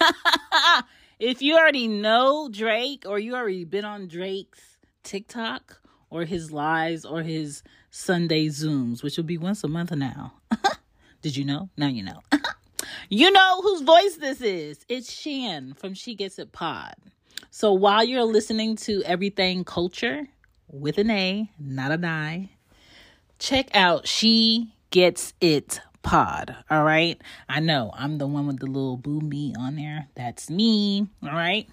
if 1.18 1.42
you 1.42 1.56
already 1.56 1.88
know 1.88 2.48
Drake 2.50 3.04
or 3.06 3.18
you 3.18 3.34
already 3.34 3.64
been 3.64 3.84
on 3.84 4.08
Drake's 4.08 4.78
TikTok 5.02 5.80
or 6.10 6.24
his 6.24 6.52
lives 6.52 7.04
or 7.04 7.22
his 7.22 7.62
Sunday 7.90 8.48
Zooms, 8.48 9.02
which 9.02 9.16
will 9.16 9.24
be 9.24 9.38
once 9.38 9.64
a 9.64 9.68
month 9.68 9.92
now. 9.92 10.34
Did 11.22 11.36
you 11.36 11.44
know? 11.44 11.70
Now 11.76 11.88
you 11.88 12.02
know. 12.02 12.20
you 13.08 13.30
know 13.30 13.60
whose 13.62 13.82
voice 13.82 14.16
this 14.16 14.40
is. 14.40 14.84
It's 14.88 15.12
Shan 15.12 15.74
from 15.74 15.94
She 15.94 16.14
Gets 16.14 16.38
It 16.38 16.52
Pod. 16.52 16.94
So 17.50 17.72
while 17.72 18.04
you're 18.04 18.24
listening 18.24 18.76
to 18.76 19.02
Everything 19.04 19.64
Culture 19.64 20.26
with 20.70 20.98
an 20.98 21.10
A, 21.10 21.50
not 21.58 21.90
an 21.90 22.04
I, 22.04 22.50
check 23.38 23.74
out 23.74 24.06
She 24.06 24.74
Gets 24.90 25.32
It 25.40 25.80
Pod. 26.06 26.54
All 26.70 26.84
right. 26.84 27.20
I 27.48 27.58
know 27.58 27.90
I'm 27.92 28.18
the 28.18 28.28
one 28.28 28.46
with 28.46 28.60
the 28.60 28.66
little 28.66 28.96
boom 28.96 29.28
me 29.28 29.54
on 29.58 29.74
there. 29.74 30.06
That's 30.14 30.48
me. 30.48 31.08
All 31.20 31.30
right. 31.30 31.68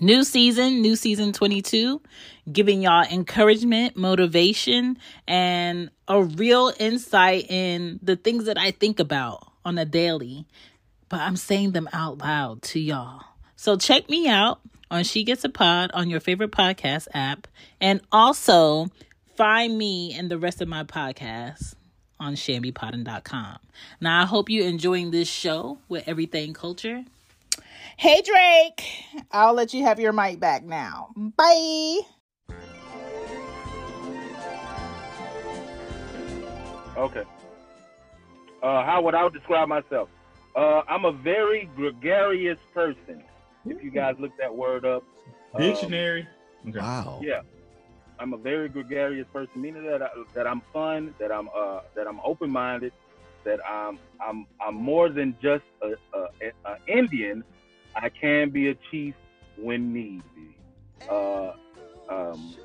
New 0.00 0.24
season, 0.24 0.80
new 0.80 0.96
season 0.96 1.34
22, 1.34 2.00
giving 2.50 2.80
y'all 2.80 3.04
encouragement, 3.04 3.94
motivation, 3.94 4.96
and 5.28 5.90
a 6.08 6.22
real 6.22 6.72
insight 6.78 7.50
in 7.50 8.00
the 8.02 8.16
things 8.16 8.46
that 8.46 8.56
I 8.56 8.70
think 8.70 8.98
about 8.98 9.46
on 9.62 9.76
a 9.76 9.84
daily, 9.84 10.46
but 11.10 11.20
I'm 11.20 11.36
saying 11.36 11.72
them 11.72 11.88
out 11.92 12.16
loud 12.16 12.62
to 12.62 12.80
y'all. 12.80 13.24
So 13.56 13.76
check 13.76 14.08
me 14.08 14.26
out 14.26 14.60
on 14.90 15.04
She 15.04 15.22
Gets 15.22 15.44
It 15.44 15.52
Pod 15.52 15.90
on 15.92 16.08
your 16.08 16.20
favorite 16.20 16.50
podcast 16.50 17.08
app, 17.12 17.46
and 17.78 18.00
also 18.10 18.86
find 19.36 19.76
me 19.76 20.14
and 20.14 20.30
the 20.30 20.38
rest 20.38 20.62
of 20.62 20.68
my 20.68 20.82
podcasts 20.84 21.74
on 22.18 22.34
shambypodden.com. 22.34 23.58
Now, 24.00 24.22
I 24.22 24.26
hope 24.26 24.48
you're 24.48 24.66
enjoying 24.66 25.10
this 25.10 25.28
show 25.28 25.78
with 25.88 26.06
Everything 26.06 26.54
Culture. 26.54 27.04
Hey, 27.96 28.22
Drake. 28.22 28.84
I'll 29.32 29.54
let 29.54 29.72
you 29.72 29.84
have 29.84 29.98
your 29.98 30.12
mic 30.12 30.38
back 30.38 30.64
now. 30.64 31.10
Bye. 31.16 32.00
Okay. 36.96 37.24
Uh, 38.62 38.84
how 38.84 39.02
would 39.02 39.14
I 39.14 39.28
describe 39.28 39.68
myself? 39.68 40.08
Uh, 40.54 40.82
I'm 40.88 41.04
a 41.04 41.12
very 41.12 41.68
gregarious 41.76 42.58
person. 42.72 43.22
If 43.66 43.82
you 43.82 43.90
guys 43.90 44.14
look 44.18 44.32
that 44.38 44.54
word 44.54 44.84
up, 44.84 45.04
um, 45.54 45.60
dictionary. 45.60 46.26
Okay. 46.68 46.78
Wow. 46.78 47.20
Yeah, 47.22 47.42
I'm 48.18 48.32
a 48.32 48.38
very 48.38 48.68
gregarious 48.68 49.26
person, 49.32 49.60
meaning 49.60 49.84
that 49.86 50.02
I, 50.02 50.08
that 50.34 50.46
I'm 50.46 50.62
fun, 50.72 51.14
that 51.20 51.32
I'm 51.32 51.48
uh, 51.56 51.80
that 51.94 52.06
I'm 52.06 52.20
open 52.24 52.50
minded, 52.50 52.92
that 53.44 53.58
I'm 53.68 53.98
I'm 54.26 54.46
I'm 54.66 54.74
more 54.74 55.08
than 55.08 55.36
just 55.42 55.64
a, 55.82 56.18
a, 56.18 56.52
a 56.64 56.98
Indian. 56.98 57.44
I 57.94 58.10
can 58.20 58.50
be 58.50 58.70
a 58.70 58.74
chief 58.90 59.14
when 59.56 59.92
need 59.92 60.22
be. 60.34 60.58
Uh, 61.10 61.52
um, 62.10 62.56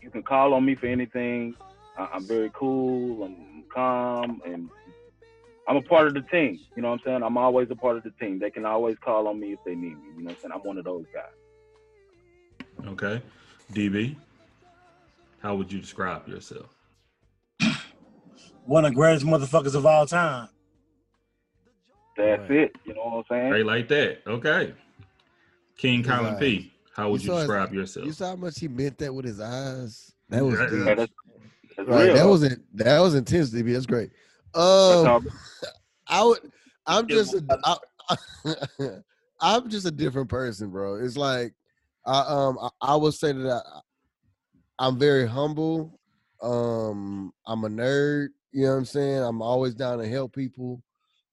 you 0.00 0.10
can 0.10 0.22
call 0.22 0.54
on 0.54 0.64
me 0.64 0.74
for 0.74 0.86
anything. 0.86 1.54
I, 1.96 2.08
I'm 2.14 2.26
very 2.26 2.50
cool. 2.58 3.24
I'm 3.24 3.64
calm, 3.74 4.40
and 4.46 4.68
I'm 5.66 5.76
a 5.76 5.82
part 5.82 6.08
of 6.08 6.14
the 6.14 6.22
team. 6.22 6.60
You 6.74 6.82
know 6.82 6.88
what 6.90 7.00
I'm 7.00 7.00
saying? 7.04 7.22
I'm 7.22 7.36
always 7.36 7.68
a 7.70 7.76
part 7.76 7.96
of 7.96 8.02
the 8.04 8.12
team. 8.20 8.38
They 8.38 8.50
can 8.50 8.64
always 8.64 8.96
call 9.04 9.28
on 9.28 9.38
me 9.38 9.52
if 9.52 9.58
they 9.64 9.74
need 9.74 9.96
me. 9.96 10.12
You 10.16 10.24
know 10.24 10.30
what 10.30 10.38
I'm 10.44 10.50
saying? 10.50 10.52
I'm 10.54 10.66
one 10.66 10.78
of 10.78 10.84
those 10.84 11.04
guys. 11.12 11.24
Okay. 12.88 13.22
DB, 13.72 14.16
how 15.40 15.54
would 15.54 15.72
you 15.72 15.80
describe 15.80 16.26
yourself? 16.28 16.66
One 18.64 18.84
of 18.84 18.92
the 18.92 18.96
greatest 18.96 19.24
motherfuckers 19.24 19.74
of 19.74 19.86
all 19.86 20.06
time. 20.06 20.48
That's 22.16 22.40
right. 22.42 22.50
it. 22.50 22.76
You 22.84 22.94
know 22.94 23.02
what 23.02 23.16
I'm 23.18 23.24
saying? 23.30 23.52
Right 23.52 23.64
like 23.64 23.88
that. 23.88 24.22
Okay. 24.26 24.74
King 25.76 26.02
Colin 26.02 26.34
right. 26.34 26.40
P. 26.40 26.72
How 26.94 27.10
would 27.10 27.22
you, 27.22 27.32
you 27.32 27.38
describe 27.38 27.68
his, 27.68 27.76
yourself? 27.76 28.06
You 28.06 28.12
saw 28.12 28.30
how 28.30 28.36
much 28.36 28.58
he 28.58 28.68
meant 28.68 28.98
that 28.98 29.14
with 29.14 29.24
his 29.24 29.40
eyes. 29.40 30.12
That 30.28 30.44
was 30.44 30.58
yeah, 30.58 30.66
good. 30.66 30.98
That's, 30.98 31.12
that's 31.76 31.88
right. 31.88 32.12
That 32.12 32.26
was 32.26 32.42
it. 32.42 32.58
That 32.74 32.98
was 32.98 33.14
intense, 33.14 33.50
DB. 33.50 33.72
That's 33.72 33.86
great. 33.86 34.10
Um, 34.54 35.28
I 36.08 36.24
would. 36.24 36.40
I'm 36.86 37.06
just. 37.06 37.34
A, 37.34 37.58
I, 37.64 38.16
I'm 39.40 39.70
just 39.70 39.86
a 39.86 39.90
different 39.90 40.28
person, 40.28 40.70
bro. 40.70 40.96
It's 40.96 41.16
like 41.16 41.54
I 42.08 42.20
um 42.26 42.58
I, 42.60 42.68
I 42.80 42.96
would 42.96 43.14
say 43.14 43.32
that 43.32 43.62
I, 43.66 43.80
I'm 44.78 44.98
very 44.98 45.26
humble. 45.26 46.00
Um, 46.42 47.32
I'm 47.46 47.64
a 47.64 47.68
nerd. 47.68 48.28
You 48.52 48.64
know 48.64 48.70
what 48.70 48.78
I'm 48.78 48.84
saying? 48.84 49.22
I'm 49.22 49.42
always 49.42 49.74
down 49.74 49.98
to 49.98 50.08
help 50.08 50.34
people. 50.34 50.82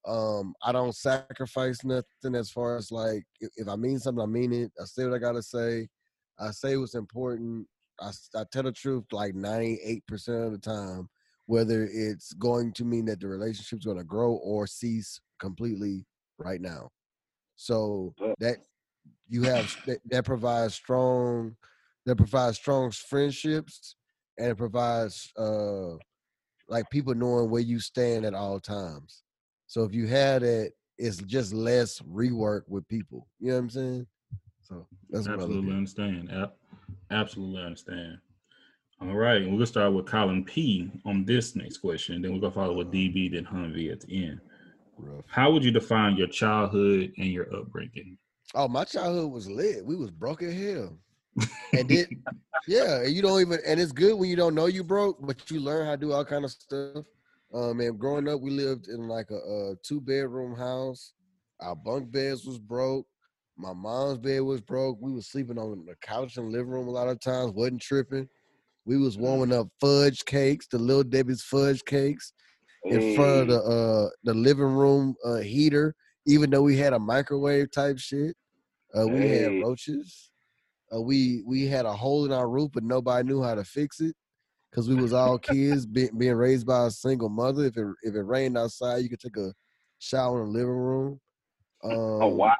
Um, 0.05 0.53
I 0.61 0.71
don't 0.71 0.95
sacrifice 0.95 1.83
nothing 1.83 2.35
as 2.35 2.51
far 2.51 2.77
as 2.77 2.91
like 2.91 3.23
if, 3.39 3.49
if 3.55 3.67
I 3.67 3.75
mean 3.75 3.99
something, 3.99 4.21
I 4.21 4.27
mean 4.27 4.51
it. 4.51 4.71
I 4.79 4.85
say 4.85 5.05
what 5.05 5.15
I 5.15 5.19
gotta 5.19 5.41
say. 5.41 5.87
I 6.39 6.51
say 6.51 6.75
what's 6.77 6.95
important. 6.95 7.65
I, 7.99 8.11
I 8.35 8.43
tell 8.51 8.63
the 8.63 8.73
truth 8.73 9.05
like 9.13 9.33
98% 9.33 10.01
of 10.45 10.51
the 10.51 10.57
time, 10.57 11.07
whether 11.45 11.87
it's 11.89 12.33
going 12.33 12.73
to 12.73 12.83
mean 12.83 13.05
that 13.05 13.21
the 13.21 13.27
relationship's 13.27 13.85
going 13.85 13.97
to 13.97 14.03
grow 14.03 14.33
or 14.33 14.67
cease 14.67 15.21
completely 15.39 16.05
right 16.37 16.59
now. 16.59 16.89
So 17.55 18.13
that 18.39 18.57
you 19.27 19.43
have 19.43 19.75
that, 19.85 19.99
that 20.09 20.25
provides 20.25 20.73
strong 20.75 21.55
that 22.05 22.15
provides 22.15 22.57
strong 22.57 22.91
friendships 22.91 23.95
and 24.37 24.51
it 24.51 24.57
provides 24.57 25.31
uh 25.37 25.95
like 26.67 26.89
people 26.89 27.13
knowing 27.13 27.49
where 27.49 27.61
you 27.61 27.79
stand 27.79 28.25
at 28.25 28.33
all 28.33 28.59
times. 28.59 29.23
So 29.67 29.83
if 29.83 29.93
you 29.93 30.07
have 30.07 30.41
that, 30.41 30.71
it's 30.97 31.17
just 31.17 31.53
less 31.53 31.99
rework 31.99 32.61
with 32.67 32.87
people. 32.87 33.27
You 33.39 33.49
know 33.49 33.53
what 33.55 33.59
I'm 33.59 33.69
saying? 33.69 34.07
So 34.63 34.87
that's 35.09 35.27
absolutely 35.27 35.73
understand. 35.73 36.31
Absolutely 37.11 37.61
understand. 37.61 38.17
All 39.01 39.13
right, 39.13 39.41
we're 39.43 39.51
gonna 39.51 39.65
start 39.65 39.93
with 39.93 40.05
Colin 40.05 40.43
P 40.45 40.89
on 41.05 41.25
this 41.25 41.55
next 41.55 41.79
question. 41.79 42.21
Then 42.21 42.33
we're 42.33 42.39
gonna 42.39 42.53
follow 42.53 42.73
with 42.73 42.91
DB, 42.91 43.31
then 43.31 43.45
Humvee 43.45 43.91
at 43.91 44.01
the 44.01 44.25
end. 44.25 44.39
Rough. 44.97 45.25
How 45.27 45.51
would 45.51 45.63
you 45.63 45.71
define 45.71 46.15
your 46.15 46.27
childhood 46.27 47.11
and 47.17 47.27
your 47.27 47.53
upbringing? 47.53 48.17
Oh, 48.53 48.67
my 48.67 48.83
childhood 48.83 49.31
was 49.31 49.49
lit. 49.49 49.85
We 49.85 49.95
was 49.95 50.11
broke 50.11 50.43
as 50.43 50.53
hell. 50.53 50.97
and 51.77 51.89
then 51.89 52.05
yeah, 52.67 53.01
and 53.01 53.13
you 53.13 53.21
don't 53.21 53.41
even 53.41 53.59
and 53.65 53.79
it's 53.79 53.91
good 53.91 54.15
when 54.15 54.29
you 54.29 54.35
don't 54.35 54.55
know 54.55 54.67
you 54.67 54.83
broke, 54.83 55.17
but 55.25 55.49
you 55.49 55.59
learn 55.59 55.85
how 55.85 55.91
to 55.91 55.97
do 55.97 56.11
all 56.13 56.25
kind 56.25 56.45
of 56.45 56.51
stuff. 56.51 57.05
Um 57.53 57.79
and 57.79 57.99
growing 57.99 58.27
up 58.27 58.41
we 58.41 58.51
lived 58.51 58.87
in 58.87 59.07
like 59.07 59.31
a, 59.31 59.35
a 59.37 59.75
two 59.83 59.99
bedroom 60.01 60.55
house. 60.55 61.13
Our 61.61 61.75
bunk 61.75 62.11
beds 62.11 62.45
was 62.45 62.59
broke. 62.59 63.07
My 63.57 63.73
mom's 63.73 64.17
bed 64.17 64.41
was 64.41 64.61
broke. 64.61 64.97
We 65.01 65.13
was 65.13 65.27
sleeping 65.27 65.57
on 65.57 65.85
the 65.85 65.95
couch 66.01 66.37
in 66.37 66.45
the 66.45 66.51
living 66.51 66.71
room 66.71 66.87
a 66.89 66.91
lot 66.91 67.07
of 67.07 67.19
times, 67.21 67.53
wasn't 67.53 67.81
tripping. 67.81 68.27
We 68.85 68.97
was 68.97 69.17
warming 69.17 69.57
up 69.57 69.67
fudge 69.79 70.25
cakes, 70.25 70.67
the 70.67 70.77
little 70.77 71.03
Debbie's 71.03 71.41
fudge 71.41 71.83
cakes, 71.85 72.33
in 72.85 73.15
front 73.15 73.41
of 73.41 73.47
the 73.47 73.61
uh 73.61 74.09
the 74.23 74.33
living 74.33 74.75
room 74.75 75.15
uh 75.25 75.37
heater, 75.37 75.95
even 76.25 76.49
though 76.49 76.61
we 76.61 76.77
had 76.77 76.93
a 76.93 76.99
microwave 76.99 77.71
type 77.71 77.99
shit. 77.99 78.35
Uh, 78.97 79.07
we 79.07 79.19
hey. 79.19 79.37
had 79.39 79.61
roaches. 79.61 80.31
Uh, 80.93 81.01
we 81.01 81.43
we 81.45 81.65
had 81.65 81.85
a 81.85 81.93
hole 81.93 82.25
in 82.25 82.31
our 82.31 82.49
roof, 82.49 82.71
but 82.73 82.83
nobody 82.83 83.27
knew 83.27 83.41
how 83.41 83.55
to 83.55 83.63
fix 83.63 83.99
it 83.99 84.15
because 84.69 84.87
we 84.87 84.95
was 84.95 85.13
all 85.13 85.37
kids 85.37 85.85
be, 85.85 86.09
being 86.17 86.35
raised 86.35 86.67
by 86.67 86.85
a 86.85 86.91
single 86.91 87.29
mother. 87.29 87.65
If 87.65 87.77
it 87.77 87.87
if 88.03 88.15
it 88.15 88.21
rained 88.21 88.57
outside, 88.57 88.97
you 88.97 89.09
could 89.09 89.19
take 89.19 89.37
a 89.37 89.53
shower 89.99 90.43
in 90.43 90.51
the 90.51 90.59
living 90.59 90.69
room. 90.69 91.19
Um, 91.83 91.91
oh 91.93 92.27
wow, 92.27 92.55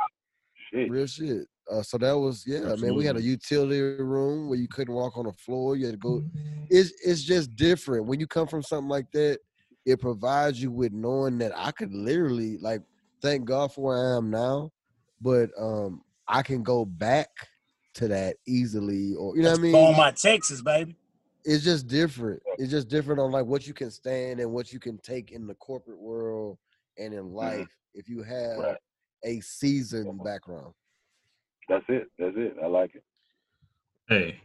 shit. 0.72 0.90
real 0.90 1.08
shit. 1.08 1.48
Uh, 1.72 1.82
so 1.82 1.98
that 1.98 2.18
was 2.18 2.44
yeah, 2.46 2.58
Absolutely. 2.58 2.88
man. 2.88 2.96
We 2.96 3.06
had 3.06 3.18
a 3.18 3.22
utility 3.22 3.82
room 3.82 4.50
where 4.50 4.60
you 4.60 4.68
couldn't 4.68 4.94
walk 4.94 5.18
on 5.18 5.26
the 5.26 5.34
floor. 5.34 5.76
You 5.76 5.86
had 5.86 5.94
to 5.94 5.98
go. 5.98 6.24
It's 6.70 6.92
it's 7.04 7.24
just 7.24 7.56
different 7.56 8.06
when 8.06 8.20
you 8.20 8.28
come 8.28 8.48
from 8.48 8.64
something 8.64 8.90
like 8.90 9.12
that. 9.14 9.40
It 9.86 10.02
provides 10.02 10.60
you 10.60 10.72
with 10.72 10.94
knowing 10.94 11.38
that 11.40 11.52
I 11.56 11.72
could 11.72 11.94
literally 11.94 12.58
like 12.58 12.82
thank 13.26 13.46
God 13.46 13.74
for 13.74 13.82
where 13.82 14.14
I 14.14 14.18
am 14.18 14.30
now, 14.30 14.72
but 15.20 15.50
um 15.60 16.02
I 16.28 16.42
can 16.42 16.64
go 16.64 16.86
back 16.86 17.30
to 17.96 18.08
that 18.08 18.38
easily, 18.48 19.16
or 19.16 19.36
you 19.36 19.44
know 19.44 19.52
what 19.52 19.60
I 19.60 19.62
mean. 19.62 19.76
On 19.76 19.98
my 19.98 20.12
Texas, 20.12 20.62
baby. 20.62 20.96
It's 21.44 21.64
just 21.64 21.88
different. 21.88 22.42
It's 22.58 22.72
just 22.72 22.88
different 22.88 23.20
on 23.20 23.32
like 23.32 23.46
what 23.46 23.68
you 23.68 23.74
can 23.74 23.92
stand 23.92 24.40
and 24.40 24.52
what 24.52 24.74
you 24.74 24.80
can 24.80 24.98
take 25.00 25.32
in 25.32 25.48
the 25.48 25.54
corporate 25.56 26.00
world 26.00 26.58
and 26.98 27.14
in 27.14 27.24
mm-hmm. 27.24 27.36
life 27.36 27.60
mm-hmm. 27.60 28.00
if 28.00 28.10
you 28.10 28.24
have 28.24 28.58
right. 28.58 28.78
a 29.24 29.40
seasoned 29.42 30.24
background. 30.24 30.74
That's 31.70 31.86
it. 31.88 32.08
That's 32.18 32.36
it. 32.36 32.56
I 32.64 32.68
like 32.68 32.96
it. 32.96 33.04
Hey, 34.10 34.40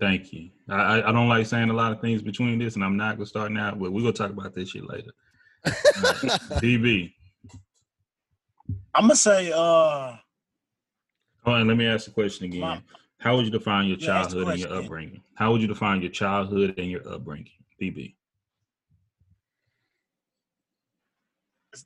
thank 0.00 0.32
you. 0.32 0.50
I, 0.68 1.02
I 1.02 1.12
don't 1.12 1.28
like 1.28 1.46
saying 1.46 1.70
a 1.70 1.74
lot 1.74 1.92
of 1.92 2.00
things 2.00 2.22
between 2.22 2.58
this, 2.58 2.74
and 2.74 2.84
I'm 2.84 2.96
not 2.96 3.16
gonna 3.16 3.26
start 3.26 3.52
now, 3.52 3.74
but 3.74 3.92
we're 3.92 4.00
gonna 4.00 4.12
talk 4.12 4.30
about 4.30 4.54
this 4.54 4.70
shit 4.70 4.88
later. 4.88 5.10
DB. 5.66 7.12
I'm 8.94 9.04
gonna 9.04 9.16
say 9.16 9.52
uh 9.54 10.16
Hold 11.44 11.60
on, 11.60 11.68
let 11.68 11.76
me 11.76 11.86
ask 11.86 12.06
the 12.06 12.10
question 12.10 12.46
again. 12.46 12.82
How 13.18 13.36
would 13.36 13.44
you 13.44 13.50
define 13.50 13.86
your 13.86 13.96
childhood 13.96 14.48
and 14.48 14.58
your 14.58 14.72
upbringing? 14.72 15.22
How 15.34 15.52
would 15.52 15.60
you 15.60 15.68
define 15.68 16.02
your 16.02 16.10
childhood 16.10 16.74
and 16.78 16.90
your 16.90 17.08
upbringing, 17.08 17.52
BB? 17.80 18.14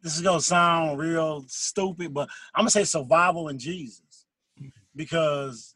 this 0.03 0.17
is 0.17 0.23
gonna 0.23 0.41
sound 0.41 0.99
real 0.99 1.45
stupid, 1.49 2.15
but 2.15 2.29
I'm 2.55 2.63
gonna 2.63 2.71
say 2.71 2.85
survival 2.85 3.49
in 3.49 3.59
Jesus 3.59 4.27
because 4.95 5.75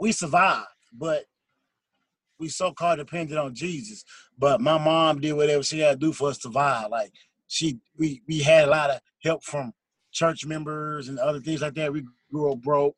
we 0.00 0.12
survived, 0.12 0.66
but 0.92 1.24
we 2.38 2.48
so 2.48 2.72
called 2.72 2.98
dependent 2.98 3.38
on 3.38 3.54
Jesus. 3.54 4.04
But 4.36 4.60
my 4.60 4.76
mom 4.76 5.20
did 5.20 5.32
whatever 5.34 5.62
she 5.62 5.78
had 5.80 6.00
to 6.00 6.06
do 6.06 6.12
for 6.12 6.30
us 6.30 6.38
to 6.38 6.42
survive. 6.48 6.90
Like 6.90 7.12
she, 7.48 7.78
we 7.98 8.22
we 8.26 8.40
had 8.40 8.68
a 8.68 8.70
lot 8.70 8.90
of 8.90 9.00
help 9.22 9.44
from 9.44 9.72
church 10.12 10.46
members 10.46 11.08
and 11.08 11.18
other 11.18 11.40
things 11.40 11.60
like 11.60 11.74
that. 11.74 11.92
We 11.92 12.04
grew 12.30 12.52
up 12.52 12.60
broke. 12.60 12.96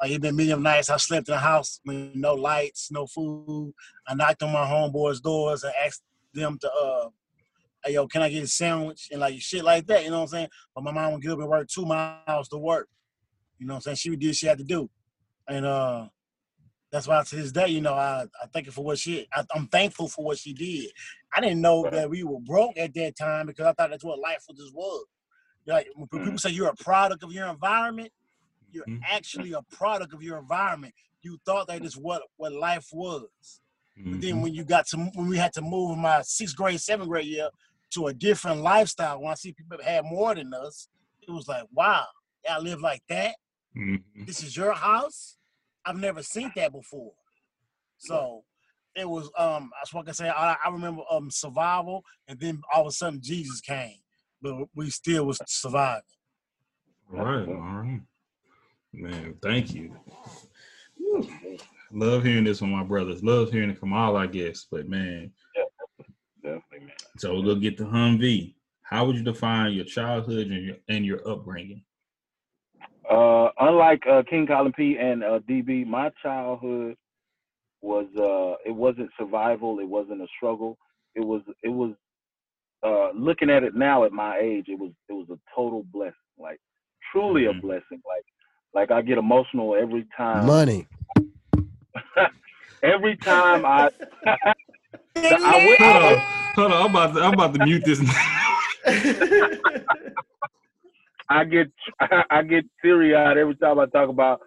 Like 0.00 0.10
it 0.10 0.20
been 0.20 0.50
of 0.50 0.60
nights 0.60 0.90
I 0.90 0.98
slept 0.98 1.28
in 1.28 1.34
a 1.34 1.38
house 1.38 1.80
with 1.86 2.14
no 2.14 2.34
lights, 2.34 2.90
no 2.90 3.06
food. 3.06 3.72
I 4.06 4.14
knocked 4.14 4.42
on 4.42 4.52
my 4.52 4.66
homeboys' 4.66 5.22
doors 5.22 5.64
and 5.64 5.72
asked 5.84 6.02
them 6.34 6.58
to 6.60 6.70
uh 6.70 7.08
hey, 7.84 7.94
yo, 7.94 8.06
can 8.06 8.20
I 8.20 8.28
get 8.28 8.42
a 8.42 8.46
sandwich? 8.46 9.08
And 9.10 9.20
like 9.20 9.40
shit 9.40 9.64
like 9.64 9.86
that, 9.86 10.04
you 10.04 10.10
know 10.10 10.18
what 10.18 10.22
I'm 10.24 10.28
saying? 10.28 10.48
But 10.74 10.84
my 10.84 10.92
mom 10.92 11.12
would 11.12 11.22
get 11.22 11.32
up 11.32 11.38
and 11.38 11.48
work 11.48 11.68
two 11.68 11.86
miles 11.86 12.48
to 12.48 12.58
work. 12.58 12.88
You 13.58 13.66
know 13.66 13.74
what 13.74 13.78
I'm 13.78 13.82
saying? 13.82 13.96
She 13.96 14.16
did 14.16 14.26
what 14.26 14.36
she 14.36 14.46
had 14.46 14.58
to 14.58 14.64
do. 14.64 14.90
And 15.48 15.64
uh 15.64 16.08
that's 16.96 17.06
why 17.06 17.22
to 17.22 17.36
this 17.36 17.52
day, 17.52 17.68
you 17.68 17.82
know, 17.82 17.92
I, 17.92 18.24
I 18.42 18.46
thank 18.52 18.66
her 18.66 18.72
for 18.72 18.82
what 18.82 18.98
she 18.98 19.28
I, 19.34 19.44
am 19.54 19.66
thankful 19.66 20.08
for 20.08 20.24
what 20.24 20.38
she 20.38 20.54
did. 20.54 20.90
I 21.34 21.42
didn't 21.42 21.60
know 21.60 21.86
that 21.90 22.08
we 22.08 22.24
were 22.24 22.40
broke 22.40 22.78
at 22.78 22.94
that 22.94 23.16
time 23.16 23.46
because 23.46 23.66
I 23.66 23.72
thought 23.74 23.90
that's 23.90 24.04
what 24.04 24.18
life 24.18 24.44
just 24.56 24.74
was. 24.74 25.04
Like 25.66 25.88
when 25.94 26.08
people 26.08 26.26
mm-hmm. 26.26 26.36
say 26.36 26.50
you're 26.50 26.70
a 26.70 26.76
product 26.76 27.22
of 27.22 27.32
your 27.32 27.48
environment, 27.48 28.10
you're 28.72 28.86
mm-hmm. 28.86 29.02
actually 29.10 29.52
a 29.52 29.60
product 29.70 30.14
of 30.14 30.22
your 30.22 30.38
environment. 30.38 30.94
You 31.20 31.38
thought 31.44 31.68
that 31.68 31.84
is 31.84 31.98
what 31.98 32.22
what 32.38 32.52
life 32.52 32.88
was. 32.92 33.28
Mm-hmm. 33.98 34.12
But 34.12 34.20
then 34.22 34.30
mm-hmm. 34.30 34.40
when 34.42 34.54
you 34.54 34.64
got 34.64 34.86
to 34.88 34.96
when 34.96 35.28
we 35.28 35.36
had 35.36 35.52
to 35.54 35.60
move 35.60 35.92
in 35.92 36.00
my 36.00 36.22
sixth 36.22 36.56
grade, 36.56 36.80
seventh 36.80 37.10
grade 37.10 37.26
year 37.26 37.50
to 37.90 38.06
a 38.06 38.14
different 38.14 38.62
lifestyle, 38.62 39.20
when 39.20 39.32
I 39.32 39.34
see 39.34 39.52
people 39.52 39.76
had 39.84 40.06
more 40.06 40.34
than 40.34 40.54
us, 40.54 40.88
it 41.20 41.30
was 41.30 41.46
like, 41.46 41.64
wow, 41.74 42.06
y'all 42.48 42.62
live 42.62 42.80
like 42.80 43.02
that. 43.10 43.34
Mm-hmm. 43.76 44.24
This 44.24 44.42
is 44.42 44.56
your 44.56 44.72
house. 44.72 45.36
I've 45.86 45.96
never 45.96 46.22
seen 46.22 46.52
that 46.56 46.72
before. 46.72 47.12
So 47.98 48.42
it 48.94 49.08
was 49.08 49.30
um 49.38 49.70
that's 49.78 49.94
what 49.94 50.02
I 50.02 50.04
can 50.06 50.14
say. 50.14 50.28
I, 50.28 50.56
I 50.64 50.68
remember 50.70 51.02
um 51.10 51.30
survival 51.30 52.02
and 52.28 52.38
then 52.40 52.60
all 52.74 52.82
of 52.82 52.88
a 52.88 52.92
sudden 52.92 53.20
Jesus 53.22 53.60
came. 53.60 53.98
But 54.42 54.54
we 54.74 54.90
still 54.90 55.26
was 55.26 55.40
surviving. 55.46 56.02
All 57.16 57.24
right, 57.24 57.48
all 57.48 57.54
right. 57.54 58.00
Man, 58.92 59.34
thank 59.42 59.74
you. 59.74 59.94
Love 61.92 62.24
hearing 62.24 62.44
this 62.44 62.58
from 62.58 62.70
my 62.70 62.82
brothers. 62.82 63.22
Love 63.22 63.52
hearing 63.52 63.70
it 63.70 63.78
from 63.78 63.92
all 63.92 64.16
our 64.16 64.26
guests. 64.26 64.66
But 64.70 64.88
man, 64.88 65.30
definitely, 66.42 66.80
man. 66.80 66.90
So 67.18 67.32
we'll 67.32 67.42
go 67.42 67.54
get 67.54 67.78
the 67.78 67.84
Humvee. 67.84 68.54
How 68.82 69.04
would 69.04 69.16
you 69.16 69.22
define 69.22 69.72
your 69.72 69.84
childhood 69.84 70.48
and 70.48 70.64
your 70.64 70.76
and 70.88 71.04
your 71.04 71.26
upbringing? 71.28 71.82
Uh, 73.10 73.50
unlike 73.60 74.02
uh, 74.10 74.22
King 74.28 74.46
Colin 74.46 74.72
P 74.72 74.96
and 74.98 75.22
uh, 75.22 75.38
DB, 75.48 75.86
my 75.86 76.10
childhood 76.22 76.96
was 77.80 78.06
uh, 78.18 78.56
it 78.68 78.74
wasn't 78.74 79.10
survival. 79.18 79.78
It 79.78 79.88
wasn't 79.88 80.22
a 80.22 80.26
struggle. 80.36 80.76
It 81.14 81.24
was 81.24 81.42
it 81.62 81.68
was 81.68 81.94
uh, 82.82 83.10
looking 83.14 83.50
at 83.50 83.62
it 83.62 83.74
now 83.74 84.04
at 84.04 84.12
my 84.12 84.38
age. 84.38 84.66
It 84.68 84.78
was 84.78 84.90
it 85.08 85.12
was 85.12 85.28
a 85.30 85.38
total 85.54 85.84
blessing. 85.92 86.14
Like 86.38 86.60
truly 87.12 87.42
mm-hmm. 87.42 87.58
a 87.58 87.62
blessing. 87.62 88.02
Like 88.06 88.24
like 88.74 88.90
I 88.90 89.02
get 89.02 89.18
emotional 89.18 89.74
every 89.74 90.06
time. 90.16 90.46
Money. 90.46 90.86
every 92.82 93.16
time 93.16 93.64
I. 93.64 93.90
I, 95.18 95.76
hold 95.78 95.92
on, 95.92 96.18
hold 96.54 96.72
on. 96.72 96.82
I'm 96.82 96.90
about 96.90 97.14
to, 97.14 97.22
I'm 97.22 97.32
about 97.32 97.54
to 97.54 97.64
mute 97.64 97.84
this. 97.84 98.00
I 101.28 101.44
get 101.44 101.68
I 102.30 102.42
get 102.42 102.64
teary 102.82 103.14
eyed 103.14 103.38
every 103.38 103.56
time 103.56 103.78
I 103.78 103.86
talk 103.86 104.08
about 104.08 104.40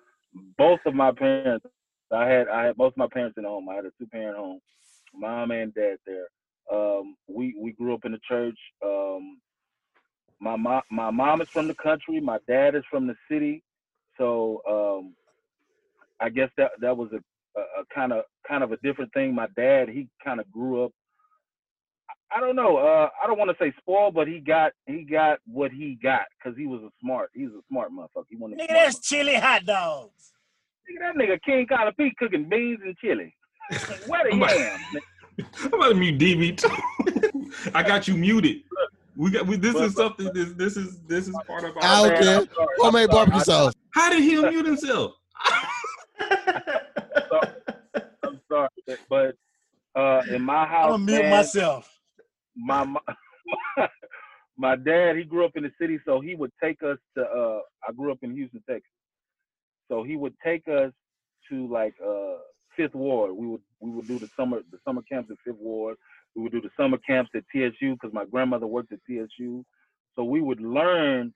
both 0.57 0.79
of 0.85 0.93
my 0.93 1.11
parents. 1.11 1.65
I 2.11 2.27
had 2.27 2.47
I 2.47 2.65
had 2.65 2.77
both 2.77 2.93
of 2.93 2.97
my 2.97 3.07
parents 3.11 3.37
in 3.37 3.43
the 3.43 3.49
home. 3.49 3.69
I 3.69 3.75
had 3.75 3.85
a 3.85 3.91
two 3.99 4.07
parent 4.07 4.37
home, 4.37 4.59
mom 5.13 5.51
and 5.51 5.73
dad 5.73 5.97
there. 6.05 6.27
Um, 6.71 7.15
we 7.27 7.55
we 7.59 7.71
grew 7.73 7.93
up 7.93 8.05
in 8.05 8.11
the 8.13 8.19
church. 8.27 8.57
Um, 8.83 9.39
my 10.39 10.55
mom 10.55 10.81
my 10.91 11.11
mom 11.11 11.41
is 11.41 11.47
from 11.53 11.67
the 11.67 11.75
country. 11.75 12.19
My 12.19 12.39
dad 12.47 12.75
is 12.75 12.83
from 12.89 13.07
the 13.07 13.15
city. 13.29 13.63
So 14.17 14.61
um, 14.69 15.13
I 16.19 16.29
guess 16.29 16.49
that 16.57 16.71
that 16.81 16.95
was 16.95 17.09
a, 17.13 17.59
a, 17.59 17.83
kind 17.93 18.11
of 18.13 18.23
kind 18.47 18.63
of 18.63 18.71
a 18.71 18.77
different 18.77 19.13
thing. 19.13 19.35
My 19.35 19.47
dad 19.55 19.89
he 19.89 20.07
kind 20.23 20.39
of 20.39 20.51
grew 20.51 20.85
up 20.85 20.91
I 22.31 22.39
don't 22.39 22.55
know. 22.55 22.77
Uh, 22.77 23.09
I 23.23 23.27
don't 23.27 23.39
want 23.39 23.49
to 23.49 23.57
say 23.59 23.73
spoiled, 23.79 24.13
but 24.13 24.27
he 24.27 24.39
got 24.39 24.73
he 24.85 25.03
got 25.03 25.39
what 25.45 25.71
he 25.71 25.97
got 26.01 26.25
because 26.37 26.57
he 26.57 26.67
was 26.67 26.81
a 26.81 26.89
smart. 27.01 27.31
He's 27.33 27.49
a 27.49 27.61
smart 27.69 27.91
motherfucker. 27.91 28.25
He 28.29 28.35
wanted. 28.35 28.59
Nigga, 28.59 28.67
that's 28.69 28.99
chili 28.99 29.35
hot 29.35 29.65
dogs. 29.65 30.33
Nigga, 30.89 30.99
that 30.99 31.15
nigga 31.15 31.41
King 31.43 31.65
Colin 31.67 31.93
P 31.97 32.11
cooking 32.19 32.47
beans 32.47 32.79
and 32.83 32.95
chili. 32.97 33.33
Where 34.07 34.29
the 34.29 34.37
yam? 34.37 34.79
I'm 35.63 35.73
about 35.73 35.89
to 35.89 35.95
mute 35.95 36.19
DB 36.19 36.57
too. 36.57 37.71
I 37.73 37.81
got 37.81 38.07
you 38.07 38.15
muted. 38.15 38.61
We 39.15 39.31
got 39.31 39.47
we, 39.47 39.57
this 39.57 39.73
but, 39.73 39.83
is 39.85 39.95
something. 39.95 40.31
This 40.33 40.53
this 40.53 40.77
is 40.77 40.99
this 41.07 41.27
is 41.27 41.35
part 41.47 41.63
of 41.63 41.75
our. 41.77 41.83
I 41.83 42.21
don't. 42.21 42.49
Homemade 42.77 43.09
barbecue 43.09 43.39
sauce. 43.39 43.73
How 43.91 44.11
did 44.11 44.21
he 44.21 44.39
mute 44.39 44.65
himself? 44.65 45.13
I'm 48.23 48.39
sorry, 48.47 48.69
but 49.09 49.35
uh, 49.95 50.21
in 50.29 50.43
my 50.43 50.65
house, 50.65 50.93
I'm 50.93 51.05
gonna 51.05 51.21
mute 51.21 51.29
myself 51.29 51.98
my, 52.59 52.83
my 52.83 52.99
my 54.57 54.75
dad 54.75 55.15
he 55.15 55.23
grew 55.23 55.45
up 55.45 55.55
in 55.55 55.63
the 55.63 55.71
city, 55.79 55.99
so 56.05 56.19
he 56.19 56.35
would 56.35 56.51
take 56.61 56.83
us 56.83 56.97
to. 57.17 57.23
Uh, 57.23 57.59
I 57.87 57.93
grew 57.93 58.11
up 58.11 58.19
in 58.21 58.33
Houston, 58.33 58.61
Texas, 58.69 58.91
so 59.87 60.03
he 60.03 60.15
would 60.15 60.33
take 60.43 60.67
us 60.67 60.91
to 61.49 61.67
like 61.71 61.95
uh, 62.05 62.37
Fifth 62.75 62.95
Ward. 62.95 63.31
We 63.35 63.47
would 63.47 63.61
we 63.79 63.91
would 63.91 64.07
do 64.07 64.19
the 64.19 64.29
summer 64.37 64.61
the 64.71 64.77
summer 64.85 65.01
camps 65.09 65.31
at 65.31 65.37
Fifth 65.45 65.59
Ward. 65.59 65.97
We 66.35 66.43
would 66.43 66.51
do 66.51 66.61
the 66.61 66.69
summer 66.77 66.97
camps 66.97 67.31
at 67.35 67.43
TSU 67.51 67.93
because 67.93 68.13
my 68.13 68.25
grandmother 68.25 68.67
worked 68.67 68.93
at 68.93 68.99
TSU. 69.09 69.65
So 70.15 70.23
we 70.23 70.41
would 70.41 70.61
learn 70.61 71.33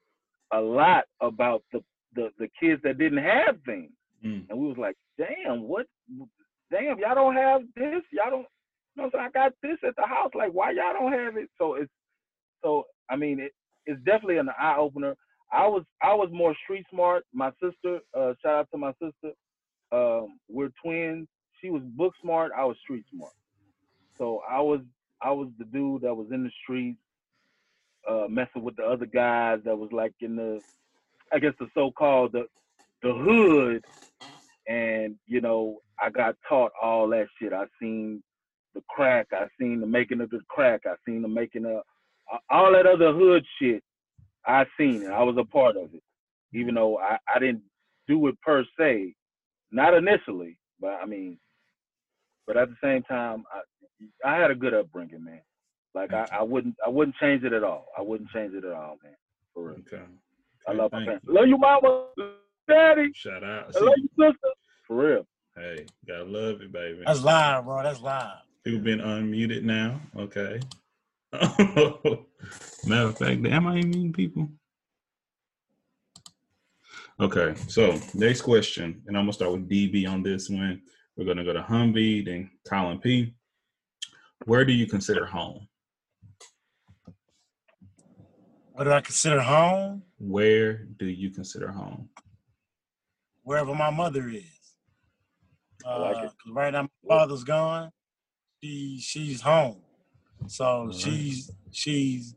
a 0.52 0.60
lot 0.60 1.06
about 1.22 1.64
the 1.72 1.82
the, 2.16 2.30
the 2.38 2.50
kids 2.60 2.82
that 2.84 2.98
didn't 2.98 3.24
have 3.24 3.58
things, 3.66 3.92
mm. 4.24 4.46
and 4.50 4.60
we 4.60 4.68
was 4.68 4.78
like, 4.78 4.96
damn, 5.18 5.64
what? 5.64 5.88
Damn, 6.72 7.00
y'all 7.00 7.16
don't 7.16 7.36
have 7.36 7.62
this. 7.76 8.04
Y'all 8.12 8.30
don't 8.30 8.48
you 8.96 9.04
know, 9.04 9.10
so 9.12 9.20
I 9.20 9.30
got 9.30 9.54
this 9.62 9.78
at 9.88 9.96
the 9.96 10.06
house. 10.08 10.32
Like, 10.36 10.52
why 10.52 10.72
y'all 10.72 10.94
don't 10.94 11.12
have 11.12 11.38
it? 11.38 11.50
So 11.58 11.76
it's 11.76 11.92
so 12.64 12.86
I 13.10 13.16
mean, 13.16 13.40
it, 13.40 13.54
it's 13.86 14.02
definitely 14.04 14.38
an 14.38 14.50
eye 14.60 14.78
opener. 14.78 15.16
I 15.52 15.68
was 15.68 15.84
I 16.02 16.14
was 16.14 16.30
more 16.32 16.56
street 16.64 16.86
smart. 16.92 17.26
My 17.34 17.52
sister, 17.62 18.00
uh, 18.18 18.34
shout 18.42 18.60
out 18.60 18.68
to 18.72 18.78
my 18.78 18.92
sister. 18.94 19.36
Um, 19.92 20.40
we're 20.50 20.72
twins. 20.84 21.28
She 21.62 21.70
was 21.70 21.84
book 21.84 22.14
smart. 22.22 22.52
I 22.58 22.66
was 22.66 22.78
street 22.84 23.06
smart. 23.14 23.34
So 24.18 24.42
I 24.50 24.62
was 24.62 24.82
I 25.22 25.32
was 25.32 25.50
the 25.58 25.66
dude 25.66 26.02
that 26.02 26.14
was 26.14 26.28
in 26.32 26.44
the 26.44 26.52
streets, 26.64 27.00
uh, 28.10 28.26
messing 28.30 28.64
with 28.64 28.76
the 28.76 28.84
other 28.84 29.06
guys 29.06 29.60
that 29.66 29.78
was 29.78 29.92
like 29.92 30.14
in 30.20 30.36
the, 30.36 30.62
I 31.32 31.40
guess 31.40 31.54
the 31.60 31.68
so-called 31.74 32.34
the, 32.34 32.48
the 33.02 33.14
hood, 33.14 33.86
and 34.68 35.16
you 35.26 35.40
know 35.40 35.78
I 36.02 36.10
got 36.10 36.36
taught 36.48 36.72
all 36.82 37.08
that 37.10 37.28
shit. 37.40 37.54
I 37.54 37.66
seen 37.80 38.22
the 38.74 38.82
crack. 38.90 39.28
I 39.32 39.46
seen 39.60 39.80
the 39.80 39.88
making 39.88 40.22
of 40.22 40.30
the 40.30 40.40
crack. 40.48 40.82
I 40.86 40.96
seen 41.06 41.22
the 41.22 41.28
making 41.28 41.66
of 41.66 41.82
all 42.50 42.72
that 42.72 42.88
other 42.88 43.14
hood 43.14 43.46
shit. 43.60 43.84
I 44.46 44.66
seen 44.78 45.04
it. 45.04 45.12
I 45.12 45.24
was 45.24 45.38
a 45.38 45.46
part 45.46 45.78
of 45.78 45.94
it, 45.94 46.04
even 46.54 46.76
though 46.76 46.98
I, 46.98 47.18
I 47.34 47.40
didn't 47.40 47.64
do 48.08 48.28
it 48.28 48.40
per 48.42 48.66
se, 48.78 49.14
not 49.72 49.94
initially, 49.94 50.58
but 50.80 51.00
I 51.02 51.06
mean, 51.06 51.38
but 52.46 52.58
at 52.58 52.70
the 52.70 52.76
same 52.84 53.04
time, 53.04 53.46
I 53.54 53.62
I 54.30 54.38
had 54.38 54.52
a 54.52 54.56
good 54.56 54.74
upbringing, 54.74 55.24
man. 55.24 55.42
Like 55.96 56.14
I, 56.14 56.28
I 56.32 56.44
wouldn't 56.44 56.76
I 56.86 56.90
wouldn't 56.90 57.16
change 57.18 57.44
it 57.44 57.54
at 57.54 57.64
all. 57.64 57.88
I 57.98 58.02
wouldn't 58.02 58.30
change 58.32 58.54
it 58.54 58.66
at 58.66 58.74
all, 58.74 58.98
man. 59.04 59.16
For 59.54 59.64
real. 59.64 59.76
Okay. 59.88 59.98
okay 59.98 60.06
I 60.68 60.74
love 60.74 60.92
my 60.92 61.06
parents. 61.06 61.26
You. 61.28 61.34
Love 61.36 61.48
you, 61.48 61.58
mama, 61.58 62.08
daddy. 62.68 63.12
Shout 63.14 63.44
out. 63.44 63.76
I 63.76 63.80
love 63.80 63.94
you, 63.98 64.10
sister. 64.18 64.50
For 64.88 64.96
real. 64.96 65.26
Hey, 65.56 65.86
gotta 66.08 66.24
love 66.24 66.62
it, 66.62 66.72
baby. 66.72 67.04
That's 67.06 67.22
live, 67.24 67.66
bro. 67.66 67.84
That's 67.84 68.02
live. 68.02 68.42
People 68.64 68.80
been 68.80 69.00
unmuted 69.00 69.64
now. 69.64 70.00
Okay. 70.18 70.62
Matter 71.34 73.08
of 73.08 73.18
fact, 73.18 73.46
am 73.46 73.68
I 73.68 73.82
muting 73.82 74.14
people? 74.14 74.48
Okay, 77.20 77.56
so 77.68 78.00
next 78.14 78.42
question, 78.42 79.02
and 79.06 79.18
I'm 79.18 79.24
gonna 79.24 79.34
start 79.34 79.52
with 79.52 79.70
DB 79.70 80.08
on 80.08 80.24
this 80.24 80.50
one. 80.50 80.82
We're 81.18 81.26
gonna 81.26 81.44
go 81.44 81.54
to 81.54 81.62
Humvee, 81.62 82.26
then 82.26 82.50
Colin 82.68 83.00
P. 83.00 83.36
Where 84.46 84.64
do 84.64 84.72
you 84.72 84.88
consider 84.88 85.26
home? 85.26 85.68
What 88.72 88.86
do 88.86 88.92
I 88.92 89.02
consider 89.02 89.42
home? 89.42 90.04
Where 90.18 90.86
do 90.86 91.06
you 91.06 91.32
consider 91.32 91.72
home? 91.72 92.10
Wherever 93.44 93.76
my 93.76 93.90
mother 93.90 94.30
is. 94.30 94.44
Uh, 95.86 96.00
like 96.00 96.32
right 96.48 96.72
now, 96.72 96.84
my 96.84 97.18
father's 97.18 97.44
gone 97.44 97.92
she 98.64 98.98
she's 99.00 99.42
home. 99.42 99.82
So 100.48 100.64
mm-hmm. 100.64 100.98
she's 100.98 101.52
she's 101.72 102.36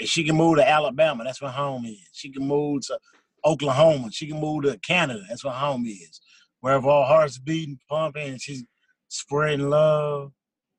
she 0.00 0.24
can 0.24 0.36
move 0.36 0.56
to 0.56 0.68
Alabama. 0.68 1.24
That's 1.24 1.42
where 1.42 1.50
home 1.50 1.84
is. 1.84 2.08
She 2.12 2.30
can 2.30 2.46
move 2.46 2.86
to 2.86 2.98
Oklahoma. 3.44 4.10
She 4.12 4.26
can 4.26 4.40
move 4.40 4.64
to 4.64 4.78
Canada. 4.78 5.22
That's 5.28 5.44
where 5.44 5.54
home 5.54 5.86
is. 5.86 6.20
Wherever 6.60 6.88
our 6.88 7.06
hearts 7.06 7.38
beating, 7.38 7.78
pumping, 7.88 8.30
and 8.30 8.42
she's 8.42 8.64
spreading 9.08 9.68
love. 9.70 10.32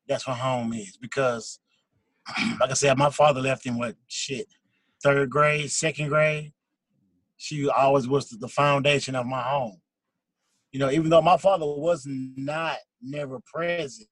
That's 0.07 0.27
where 0.27 0.35
home 0.35 0.73
is. 0.73 0.97
Because, 0.97 1.59
like 2.59 2.71
I 2.71 2.73
said, 2.73 2.97
my 2.97 3.09
father 3.09 3.41
left 3.41 3.65
in 3.65 3.77
what 3.77 3.95
shit, 4.07 4.47
third 5.03 5.29
grade, 5.29 5.71
second 5.71 6.09
grade. 6.09 6.53
She 7.37 7.69
always 7.69 8.07
was 8.07 8.29
the 8.29 8.47
foundation 8.47 9.15
of 9.15 9.25
my 9.25 9.41
home. 9.41 9.79
You 10.71 10.79
know, 10.79 10.91
even 10.91 11.09
though 11.09 11.21
my 11.21 11.37
father 11.37 11.65
was 11.65 12.03
not 12.07 12.77
never 13.01 13.39
present, 13.51 14.09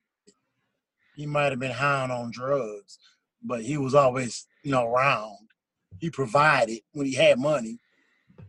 he 1.15 1.25
might 1.25 1.51
have 1.51 1.59
been 1.59 1.71
high 1.71 2.07
on 2.09 2.31
drugs, 2.31 2.99
but 3.41 3.61
he 3.61 3.77
was 3.77 3.95
always, 3.95 4.47
you 4.63 4.71
know, 4.71 4.85
around. 4.85 5.37
He 5.99 6.09
provided 6.09 6.79
when 6.91 7.05
he 7.05 7.13
had 7.13 7.39
money, 7.39 7.79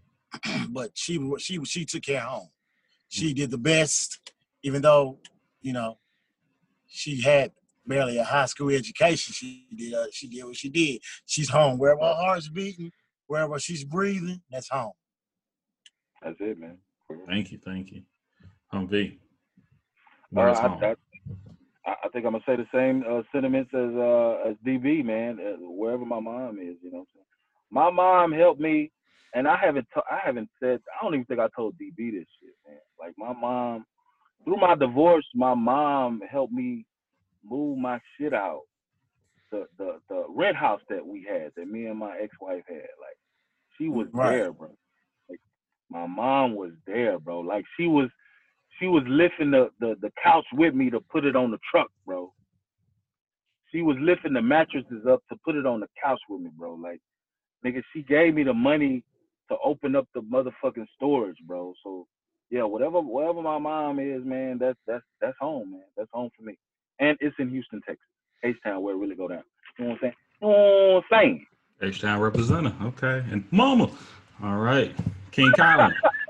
but 0.69 0.91
she 0.95 1.21
she 1.39 1.65
she 1.65 1.85
took 1.85 2.03
care 2.03 2.23
of 2.23 2.29
home. 2.29 2.51
She 3.09 3.33
did 3.33 3.51
the 3.51 3.59
best, 3.59 4.33
even 4.63 4.83
though, 4.83 5.21
you 5.63 5.73
know, 5.73 5.99
she 6.89 7.23
had 7.23 7.53
barely 7.87 8.19
a 8.19 8.25
high 8.25 8.47
school 8.47 8.71
education. 8.71 9.33
She 9.33 9.67
did 9.75 9.95
uh, 9.95 10.07
she 10.11 10.29
did 10.29 10.45
what 10.45 10.57
she 10.57 10.69
did. 10.69 11.01
She's 11.25 11.49
home 11.49 11.79
wherever 11.79 12.01
her 12.01 12.15
heart's 12.15 12.49
beating, 12.49 12.91
wherever 13.29 13.59
she's 13.61 13.85
breathing. 13.85 14.43
That's 14.51 14.69
home. 14.69 14.93
That's 16.23 16.41
it, 16.41 16.59
man. 16.59 16.79
Thank 17.29 17.53
you, 17.53 17.59
thank 17.65 17.93
you. 17.93 18.03
Humvee. 18.75 19.19
Uh, 20.37 20.41
I, 20.41 20.67
I, 20.91 20.95
I, 21.87 22.09
think 22.13 22.27
I'm 22.27 22.33
gonna 22.33 22.45
say 22.47 22.57
the 22.57 22.67
same 22.75 23.05
uh, 23.09 23.23
sentiments 23.33 23.71
as 23.73 23.95
uh, 23.95 24.51
as 24.51 24.57
DB, 24.67 25.05
man. 25.05 25.39
Uh, 25.41 25.57
wherever 25.61 26.05
my 26.05 26.21
mom 26.21 26.59
is, 26.59 26.77
you 26.83 26.91
know. 26.91 27.07
My 27.71 27.91
mom 27.91 28.33
helped 28.33 28.61
me, 28.61 28.91
and 29.35 29.47
I 29.47 29.57
haven't 29.57 29.87
t- 29.95 30.01
I 30.11 30.19
haven't 30.25 30.49
said 30.61 30.81
I 30.99 31.05
don't 31.05 31.15
even 31.15 31.27
think 31.27 31.41
I 31.41 31.49
told 31.55 31.75
DB 31.75 32.13
this 32.13 32.27
shit, 32.41 32.55
man. 32.67 32.79
Like 32.99 33.15
my 33.17 33.33
mom, 33.33 33.85
through 34.45 34.57
my 34.57 34.75
divorce, 34.75 35.27
my 35.35 35.55
mom 35.55 36.23
helped 36.29 36.53
me 36.53 36.85
move 37.45 37.79
my 37.79 38.01
shit 38.19 38.35
out. 38.35 38.63
The 39.53 39.67
the 39.79 40.01
the 40.09 40.25
rent 40.29 40.57
house 40.57 40.81
that 40.89 41.07
we 41.07 41.27
had, 41.29 41.53
that 41.57 41.69
me 41.69 41.87
and 41.87 41.99
my 41.99 42.19
ex-wife 42.19 42.65
had, 42.69 42.77
like 42.77 43.19
she 43.79 43.89
was 43.89 44.09
right. 44.13 44.39
there, 44.39 44.53
bro. 44.53 44.71
Like 45.29 45.41
my 45.89 46.07
mom 46.07 46.57
was 46.57 46.73
there, 46.87 47.19
bro. 47.21 47.41
Like 47.41 47.65
she 47.79 47.87
was 47.87 48.11
she 48.79 48.87
was 48.87 49.03
lifting 49.07 49.51
the, 49.51 49.71
the, 49.81 49.97
the 50.01 50.11
couch 50.23 50.45
with 50.53 50.75
me 50.75 50.91
to 50.91 51.01
put 51.01 51.25
it 51.25 51.37
on 51.37 51.51
the 51.51 51.59
truck, 51.71 51.89
bro. 52.05 52.33
She 53.73 53.83
was 53.83 53.97
lifting 54.01 54.33
the 54.33 54.43
mattresses 54.43 55.07
up 55.09 55.23
to 55.31 55.39
put 55.45 55.57
it 55.57 55.67
on 55.67 55.81
the 55.81 55.89
couch 56.03 56.21
with 56.29 56.41
me, 56.41 56.51
bro. 56.57 56.75
Like, 56.75 57.01
nigga, 57.65 57.83
she 57.93 58.03
gave 58.03 58.35
me 58.35 58.45
the 58.45 58.55
money 58.55 59.03
to 59.51 59.57
open 59.65 59.97
up 59.97 60.07
the 60.15 60.21
motherfucking 60.21 60.87
storage, 60.97 61.37
bro. 61.47 61.73
So 61.83 62.07
yeah, 62.51 62.63
whatever 62.63 63.01
whatever 63.01 63.43
my 63.43 63.59
mom 63.59 63.99
is, 63.99 64.25
man, 64.25 64.59
that's 64.59 64.79
that's 64.87 65.05
that's 65.21 65.37
home, 65.41 65.73
man. 65.73 65.83
That's 65.97 66.11
home 66.13 66.31
for 66.37 66.45
me. 66.45 66.57
And 67.01 67.17
it's 67.21 67.35
in 67.39 67.51
Houston, 67.51 67.81
Texas. 67.87 68.07
H 68.45 68.57
Town 68.65 68.83
where 68.83 68.95
it 68.95 68.99
really 68.99 69.17
go 69.17 69.29
down. 69.29 69.43
You 69.79 69.87
know 69.87 69.91
what 69.91 69.95
I'm 69.95 69.99
saying? 70.01 70.15
You 70.41 70.49
know 70.49 70.95
what 71.11 71.17
I'm 71.17 71.23
saying? 71.23 71.47
H 71.83 72.01
Town 72.01 72.21
representative. 72.21 72.81
Okay. 72.83 73.25
And 73.31 73.45
mama. 73.51 73.91
All 74.43 74.57
right. 74.57 74.95
King 75.33 75.53
Colin. 75.55 75.95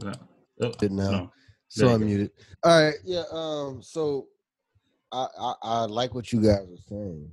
No. 0.00 0.12
Oh, 0.60 0.72
Did 0.78 0.92
now. 0.92 1.10
No. 1.10 1.30
So 1.68 1.88
I'm 1.88 2.04
muted. 2.04 2.30
All 2.64 2.82
right. 2.84 2.94
Yeah. 3.04 3.24
Um. 3.30 3.82
So 3.82 4.26
I, 5.12 5.26
I, 5.38 5.54
I 5.62 5.84
like 5.84 6.14
what 6.14 6.32
you 6.32 6.40
guys 6.40 6.68
are 6.70 6.82
saying. 6.88 7.30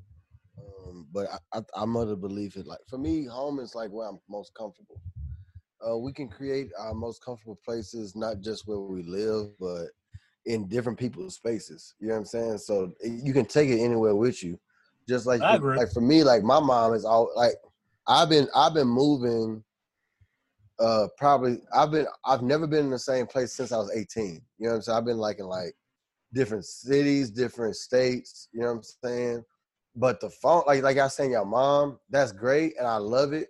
Um. 0.57 1.07
But 1.13 1.27
I, 1.53 1.59
I 1.73 1.83
am 1.83 1.95
of 1.95 2.09
the 2.09 2.15
belief 2.15 2.57
it 2.57 2.67
like 2.67 2.79
for 2.89 2.97
me, 2.97 3.25
home 3.25 3.59
is 3.59 3.75
like 3.75 3.91
where 3.91 4.07
I'm 4.07 4.19
most 4.29 4.53
comfortable. 4.55 4.99
Uh, 5.87 5.97
we 5.97 6.11
can 6.13 6.27
create 6.29 6.69
our 6.79 6.93
most 6.93 7.23
comfortable 7.23 7.59
places 7.63 8.15
not 8.15 8.41
just 8.41 8.67
where 8.67 8.79
we 8.79 9.03
live, 9.03 9.49
but 9.59 9.87
in 10.45 10.67
different 10.67 10.97
people's 10.97 11.35
spaces. 11.35 11.95
You 11.99 12.07
know 12.07 12.13
what 12.13 12.19
I'm 12.19 12.25
saying? 12.25 12.57
So 12.59 12.93
you 13.03 13.33
can 13.33 13.45
take 13.45 13.69
it 13.69 13.81
anywhere 13.81 14.15
with 14.15 14.43
you. 14.43 14.59
Just 15.07 15.25
like 15.25 15.41
like 15.41 15.91
for 15.91 16.01
me, 16.01 16.23
like 16.23 16.43
my 16.43 16.59
mom 16.59 16.93
is 16.93 17.05
all 17.05 17.31
like 17.35 17.53
I've 18.07 18.29
been 18.29 18.47
I've 18.55 18.73
been 18.73 18.87
moving 18.87 19.63
uh 20.79 21.07
probably 21.17 21.57
I've 21.73 21.91
been 21.91 22.07
I've 22.25 22.41
never 22.41 22.67
been 22.67 22.85
in 22.85 22.91
the 22.91 22.99
same 22.99 23.27
place 23.27 23.53
since 23.53 23.71
I 23.71 23.77
was 23.77 23.91
18. 23.95 24.25
You 24.25 24.39
know 24.59 24.69
what 24.69 24.75
I'm 24.75 24.81
saying? 24.81 24.97
I've 24.97 25.05
been 25.05 25.17
like 25.17 25.39
in 25.39 25.45
like 25.45 25.73
different 26.33 26.65
cities, 26.65 27.31
different 27.31 27.75
states, 27.75 28.49
you 28.53 28.61
know 28.61 28.67
what 28.67 28.73
I'm 28.73 28.83
saying? 28.83 29.43
But 29.95 30.19
the 30.19 30.29
phone 30.29 30.63
like 30.67 30.83
like 30.83 30.97
I 30.97 31.03
was 31.03 31.15
saying 31.15 31.31
your 31.31 31.45
mom, 31.45 31.99
that's 32.09 32.31
great 32.31 32.73
and 32.77 32.87
I 32.87 32.97
love 32.97 33.33
it. 33.33 33.49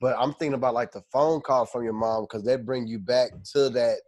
But 0.00 0.16
I'm 0.18 0.34
thinking 0.34 0.54
about 0.54 0.74
like 0.74 0.92
the 0.92 1.02
phone 1.12 1.40
call 1.40 1.66
from 1.66 1.84
your 1.84 1.92
mom 1.92 2.24
because 2.24 2.44
they 2.44 2.56
bring 2.56 2.86
you 2.86 2.98
back 2.98 3.30
to 3.52 3.70
that 3.70 3.98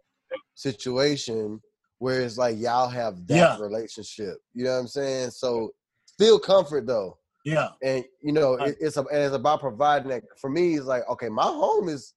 situation 0.55 1.61
where 1.99 2.21
it's 2.21 2.37
like 2.37 2.57
y'all 2.57 2.89
have 2.89 3.25
that 3.27 3.35
yeah. 3.35 3.57
relationship. 3.59 4.37
You 4.53 4.65
know 4.65 4.73
what 4.73 4.79
I'm 4.79 4.87
saying? 4.87 5.31
So 5.31 5.71
still 6.05 6.39
comfort 6.39 6.85
though. 6.85 7.17
Yeah. 7.45 7.69
And 7.81 8.03
you 8.21 8.33
know, 8.33 8.55
it, 8.55 8.75
it's 8.79 8.97
a, 8.97 9.01
and 9.01 9.19
it's 9.19 9.35
about 9.35 9.61
providing 9.61 10.09
that 10.09 10.23
for 10.39 10.49
me, 10.49 10.75
it's 10.75 10.85
like, 10.85 11.07
okay, 11.09 11.29
my 11.29 11.43
home 11.43 11.87
is 11.87 12.13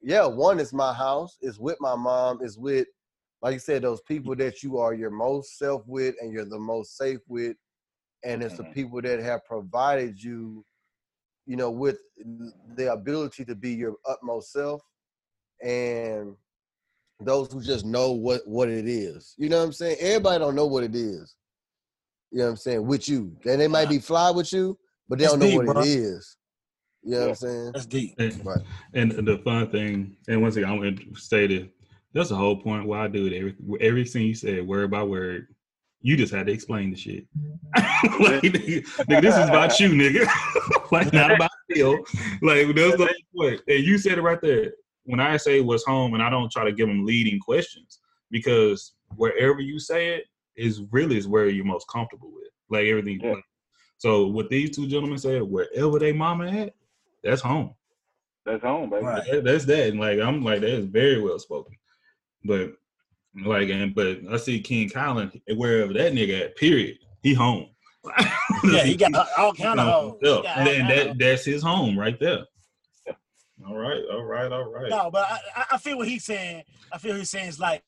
yeah, 0.00 0.26
one 0.26 0.60
is 0.60 0.72
my 0.72 0.92
house, 0.92 1.36
is 1.40 1.58
with 1.58 1.76
my 1.80 1.96
mom, 1.96 2.40
is 2.42 2.58
with, 2.58 2.86
like 3.42 3.54
you 3.54 3.58
said, 3.58 3.82
those 3.82 4.00
people 4.02 4.34
that 4.36 4.62
you 4.62 4.78
are 4.78 4.94
your 4.94 5.10
most 5.10 5.58
self 5.58 5.82
with 5.86 6.14
and 6.20 6.32
you're 6.32 6.44
the 6.44 6.58
most 6.58 6.96
safe 6.96 7.20
with. 7.28 7.56
And 8.24 8.42
it's 8.42 8.54
mm-hmm. 8.54 8.64
the 8.64 8.70
people 8.70 9.00
that 9.02 9.20
have 9.20 9.44
provided 9.44 10.22
you, 10.22 10.64
you 11.46 11.56
know, 11.56 11.70
with 11.70 11.98
the 12.76 12.92
ability 12.92 13.44
to 13.44 13.54
be 13.54 13.72
your 13.72 13.94
utmost 14.06 14.52
self. 14.52 14.82
And 15.62 16.34
those 17.20 17.52
who 17.52 17.60
just 17.60 17.84
know 17.84 18.12
what 18.12 18.42
what 18.46 18.68
it 18.68 18.86
is. 18.88 19.34
You 19.38 19.48
know 19.48 19.58
what 19.58 19.64
I'm 19.64 19.72
saying? 19.72 19.96
Everybody 20.00 20.38
don't 20.38 20.54
know 20.54 20.66
what 20.66 20.84
it 20.84 20.94
is. 20.94 21.34
You 22.30 22.38
know 22.38 22.44
what 22.44 22.50
I'm 22.50 22.56
saying? 22.56 22.86
With 22.86 23.08
you. 23.08 23.36
And 23.44 23.60
they 23.60 23.68
might 23.68 23.88
be 23.88 23.98
fly 23.98 24.30
with 24.30 24.52
you, 24.52 24.78
but 25.08 25.18
they 25.18 25.24
don't 25.24 25.40
know 25.40 25.56
what 25.56 25.84
it 25.84 25.90
is. 25.90 26.37
You 27.08 27.14
know 27.14 27.20
yeah, 27.20 27.24
what 27.24 27.30
I'm 27.30 27.36
saying? 27.36 27.72
That's 27.72 27.86
deep. 27.86 28.14
And, 28.18 28.44
right. 28.44 28.60
and 28.92 29.12
the 29.12 29.38
fun 29.38 29.70
thing, 29.70 30.14
and 30.28 30.42
once 30.42 30.56
again, 30.56 30.68
I'm 30.68 30.76
going 30.76 30.98
to 30.98 31.14
state 31.18 31.50
it. 31.50 31.70
That's 32.12 32.28
the 32.28 32.36
whole 32.36 32.60
point 32.60 32.86
why 32.86 33.04
I 33.04 33.08
do 33.08 33.24
it. 33.24 33.32
Every 33.32 33.54
everything 33.80 34.24
you 34.24 34.34
said, 34.34 34.66
word 34.66 34.90
by 34.90 35.02
word, 35.02 35.46
you 36.02 36.18
just 36.18 36.34
had 36.34 36.48
to 36.48 36.52
explain 36.52 36.90
the 36.90 36.96
shit. 36.98 37.24
like, 37.76 38.42
nigga, 38.42 38.84
nigga, 39.06 39.22
this 39.22 39.34
is 39.38 39.48
about 39.48 39.80
you, 39.80 39.88
nigga. 39.88 40.28
like 40.92 41.10
not 41.14 41.30
about 41.30 41.50
Phil. 41.72 41.96
Like 42.42 42.74
that's 42.74 42.98
the 42.98 43.08
whole 43.32 43.48
point. 43.48 43.62
And 43.68 43.84
you 43.84 43.96
said 43.96 44.18
it 44.18 44.22
right 44.22 44.40
there. 44.42 44.72
When 45.04 45.18
I 45.18 45.38
say 45.38 45.62
what's 45.62 45.86
home, 45.86 46.12
and 46.12 46.22
I 46.22 46.28
don't 46.28 46.52
try 46.52 46.64
to 46.64 46.72
give 46.72 46.88
them 46.88 47.06
leading 47.06 47.40
questions 47.40 48.00
because 48.30 48.92
wherever 49.16 49.60
you 49.60 49.78
say 49.78 50.08
it 50.08 50.24
is 50.56 50.82
really 50.90 51.16
is 51.16 51.26
where 51.26 51.48
you're 51.48 51.64
most 51.64 51.88
comfortable 51.88 52.30
with. 52.34 52.50
Like 52.68 52.84
everything. 52.84 53.18
Yeah. 53.22 53.36
So 53.96 54.26
what 54.26 54.50
these 54.50 54.76
two 54.76 54.86
gentlemen 54.86 55.16
said, 55.16 55.42
wherever 55.42 55.98
they 55.98 56.12
mama 56.12 56.48
at, 56.48 56.74
that's 57.22 57.40
home. 57.40 57.74
That's 58.44 58.62
home, 58.62 58.90
baby. 58.90 59.04
Right. 59.04 59.30
That, 59.30 59.44
that's 59.44 59.64
that. 59.66 59.88
And 59.88 60.00
like 60.00 60.20
I'm 60.20 60.42
like 60.42 60.60
that 60.60 60.70
is 60.70 60.86
very 60.86 61.20
well 61.20 61.38
spoken. 61.38 61.74
But 62.44 62.72
like 63.44 63.68
and 63.68 63.94
but 63.94 64.20
I 64.30 64.36
see 64.36 64.60
King 64.60 64.88
Colin 64.88 65.30
wherever 65.54 65.92
that 65.92 66.12
nigga 66.12 66.42
at. 66.42 66.56
Period. 66.56 66.98
He 67.22 67.34
home. 67.34 67.68
yeah, 68.64 68.84
he 68.84 68.96
got 68.96 69.12
all 69.36 69.52
kind 69.52 69.78
of 69.78 70.18
home. 70.22 70.44
And 70.46 70.66
then 70.66 70.88
that 70.88 71.18
that's 71.18 71.44
his 71.44 71.62
home 71.62 71.98
right 71.98 72.18
there. 72.18 72.44
All 73.66 73.76
right, 73.76 74.02
all 74.10 74.22
right, 74.22 74.50
all 74.50 74.72
right. 74.72 74.88
No, 74.88 75.10
but 75.10 75.26
I, 75.54 75.64
I 75.72 75.78
feel 75.78 75.98
what 75.98 76.08
he's 76.08 76.24
saying. 76.24 76.62
I 76.92 76.98
feel 76.98 77.16
he's 77.16 77.28
saying 77.28 77.48
is 77.48 77.60
like 77.60 77.82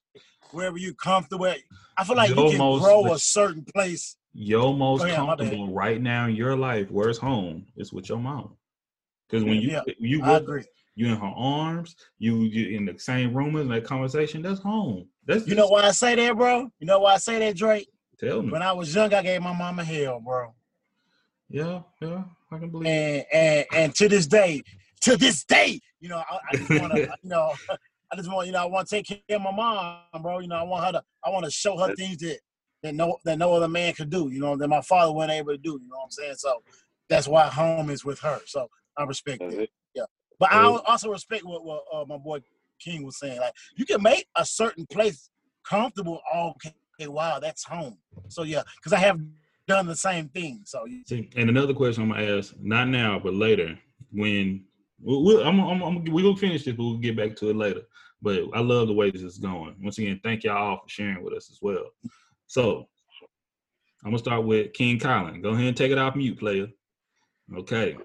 wherever 0.50 0.76
you 0.76 0.94
comfortable. 0.94 1.54
I 1.96 2.04
feel 2.04 2.16
like 2.16 2.30
your 2.30 2.44
you 2.44 2.50
can 2.50 2.58
most, 2.58 2.82
grow 2.82 3.12
a 3.12 3.18
certain 3.18 3.64
place. 3.64 4.16
Your 4.32 4.74
most 4.74 5.02
oh, 5.02 5.04
ahead, 5.04 5.16
comfortable 5.16 5.72
right 5.72 6.00
now 6.00 6.26
in 6.26 6.34
your 6.34 6.56
life, 6.56 6.90
where's 6.90 7.18
home, 7.18 7.66
is 7.76 7.92
with 7.92 8.08
your 8.08 8.18
mom. 8.18 8.56
Because 9.30 9.44
when 9.44 9.60
you 9.60 9.70
yeah, 9.70 9.82
you 9.98 10.20
with, 10.22 10.66
you 10.96 11.06
in 11.06 11.16
her 11.16 11.32
arms, 11.36 11.94
you 12.18 12.38
you 12.40 12.76
in 12.76 12.84
the 12.84 12.98
same 12.98 13.32
room 13.32 13.56
as 13.56 13.68
that 13.68 13.84
conversation. 13.84 14.42
That's 14.42 14.60
home. 14.60 15.06
That's 15.26 15.46
you 15.46 15.54
know 15.54 15.68
why 15.68 15.82
I 15.82 15.92
say 15.92 16.16
that, 16.16 16.36
bro. 16.36 16.70
You 16.80 16.86
know 16.86 17.00
why 17.00 17.14
I 17.14 17.18
say 17.18 17.38
that, 17.38 17.56
Drake. 17.56 17.88
Tell 18.18 18.42
me. 18.42 18.50
When 18.50 18.62
I 18.62 18.72
was 18.72 18.94
young, 18.94 19.14
I 19.14 19.22
gave 19.22 19.40
my 19.40 19.52
mama 19.52 19.84
hell, 19.84 20.20
bro. 20.20 20.54
Yeah, 21.48 21.82
yeah, 22.00 22.24
I 22.50 22.58
can 22.58 22.70
believe. 22.70 22.88
And 22.88 23.24
and 23.32 23.66
and 23.72 23.94
to 23.96 24.08
this 24.08 24.26
day, 24.26 24.62
to 25.02 25.16
this 25.16 25.44
day, 25.44 25.80
you 26.00 26.08
know, 26.08 26.18
I, 26.18 26.38
I 26.50 26.56
just 26.56 26.70
want 26.70 26.92
to, 26.92 26.98
you 27.22 27.30
know, 27.30 27.54
I 28.12 28.16
just 28.16 28.30
want, 28.30 28.46
you 28.46 28.52
know, 28.52 28.62
I 28.62 28.66
want 28.66 28.88
to 28.88 28.96
take 28.96 29.06
care 29.06 29.36
of 29.36 29.42
my 29.42 29.52
mom, 29.52 30.22
bro. 30.22 30.40
You 30.40 30.48
know, 30.48 30.56
I 30.56 30.62
want 30.64 30.84
her 30.86 30.92
to, 30.92 31.02
I 31.24 31.30
want 31.30 31.44
to 31.44 31.50
show 31.50 31.78
her 31.78 31.94
things 31.94 32.18
that 32.18 32.40
that 32.82 32.94
no 32.94 33.16
that 33.24 33.38
no 33.38 33.52
other 33.54 33.68
man 33.68 33.94
could 33.94 34.10
do. 34.10 34.28
You 34.28 34.40
know, 34.40 34.56
that 34.56 34.68
my 34.68 34.80
father 34.80 35.12
wasn't 35.12 35.32
able 35.32 35.52
to 35.52 35.58
do. 35.58 35.78
You 35.80 35.88
know 35.88 35.98
what 35.98 36.04
I'm 36.04 36.10
saying? 36.10 36.34
So 36.34 36.62
that's 37.08 37.28
why 37.28 37.46
home 37.46 37.90
is 37.90 38.04
with 38.04 38.20
her. 38.20 38.40
So 38.46 38.68
I 38.96 39.04
respect 39.04 39.40
that. 39.40 39.68
Yeah, 39.94 40.04
but 40.38 40.52
I 40.52 40.64
also 40.64 41.10
respect 41.10 41.44
what, 41.44 41.64
what 41.64 41.84
uh, 41.92 42.04
my 42.06 42.18
boy 42.18 42.40
King 42.80 43.04
was 43.04 43.18
saying. 43.18 43.38
Like 43.38 43.54
you 43.76 43.84
can 43.84 44.02
make 44.02 44.26
a 44.36 44.44
certain 44.44 44.86
place 44.86 45.30
comfortable. 45.68 46.20
Okay, 46.34 46.74
wow, 47.08 47.38
that's 47.38 47.64
home. 47.64 47.98
So 48.28 48.42
yeah, 48.42 48.62
because 48.76 48.92
I 48.92 48.98
have 48.98 49.20
done 49.66 49.86
the 49.86 49.96
same 49.96 50.28
thing. 50.28 50.62
So, 50.64 50.84
See, 51.06 51.30
and 51.36 51.48
another 51.48 51.74
question 51.74 52.02
I'm 52.02 52.10
gonna 52.10 52.38
ask, 52.38 52.54
not 52.60 52.88
now, 52.88 53.18
but 53.18 53.34
later, 53.34 53.78
when 54.12 54.64
we'll, 55.00 55.22
we'll 55.22 55.46
I'm, 55.46 55.60
I'm, 55.60 55.82
I'm, 55.82 56.04
we'll 56.06 56.36
finish 56.36 56.64
this, 56.64 56.74
but 56.74 56.82
we'll 56.82 56.98
get 56.98 57.16
back 57.16 57.36
to 57.36 57.50
it 57.50 57.56
later. 57.56 57.82
But 58.22 58.44
I 58.52 58.60
love 58.60 58.88
the 58.88 58.94
way 58.94 59.10
this 59.10 59.22
is 59.22 59.38
going. 59.38 59.76
Once 59.82 59.98
again, 59.98 60.20
thank 60.22 60.44
y'all 60.44 60.56
all 60.56 60.80
for 60.82 60.88
sharing 60.88 61.22
with 61.22 61.34
us 61.34 61.50
as 61.50 61.58
well. 61.62 61.86
So 62.46 62.88
I'm 64.04 64.10
gonna 64.10 64.18
start 64.18 64.44
with 64.44 64.72
King 64.72 64.98
Colin. 64.98 65.40
Go 65.40 65.50
ahead 65.50 65.66
and 65.66 65.76
take 65.76 65.92
it 65.92 65.98
off 65.98 66.16
mute, 66.16 66.38
player. 66.38 66.68
Okay. 67.54 67.96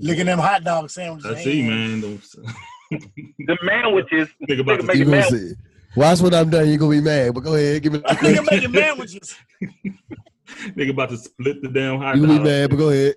Look 0.00 0.18
at 0.18 0.26
them 0.26 0.38
hot 0.38 0.64
dog 0.64 0.90
sandwiches. 0.90 1.30
I 1.30 1.42
see, 1.42 1.62
man. 1.62 2.00
the 2.90 3.58
sandwiches. 3.66 4.28
Think 4.48 4.60
about 4.60 4.80
the 4.80 5.04
man- 5.04 5.30
see. 5.30 5.52
Watch 5.96 6.20
what 6.20 6.34
I'm 6.34 6.50
done. 6.50 6.68
You're 6.68 6.78
gonna 6.78 6.90
be 6.92 7.00
mad, 7.00 7.34
but 7.34 7.40
go 7.40 7.54
ahead, 7.54 7.82
give 7.82 7.92
me. 7.92 7.98
Nigga 8.08 8.48
making 8.50 8.72
sandwiches. 8.72 9.36
Nigga 10.76 10.90
about 10.90 11.10
to 11.10 11.16
split 11.16 11.62
the 11.62 11.68
damn 11.68 11.98
hot 11.98 12.16
You 12.16 12.22
dog. 12.22 12.30
gonna 12.30 12.42
be 12.42 12.48
mad, 12.48 12.70
but 12.70 12.76
go 12.76 12.90
ahead. 12.90 13.14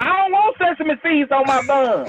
I 0.00 0.06
don't 0.06 0.32
want 0.32 0.56
sesame 0.58 0.94
seeds 1.02 1.30
on 1.32 1.44
my 1.46 1.64
bun. 1.66 2.06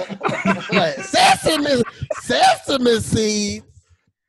Right. 0.72 0.94
Sesame, 0.96 1.82
sesame 2.20 3.00
seeds. 3.00 3.66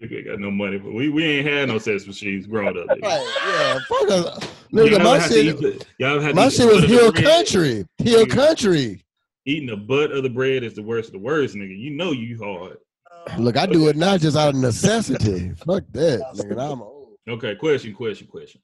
Nigga 0.01 0.25
got 0.27 0.39
no 0.39 0.51
money, 0.51 0.77
but 0.77 0.93
we, 0.93 1.09
we 1.09 1.23
ain't 1.25 1.47
had 1.47 1.67
no 1.69 1.79
sesame 1.79 2.13
seeds 2.13 2.45
growing 2.47 2.77
up. 2.77 2.85
nigga. 2.87 3.01
Right, 3.01 3.37
yeah. 3.47 3.79
Fuck 3.87 4.09
us. 4.11 4.49
Y'all 4.71 4.85
Nigga, 4.87 5.03
my 5.03 5.19
shit, 5.27 5.45
eat 5.45 5.59
the- 5.59 5.85
y'all 5.97 6.15
ever 6.15 6.21
had 6.23 6.29
to 6.29 6.35
my 6.35 6.49
shit 6.49 6.67
was 6.67 6.81
butt 6.81 6.89
hill 6.89 7.11
country. 7.11 7.85
Hill 7.97 8.25
country. 8.27 9.03
Eating 9.47 9.69
the 9.69 9.77
butt 9.77 10.11
of 10.11 10.23
the 10.23 10.29
bread 10.29 10.65
is 10.65 10.73
the 10.73 10.83
worst 10.83 11.07
of 11.07 11.13
the 11.13 11.19
worst, 11.19 11.55
nigga. 11.55 11.79
You 11.79 11.91
know 11.91 12.11
you 12.11 12.37
hard. 12.37 12.79
Look, 13.39 13.55
I 13.55 13.65
do 13.65 13.87
it 13.87 13.95
not 13.95 14.19
just 14.19 14.35
out 14.35 14.49
of 14.49 14.55
necessity. 14.55 15.51
Fuck 15.65 15.85
that, 15.93 16.19
nigga. 16.35 16.73
I'm 16.73 16.81
old. 16.81 17.13
Okay, 17.29 17.55
question, 17.55 17.93
question, 17.93 18.27
question. 18.27 18.59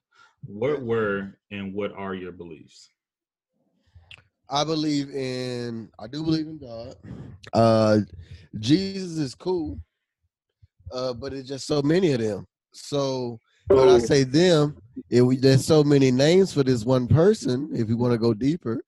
What 0.45 0.81
were 0.81 1.39
and 1.51 1.73
what 1.73 1.93
are 1.93 2.13
your 2.13 2.33
beliefs? 2.33 2.89
I 4.49 4.65
believe 4.65 5.09
in. 5.11 5.89
I 5.97 6.07
do 6.07 6.21
believe 6.21 6.47
in 6.47 6.57
God. 6.57 6.95
Uh, 7.53 7.99
Jesus 8.59 9.17
is 9.17 9.35
cool, 9.35 9.79
uh, 10.91 11.13
but 11.13 11.31
it's 11.31 11.47
just 11.47 11.65
so 11.65 11.81
many 11.81 12.11
of 12.11 12.19
them. 12.19 12.45
So 12.73 13.39
when 13.67 13.87
I 13.87 13.99
say 13.99 14.25
them, 14.25 14.75
it, 15.09 15.41
there's 15.41 15.65
so 15.65 15.83
many 15.83 16.11
names 16.11 16.53
for 16.53 16.63
this 16.63 16.85
one 16.85 17.07
person. 17.07 17.69
If 17.73 17.89
you 17.89 17.97
want 17.97 18.13
to 18.13 18.17
go 18.17 18.33
deeper, 18.33 18.83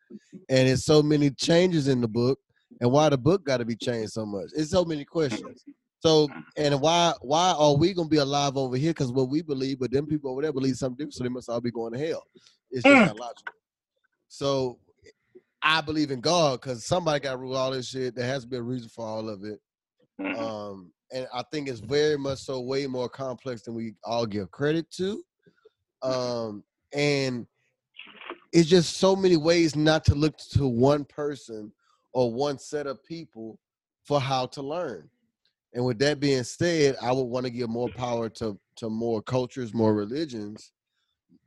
and 0.50 0.68
it's 0.68 0.86
so 0.86 1.02
many 1.02 1.30
changes 1.32 1.88
in 1.88 2.02
the 2.02 2.08
book, 2.08 2.40
and 2.82 2.92
why 2.92 3.10
the 3.10 3.18
book 3.18 3.46
got 3.46 3.58
to 3.58 3.66
be 3.66 3.76
changed 3.76 4.14
so 4.14 4.26
much? 4.26 4.50
It's 4.56 4.72
so 4.72 4.86
many 4.86 5.06
questions. 5.06 5.64
So 6.00 6.30
and 6.58 6.80
why 6.82 7.14
why 7.22 7.56
are 7.58 7.76
we 7.76 7.94
gonna 7.94 8.08
be 8.08 8.18
alive 8.18 8.58
over 8.58 8.78
here? 8.78 8.92
Because 8.92 9.12
what 9.12 9.30
we 9.30 9.42
believe, 9.42 9.80
but 9.80 9.92
them 9.92 10.06
people 10.06 10.32
over 10.32 10.42
there 10.42 10.54
believe 10.54 10.76
something 10.76 10.98
different, 10.98 11.16
so 11.16 11.24
they 11.24 11.30
must 11.30 11.50
all 11.50 11.62
be 11.62 11.72
going 11.72 11.94
to 11.94 12.00
hell. 12.00 12.24
It's 12.70 12.84
just 12.84 13.08
not 13.08 13.20
logical. 13.20 13.54
So 14.28 14.78
I 15.64 15.82
believe 15.82 16.12
in 16.12 16.22
God 16.22 16.62
because 16.62 16.86
somebody 16.86 17.22
got 17.22 17.32
to 17.32 17.38
rule 17.38 17.56
all 17.56 17.72
this 17.72 17.88
shit. 17.88 18.16
There 18.16 18.26
has 18.28 18.44
to 18.44 18.48
be 18.50 18.58
a 18.58 18.62
reason 18.62 18.90
for 18.90 19.06
all 19.06 19.30
of 19.30 19.44
it. 19.44 19.60
Mhm. 20.20 20.38
Um, 20.38 20.92
and 21.12 21.28
I 21.34 21.44
think 21.52 21.68
it's 21.68 21.80
very 21.80 22.18
much 22.18 22.40
so 22.40 22.60
way 22.62 22.86
more 22.86 23.10
complex 23.10 23.64
than 23.64 23.74
we 23.74 23.96
all 24.04 24.26
give 24.26 24.52
credit 24.52 24.92
to. 24.92 25.24
Um, 26.02 26.64
and 26.94 27.48
it's 28.54 28.70
just 28.70 28.98
so 28.98 29.16
many 29.16 29.38
ways 29.38 29.76
not 29.76 30.06
to 30.06 30.16
look 30.16 30.38
to 30.54 30.68
one 30.68 31.06
person 31.06 31.72
or 32.14 32.32
one 32.32 32.58
set 32.58 32.88
of 32.88 33.04
people 33.04 33.60
for 34.04 34.20
how 34.20 34.46
to 34.48 34.62
learn. 34.62 35.10
And 35.74 35.84
with 35.84 36.00
that 36.00 36.22
being 36.22 36.44
said, 36.44 36.96
I 37.02 37.12
would 37.12 37.24
want 37.24 37.46
to 37.46 37.52
give 37.52 37.70
more 37.70 37.90
power 37.90 38.30
to 38.30 38.58
to 38.78 38.90
more 38.90 39.22
cultures, 39.22 39.74
more 39.74 39.94
religions, 39.94 40.72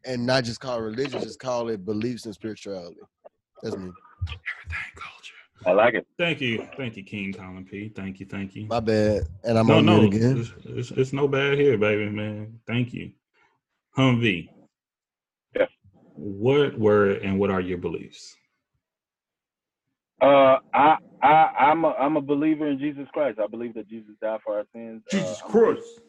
and 0.05 0.25
not 0.25 0.45
just 0.45 0.61
call 0.61 0.78
it 0.78 0.83
religion, 0.83 1.21
just 1.21 1.40
call 1.40 1.69
it 1.69 1.85
beliefs 1.85 2.26
and 2.26 2.35
spirituality. 2.35 3.00
That's 3.62 3.76
me. 3.76 3.90
Everything 4.28 4.93
culture. 4.97 5.35
I 5.67 5.73
like 5.73 5.95
it. 5.95 6.07
Thank 6.19 6.40
you, 6.40 6.67
thank 6.76 6.97
you, 6.97 7.02
King 7.02 7.33
Colin 7.33 7.64
P. 7.64 7.88
Thank 7.88 8.21
you, 8.21 8.26
thank 8.26 8.54
you. 8.54 8.67
My 8.67 8.80
bad. 8.80 9.25
And 9.45 9.58
I'm 9.58 9.67
no, 9.67 9.78
on 9.78 9.87
no, 9.87 10.02
it 10.02 10.15
again. 10.15 10.39
it's, 10.39 10.52
it's, 10.65 10.91
it's 10.93 11.13
no 11.13 11.26
bad 11.26 11.58
here, 11.58 11.76
baby, 11.76 12.11
man. 12.11 12.58
Thank 12.67 12.93
you, 12.93 13.11
Humvee. 13.99 14.50
Yeah. 15.56 15.67
What 16.15 16.78
were 16.78 17.13
and 17.13 17.41
what 17.41 17.50
are 17.50 17.63
your 17.63 17.78
beliefs? 17.78 18.37
Uh, 20.23 20.58
I, 20.75 20.97
I, 21.23 21.28
I'm 21.61 21.84
a, 21.84 21.89
I'm 21.91 22.17
a 22.17 22.21
believer 22.23 22.67
in 22.69 22.78
Jesus 22.78 23.06
Christ. 23.13 23.39
I 23.43 23.47
believe 23.49 23.75
that 23.75 23.89
Jesus 23.89 24.13
died 24.23 24.41
for 24.45 24.56
our 24.58 24.65
sins. 24.75 25.02
Jesus 25.11 25.41
uh, 25.43 25.45
I'm- 25.45 25.52
Christ. 25.52 26.00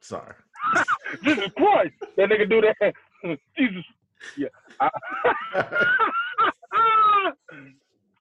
Sorry. 0.00 0.34
Jesus 1.24 1.44
Christ. 1.56 1.94
That 2.16 2.30
nigga 2.30 2.48
do 2.50 2.60
that. 2.62 2.94
Jesus. 3.58 3.84
Yeah. 4.36 4.48
I, 4.80 4.90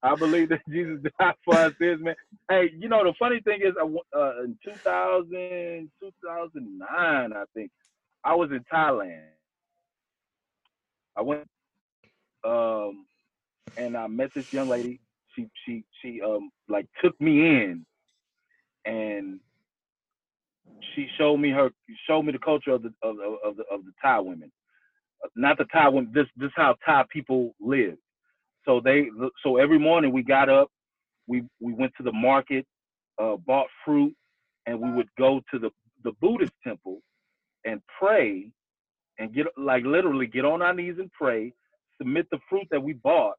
I 0.03 0.15
believe 0.15 0.49
that 0.49 0.61
Jesus 0.69 0.99
died 1.19 1.33
for 1.45 1.57
our 1.57 1.71
sins, 1.81 2.01
man. 2.03 2.15
Hey, 2.49 2.71
you 2.77 2.89
know, 2.89 3.03
the 3.03 3.13
funny 3.19 3.39
thing 3.41 3.61
is, 3.61 3.73
I 3.77 3.81
w- 3.81 3.99
uh, 4.15 4.43
in 4.43 4.57
2000, 4.63 5.89
2009, 6.01 7.33
I 7.33 7.43
think, 7.55 7.71
I 8.25 8.35
was 8.35 8.51
in 8.51 8.65
Thailand. 8.73 9.23
I 11.17 11.21
went, 11.23 11.47
um, 12.45 13.05
and 13.77 13.97
I 13.97 14.07
met 14.07 14.31
this 14.35 14.45
young 14.51 14.69
lady. 14.69 15.01
She, 15.35 15.47
she, 15.65 15.85
she, 16.01 16.21
um, 16.21 16.51
like 16.69 16.87
took 17.03 17.19
me 17.21 17.39
in, 17.41 17.85
and 18.85 19.39
she 20.95 21.07
showed 21.17 21.37
me 21.37 21.51
her, 21.51 21.71
showed 22.07 22.23
me 22.23 22.33
the 22.33 22.39
culture 22.39 22.71
of 22.71 22.83
the 22.83 22.93
of, 23.03 23.17
of, 23.19 23.33
of 23.45 23.57
the 23.57 23.63
of 23.71 23.85
the 23.85 23.93
Thai 24.03 24.19
women, 24.21 24.51
not 25.35 25.57
the 25.57 25.65
Thai 25.65 25.89
women. 25.89 26.11
This 26.13 26.27
this 26.37 26.51
how 26.55 26.75
Thai 26.85 27.05
people 27.11 27.55
live. 27.61 27.95
So 28.65 28.81
they, 28.81 29.07
so 29.43 29.57
every 29.57 29.79
morning 29.79 30.13
we 30.13 30.23
got 30.23 30.49
up, 30.49 30.69
we 31.27 31.43
we 31.61 31.73
went 31.73 31.93
to 31.97 32.03
the 32.03 32.13
market, 32.13 32.65
uh, 33.21 33.37
bought 33.37 33.67
fruit, 33.85 34.15
and 34.67 34.79
we 34.79 34.91
would 34.91 35.09
go 35.17 35.41
to 35.53 35.59
the 35.59 35.71
the 36.03 36.13
Buddhist 36.21 36.53
temple 36.65 37.01
and 37.65 37.81
pray, 37.99 38.49
and 39.19 39.33
get 39.33 39.47
like 39.57 39.83
literally 39.85 40.27
get 40.27 40.45
on 40.45 40.61
our 40.61 40.73
knees 40.73 40.95
and 40.99 41.11
pray, 41.13 41.53
submit 41.99 42.27
the 42.31 42.39
fruit 42.49 42.67
that 42.71 42.83
we 42.83 42.93
bought, 42.93 43.35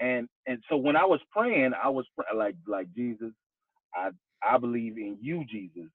and 0.00 0.28
and 0.46 0.62
so 0.68 0.76
when 0.76 0.96
I 0.96 1.04
was 1.04 1.20
praying, 1.32 1.72
I 1.82 1.88
was 1.88 2.06
like 2.36 2.56
like 2.68 2.88
Jesus, 2.94 3.32
I 3.94 4.10
I 4.44 4.58
believe 4.58 4.98
in 4.98 5.18
you, 5.20 5.44
Jesus. 5.50 5.90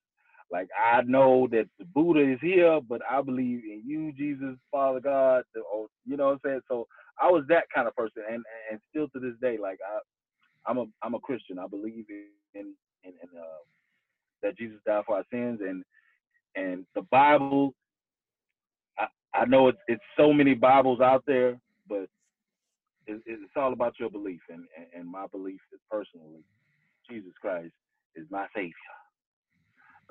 Like 0.51 0.69
I 0.79 1.01
know 1.03 1.47
that 1.51 1.67
the 1.79 1.85
Buddha 1.85 2.21
is 2.33 2.39
here, 2.41 2.79
but 2.87 3.01
I 3.09 3.21
believe 3.21 3.63
in 3.65 3.83
you, 3.85 4.13
Jesus, 4.13 4.57
Father 4.71 4.99
God. 5.01 5.43
Or 5.73 5.87
you 6.05 6.17
know 6.17 6.27
what 6.27 6.33
I'm 6.33 6.39
saying? 6.45 6.61
So 6.69 6.87
I 7.21 7.27
was 7.31 7.45
that 7.49 7.65
kind 7.73 7.87
of 7.87 7.95
person, 7.95 8.23
and 8.29 8.43
and 8.71 8.79
still 8.89 9.07
to 9.09 9.19
this 9.19 9.39
day, 9.41 9.57
like 9.61 9.79
I, 9.87 10.17
I'm 10.71 10.77
a 10.79 10.85
I'm 11.03 11.15
a 11.15 11.19
Christian. 11.19 11.59
I 11.59 11.67
believe 11.67 12.05
in 12.09 12.27
in, 12.55 12.73
in, 13.03 13.11
in 13.11 13.39
uh, 13.39 13.63
that 14.43 14.57
Jesus 14.57 14.79
died 14.85 15.03
for 15.07 15.17
our 15.17 15.25
sins, 15.31 15.61
and 15.61 15.83
and 16.55 16.85
the 16.95 17.01
Bible. 17.11 17.73
I, 18.99 19.07
I 19.33 19.45
know 19.45 19.67
it's 19.69 19.79
it's 19.87 20.03
so 20.17 20.33
many 20.33 20.53
Bibles 20.53 21.01
out 21.01 21.23
there, 21.27 21.59
but 21.87 22.07
it, 23.07 23.21
it's 23.25 23.53
all 23.55 23.73
about 23.73 23.93
your 23.99 24.09
belief, 24.09 24.41
and, 24.49 24.65
and 24.77 24.87
and 24.95 25.11
my 25.11 25.25
belief 25.31 25.59
is 25.73 25.79
personally, 25.89 26.43
Jesus 27.09 27.33
Christ 27.41 27.73
is 28.15 28.25
my 28.29 28.47
savior. 28.55 28.73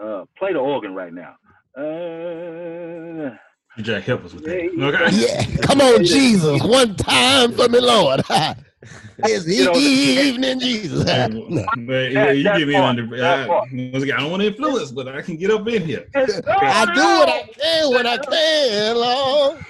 Uh, 0.02 0.24
play 0.38 0.52
the 0.52 0.58
organ 0.58 0.94
right 0.94 1.12
now. 1.12 1.34
Uh, 1.76 3.36
Jack, 3.82 4.04
help 4.04 4.24
us 4.24 4.34
with 4.34 4.44
that. 4.44 4.70
Okay. 4.80 5.16
Yeah, 5.16 5.44
come 5.62 5.80
on, 5.80 6.04
Jesus, 6.04 6.62
one 6.62 6.96
time 6.96 7.52
for 7.52 7.68
me, 7.68 7.80
Lord. 7.80 8.22
it's 9.18 9.46
You 9.46 9.64
know, 9.64 9.74
evening, 9.76 10.60
Jesus. 10.60 11.04
Man, 11.04 11.32
No. 11.48 11.68
man, 11.74 12.12
yeah, 12.12 12.30
you 12.30 12.44
that 12.44 12.58
get 12.58 12.68
me 12.68 12.74
part, 12.74 12.98
under. 12.98 13.24
I, 13.24 13.46
once 13.46 14.02
again, 14.02 14.16
I 14.16 14.20
don't 14.20 14.30
want 14.30 14.42
to 14.42 14.48
influence, 14.48 14.90
but 14.90 15.08
I 15.08 15.20
can 15.22 15.36
get 15.36 15.50
up 15.50 15.66
in 15.68 15.84
here. 15.84 16.06
I 16.14 16.86
do 16.86 17.02
what 17.02 17.28
I 17.28 17.42
can 17.58 17.94
when 17.94 18.06
I 18.06 18.16
can, 18.16 18.96
Lord. 18.96 19.64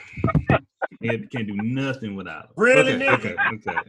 Can't, 1.02 1.30
can't 1.30 1.46
do 1.46 1.54
nothing 1.54 2.14
without 2.14 2.44
it. 2.44 2.50
Really, 2.56 2.94
okay, 2.94 3.10
okay, 3.10 3.36
okay. 3.54 3.80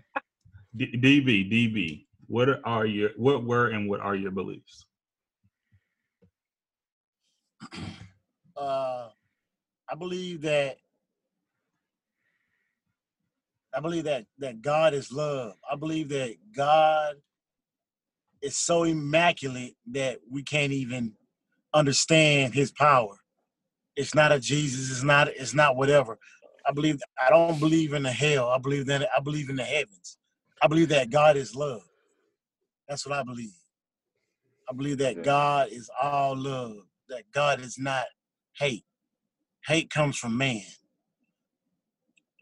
D- 0.78 0.98
DB, 0.98 1.52
DB. 1.52 2.06
What 2.28 2.62
are 2.64 2.86
your 2.86 3.10
what 3.18 3.44
were 3.44 3.68
and 3.68 3.90
what 3.90 4.00
are 4.00 4.16
your 4.16 4.32
beliefs? 4.32 4.86
uh, 8.56 9.10
I 9.90 9.96
believe 9.96 10.42
that 10.42 10.78
I 13.74 13.80
believe 13.80 14.06
that 14.06 14.26
that 14.40 14.62
God 14.62 14.94
is 14.94 15.12
love. 15.12 15.54
I 15.70 15.76
believe 15.76 16.10
that 16.10 16.36
God 16.56 17.16
is 18.42 18.58
so 18.58 18.84
immaculate 18.84 19.76
that 19.92 20.20
we 20.30 20.44
can't 20.44 20.74
even 20.74 21.14
understand 21.74 22.54
His 22.54 22.72
power. 22.72 23.18
It's 23.96 24.16
not 24.16 24.32
a 24.32 24.40
Jesus. 24.40 24.92
It's 24.92 25.04
not. 25.04 25.28
It's 25.30 25.54
not 25.54 25.76
whatever. 25.76 26.18
I 26.68 26.72
believe. 26.72 27.00
I 27.26 27.30
don't 27.30 27.60
believe 27.60 27.94
in 27.94 28.04
the 28.04 28.12
hell. 28.12 28.50
I 28.50 28.58
believe 28.58 28.86
that. 28.88 29.08
I 29.16 29.20
believe 29.22 29.50
in 29.50 29.56
the 29.56 29.64
heavens. 29.64 30.18
I 30.62 30.68
believe 30.68 30.90
that 30.90 31.10
God 31.10 31.38
is 31.38 31.56
love. 31.56 31.84
That's 32.88 33.06
what 33.06 33.18
I 33.18 33.24
believe. 33.24 33.54
I 34.70 34.74
believe 34.74 34.98
that. 35.00 35.16
God 35.24 35.70
is 35.72 35.90
all 36.02 36.36
love. 36.36 36.78
That 37.10 37.24
God 37.34 37.62
is 37.62 37.78
not 37.78 38.06
hate. 38.54 38.86
Hate 39.66 39.90
comes 39.90 40.18
from 40.18 40.38
man. 40.38 40.64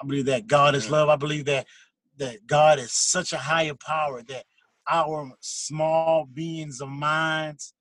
I 0.02 0.06
believe 0.06 0.26
that 0.26 0.48
God 0.48 0.76
is 0.76 0.90
love. 0.90 1.10
I 1.10 1.16
believe 1.16 1.46
that 1.46 1.68
that 2.18 2.46
God 2.46 2.80
is 2.80 2.92
such 2.92 3.34
a 3.34 3.38
higher 3.38 3.74
power 3.74 4.22
that 4.24 4.46
our 4.90 5.32
small 5.40 6.28
beings 6.34 6.82
of 6.82 6.90
minds 6.90 7.74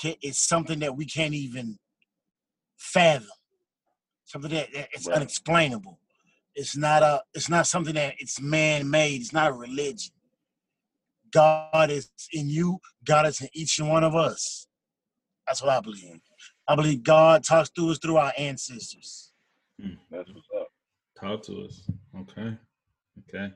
can, 0.00 0.14
is 0.22 0.38
something 0.38 0.80
that 0.80 0.96
we 0.96 1.06
can't 1.06 1.34
even 1.34 1.78
fathom. 2.76 3.28
Something 4.24 4.50
that, 4.50 4.72
that 4.74 4.88
it's 4.92 5.06
right. 5.06 5.16
unexplainable. 5.16 5.98
It's 6.54 6.76
not 6.76 7.02
a. 7.02 7.22
It's 7.34 7.48
not 7.48 7.66
something 7.66 7.94
that 7.94 8.14
it's 8.18 8.40
man 8.40 8.90
made. 8.90 9.20
It's 9.20 9.32
not 9.32 9.50
a 9.50 9.54
religion. 9.54 10.12
God 11.30 11.90
is 11.90 12.10
in 12.32 12.48
you. 12.48 12.78
God 13.04 13.26
is 13.26 13.40
in 13.40 13.48
each 13.52 13.78
and 13.78 13.88
one 13.88 14.04
of 14.04 14.14
us. 14.14 14.66
That's 15.46 15.62
what 15.62 15.70
I 15.70 15.80
believe. 15.80 16.20
I 16.66 16.74
believe 16.74 17.02
God 17.02 17.44
talks 17.44 17.70
to 17.70 17.88
us 17.90 17.98
through 17.98 18.16
our 18.16 18.32
ancestors. 18.36 19.32
Hmm. 19.80 19.94
That's 20.10 20.28
what's 20.30 20.46
up. 20.58 20.67
Talk 21.20 21.42
to 21.44 21.64
us. 21.64 21.90
Okay. 22.20 22.56
Okay. 23.28 23.52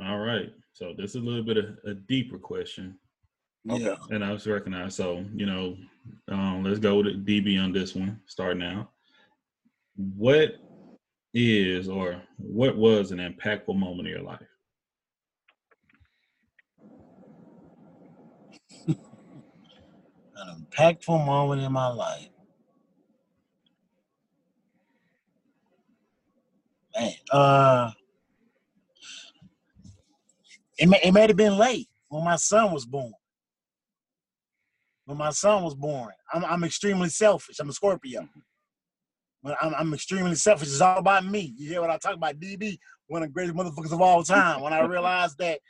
All 0.00 0.18
right. 0.18 0.52
So 0.72 0.92
this 0.96 1.10
is 1.10 1.16
a 1.16 1.24
little 1.24 1.42
bit 1.42 1.56
of 1.56 1.78
a 1.86 1.94
deeper 1.94 2.38
question. 2.38 2.98
Okay. 3.70 3.94
And 4.10 4.22
I 4.22 4.32
was 4.32 4.46
recognized. 4.46 4.96
So, 4.96 5.24
you 5.34 5.46
know, 5.46 5.76
um, 6.28 6.62
let's 6.64 6.78
go 6.78 6.96
with 6.96 7.24
DB 7.26 7.62
on 7.62 7.72
this 7.72 7.94
one. 7.94 8.20
Start 8.26 8.58
now. 8.58 8.90
What 9.96 10.56
is 11.32 11.88
or 11.88 12.20
what 12.36 12.76
was 12.76 13.10
an 13.10 13.18
impactful 13.18 13.76
moment 13.76 14.08
in 14.08 14.14
your 14.14 14.22
life? 14.22 14.40
an 18.88 18.96
impactful 20.70 21.24
moment 21.24 21.62
in 21.62 21.72
my 21.72 21.88
life. 21.88 22.28
Man, 26.96 27.12
uh, 27.32 27.90
it 30.78 30.88
may, 30.88 31.00
it 31.02 31.12
may 31.12 31.26
have 31.26 31.36
been 31.36 31.56
late 31.56 31.88
when 32.08 32.24
my 32.24 32.36
son 32.36 32.72
was 32.72 32.86
born. 32.86 33.12
When 35.06 35.18
my 35.18 35.30
son 35.30 35.62
was 35.62 35.74
born, 35.74 36.12
I'm, 36.32 36.44
I'm 36.44 36.64
extremely 36.64 37.08
selfish. 37.08 37.58
I'm 37.58 37.68
a 37.68 37.72
Scorpio. 37.72 38.28
But 39.42 39.58
I'm, 39.60 39.74
I'm 39.74 39.92
extremely 39.92 40.34
selfish. 40.34 40.68
It's 40.68 40.80
all 40.80 40.98
about 40.98 41.26
me. 41.26 41.54
You 41.58 41.68
hear 41.68 41.80
what 41.82 41.90
I 41.90 41.98
talk 41.98 42.14
about? 42.14 42.40
DB, 42.40 42.78
one 43.08 43.22
of 43.22 43.28
the 43.28 43.32
greatest 43.32 43.54
motherfuckers 43.54 43.92
of 43.92 44.00
all 44.00 44.22
time. 44.22 44.62
When 44.62 44.72
I 44.72 44.80
realized 44.86 45.36
that, 45.38 45.60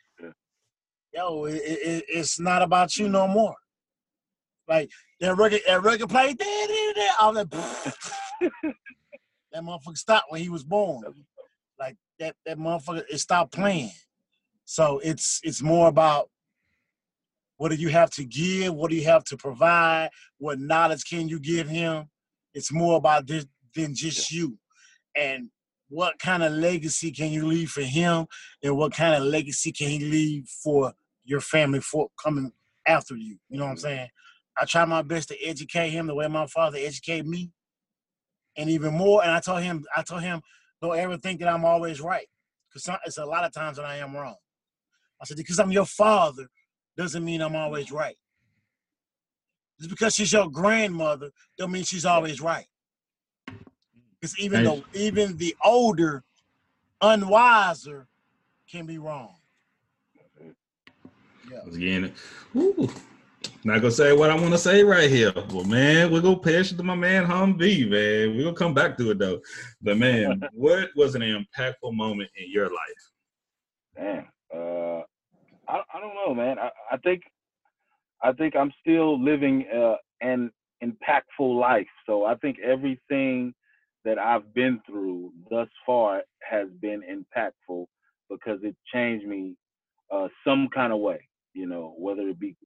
yo, 1.13 1.47
it, 1.47 1.57
it, 1.57 2.05
it's 2.09 2.39
not 2.39 2.63
about 2.63 2.97
you 2.97 3.09
no 3.09 3.27
more. 3.27 3.57
Like 4.69 4.91
that 5.21 5.37
record, 5.37 5.61
that 5.67 5.83
record 5.83 6.09
played. 6.09 6.37
I 6.41 7.17
was 7.23 7.37
like, 7.37 8.75
that 9.55 9.63
motherfucker 9.63 9.97
stopped 9.97 10.27
when 10.31 10.43
he 10.43 10.51
was 10.51 10.65
born. 10.65 11.05
Like 11.79 11.97
that, 12.19 12.35
that 12.45 12.59
motherfucker, 12.59 13.05
it 13.09 13.19
stopped 13.19 13.53
playing. 13.53 13.93
So 14.67 15.01
it's 15.03 15.41
it's 15.43 15.63
more 15.63 15.89
about 15.89 16.29
what 17.57 17.71
do 17.71 17.77
you 17.77 17.89
have 17.89 18.11
to 18.11 18.25
give? 18.25 18.75
What 18.75 18.91
do 18.91 18.97
you 18.97 19.05
have 19.05 19.25
to 19.25 19.37
provide? 19.37 20.11
What 20.39 20.59
knowledge 20.59 21.05
can 21.09 21.29
you 21.29 21.39
give 21.39 21.69
him? 21.69 22.09
It's 22.53 22.73
more 22.73 22.97
about 22.97 23.27
this 23.27 23.47
than 23.75 23.95
just 23.95 24.31
you. 24.33 24.59
And 25.17 25.51
what 25.89 26.19
kind 26.19 26.43
of 26.43 26.53
legacy 26.53 27.13
can 27.13 27.31
you 27.31 27.47
leave 27.47 27.71
for 27.71 27.83
him? 27.83 28.27
And 28.63 28.77
what 28.77 28.93
kind 28.93 29.15
of 29.15 29.23
legacy 29.23 29.71
can 29.71 29.89
he 29.89 29.99
leave 30.01 30.49
for 30.49 30.93
your 31.25 31.41
family 31.41 31.81
for 31.81 32.09
coming 32.23 32.53
after 32.87 33.17
you? 33.17 33.39
You 33.49 33.59
know 33.59 33.65
what 33.65 33.71
I'm 33.71 33.77
mm-hmm. 33.77 33.83
saying? 33.83 34.09
I 34.61 34.65
try 34.65 34.85
my 34.85 35.03
best 35.03 35.29
to 35.29 35.45
educate 35.45 35.91
him 35.91 36.07
the 36.07 36.15
way 36.15 36.27
my 36.29 36.47
father 36.47 36.79
educated 36.81 37.27
me. 37.27 37.51
And 38.57 38.71
even 38.71 38.95
more, 38.95 39.23
and 39.23 39.33
I 39.33 39.41
told 39.41 39.63
him, 39.63 39.85
I 39.97 40.03
told 40.03 40.23
him, 40.23 40.41
don't 40.81 40.97
ever 40.97 41.17
think 41.17 41.41
that 41.41 41.49
I'm 41.49 41.65
always 41.65 42.01
right. 42.01 42.27
Because 42.69 42.99
it's 43.07 43.19
a 43.19 43.25
lot 43.25 43.45
of 43.45 43.53
times 43.53 43.77
that 43.77 43.87
I 43.87 43.97
am 43.97 44.15
wrong. 44.17 44.37
I 45.21 45.25
said, 45.25 45.37
because 45.37 45.59
I'm 45.59 45.73
your 45.73 45.87
father 45.87 46.47
doesn't 46.97 47.25
mean 47.25 47.41
I'm 47.41 47.57
always 47.57 47.91
right. 47.91 48.17
Just 49.79 49.91
because 49.91 50.15
she's 50.15 50.33
your 50.33 50.49
grandmother 50.51 51.31
don't 51.59 51.73
mean 51.73 51.85
she's 51.85 52.05
always 52.05 52.41
right. 52.41 52.67
Because 54.21 54.39
even 54.39 54.65
though 54.65 54.85
even 54.95 55.37
the 55.37 55.55
older, 55.65 56.25
unwiser 57.03 58.07
can 58.71 58.87
be 58.87 58.99
wrong. 58.99 59.35
Yeah. 61.51 61.61
Again, 61.67 62.13
ooh, 62.57 62.91
not 63.65 63.81
gonna 63.81 63.91
say 63.91 64.13
what 64.13 64.31
I 64.31 64.35
want 64.35 64.53
to 64.53 64.59
say 64.59 64.85
right 64.85 65.11
here. 65.11 65.33
Well, 65.51 65.65
man, 65.65 66.11
we're 66.11 66.21
gonna 66.21 66.39
pass 66.39 66.71
it 66.71 66.77
to 66.77 66.83
my 66.83 66.95
man 66.95 67.25
Humvee, 67.25 67.89
man. 67.89 68.37
We're 68.37 68.45
gonna 68.45 68.57
come 68.57 68.75
back 68.75 68.97
to 68.99 69.11
it 69.11 69.19
though. 69.19 69.41
But 69.81 69.99
man, 69.99 70.43
what 70.53 70.91
was 70.97 71.15
an 71.15 71.23
impactful 71.23 71.95
moment 71.95 72.31
in 72.37 72.51
your 72.51 72.67
life? 72.67 73.11
Man, 73.99 74.27
uh, 74.55 75.03
I, 75.69 75.83
I 75.95 76.01
don't 76.01 76.15
know, 76.15 76.35
man. 76.35 76.59
I, 76.59 76.71
I 76.93 76.97
think 76.99 77.23
I 78.23 78.33
think 78.33 78.57
I'm 78.57 78.73
still 78.81 79.23
living 79.23 79.67
uh, 79.75 79.97
an 80.21 80.51
impactful 80.83 81.59
life. 81.59 81.87
So 82.07 82.25
I 82.25 82.35
think 82.37 82.59
everything 82.59 83.55
that 84.05 84.19
I've 84.19 84.53
been 84.55 84.81
through 84.87 85.33
thus 85.51 85.69
far 85.87 86.23
has 86.49 86.69
been 86.81 87.03
impactful 87.03 87.87
because 88.31 88.61
it 88.63 88.77
changed 88.93 89.27
me 89.27 89.57
uh, 90.11 90.29
some 90.47 90.69
kind 90.75 90.93
of 90.93 91.01
way. 91.01 91.29
You 91.55 91.67
know, 91.67 91.95
whether 91.99 92.23
it 92.23 92.39
be 92.39 92.57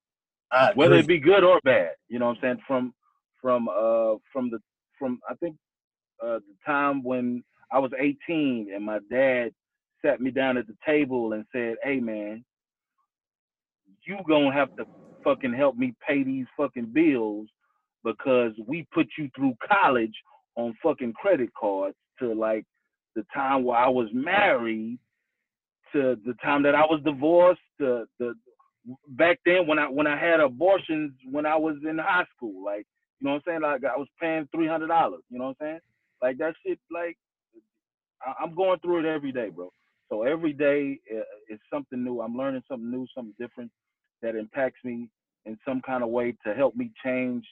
whether 0.74 0.94
it 0.94 1.06
be 1.06 1.18
good 1.18 1.44
or 1.44 1.61
bad. 1.64 1.90
You 2.08 2.18
know 2.18 2.26
what 2.26 2.38
I'm 2.38 2.42
saying? 2.42 2.58
From 2.66 2.94
from 3.40 3.68
uh 3.68 4.14
from 4.32 4.50
the 4.50 4.58
from 4.98 5.20
I 5.28 5.34
think 5.34 5.56
uh 6.22 6.38
the 6.38 6.54
time 6.66 7.02
when 7.02 7.44
I 7.72 7.78
was 7.78 7.92
18 7.98 8.70
and 8.74 8.84
my 8.84 8.98
dad 9.11 9.50
sat 10.04 10.20
me 10.20 10.30
down 10.30 10.56
at 10.56 10.66
the 10.66 10.76
table 10.87 11.32
and 11.34 11.44
said, 11.52 11.76
"Hey 11.82 12.00
man, 12.00 12.44
you 14.06 14.18
gonna 14.26 14.52
have 14.52 14.74
to 14.78 14.87
fucking 15.24 15.52
help 15.52 15.76
me 15.76 15.94
pay 16.06 16.22
these 16.22 16.46
fucking 16.56 16.87
bills 16.92 17.48
because 18.04 18.52
we 18.66 18.87
put 18.92 19.06
you 19.18 19.28
through 19.37 19.54
college 19.70 20.14
on 20.56 20.74
fucking 20.82 21.12
credit 21.14 21.50
cards 21.58 21.96
to 22.18 22.32
like 22.34 22.64
the 23.16 23.24
time 23.34 23.64
where 23.64 23.78
I 23.78 23.88
was 23.88 24.08
married 24.12 24.98
to 25.92 26.16
the 26.24 26.34
time 26.42 26.62
that 26.64 26.74
I 26.74 26.82
was 26.82 27.00
divorced 27.04 27.61
to 27.80 28.06
the 28.18 28.34
back 29.09 29.38
then 29.44 29.66
when 29.66 29.79
I 29.79 29.87
when 29.88 30.07
I 30.07 30.18
had 30.18 30.40
abortions 30.40 31.12
when 31.31 31.46
I 31.46 31.57
was 31.57 31.77
in 31.88 31.98
high 31.98 32.24
school 32.37 32.64
like 32.64 32.87
you 33.20 33.27
know 33.27 33.35
what 33.35 33.42
I'm 33.48 33.61
saying? 33.61 33.62
Like 33.62 33.85
I 33.85 33.96
was 33.96 34.09
paying 34.20 34.48
three 34.55 34.68
hundred 34.68 34.88
dollars 34.88 35.22
you 35.31 35.38
know 35.38 35.46
what 35.46 35.57
I'm 35.61 35.66
saying? 35.66 35.81
Like 36.22 36.38
that 36.38 36.55
shit 36.66 36.79
like 36.90 37.16
I, 38.22 38.44
am 38.44 38.55
going 38.55 38.79
through 38.81 39.01
it 39.01 39.07
every 39.07 39.33
day 39.33 39.51
bro. 39.51 39.70
So 40.11 40.22
every 40.22 40.53
day 40.53 40.98
uh, 41.14 41.55
is 41.55 41.61
something 41.72 42.03
new. 42.03 42.20
I'm 42.20 42.37
learning 42.37 42.62
something 42.68 42.90
new 42.90 43.07
something 43.14 43.35
different 43.38 43.70
that 44.22 44.35
impacts 44.37 44.83
me 44.85 45.09
in 45.46 45.59
some 45.66 45.81
kind 45.83 46.03
of 46.03 46.11
way 46.11 46.35
to 46.46 46.55
help 46.55 46.74
me 46.74 46.90
change 47.05 47.44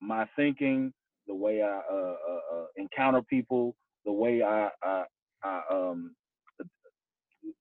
my 0.00 0.26
thinking 0.36 0.92
the 1.26 1.34
way 1.34 1.62
I 1.62 1.80
uh, 1.90 2.16
uh, 2.30 2.56
uh, 2.56 2.64
encounter 2.76 3.22
people, 3.22 3.74
the 4.04 4.12
way 4.12 4.42
I, 4.42 4.68
I, 4.82 5.04
I 5.42 5.62
um, 5.70 6.14
the, 6.58 6.66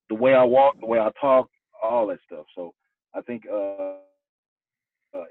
the, 0.10 0.16
way 0.16 0.34
I 0.34 0.44
walk, 0.44 0.80
the 0.80 0.86
way 0.86 1.00
I 1.00 1.10
talk, 1.20 1.48
all 1.82 2.08
that 2.08 2.20
stuff. 2.26 2.46
So 2.56 2.74
I 3.16 3.22
think 3.22 3.44
uh, 3.52 3.98
uh, 5.16 5.24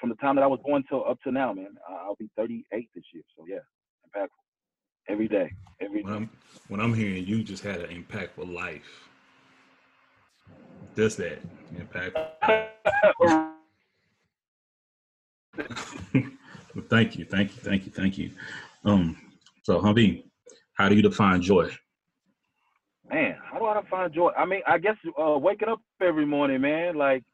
from 0.00 0.08
the 0.08 0.16
time 0.16 0.36
that 0.36 0.42
I 0.42 0.46
was 0.46 0.60
born 0.64 0.82
till 0.88 1.04
up 1.08 1.18
to 1.24 1.30
now, 1.30 1.52
man, 1.52 1.74
I'll 1.88 2.16
be 2.18 2.30
38 2.36 2.88
this 2.94 3.04
year. 3.12 3.22
So 3.36 3.44
yeah, 3.48 3.58
impactful 4.06 4.28
every 5.08 5.28
day. 5.28 5.50
Every 5.80 6.02
when 6.02 6.14
I'm 6.14 6.30
when 6.68 6.80
I'm 6.80 6.94
hearing 6.94 7.26
you 7.26 7.42
just 7.44 7.62
had 7.62 7.80
an 7.80 8.04
impactful 8.04 8.52
life. 8.52 9.08
Just 10.96 11.18
that 11.18 11.40
impactful. 11.74 12.28
thank 16.88 17.16
you, 17.16 17.24
thank 17.24 17.50
you, 17.56 17.62
thank 17.62 17.86
you, 17.86 17.92
thank 17.92 18.18
you. 18.18 18.30
Um, 18.84 19.16
so 19.62 19.80
Humvee, 19.80 20.24
how 20.74 20.88
do 20.88 20.94
you 20.94 21.02
define 21.02 21.42
joy? 21.42 21.70
Man, 23.12 23.36
how 23.44 23.58
do 23.58 23.66
I 23.66 23.80
find 23.90 24.14
joy? 24.14 24.30
I 24.38 24.46
mean, 24.46 24.62
I 24.66 24.78
guess 24.78 24.96
uh, 25.22 25.38
waking 25.38 25.68
up 25.68 25.80
every 26.02 26.26
morning, 26.26 26.62
man. 26.62 26.96
Like 26.96 27.24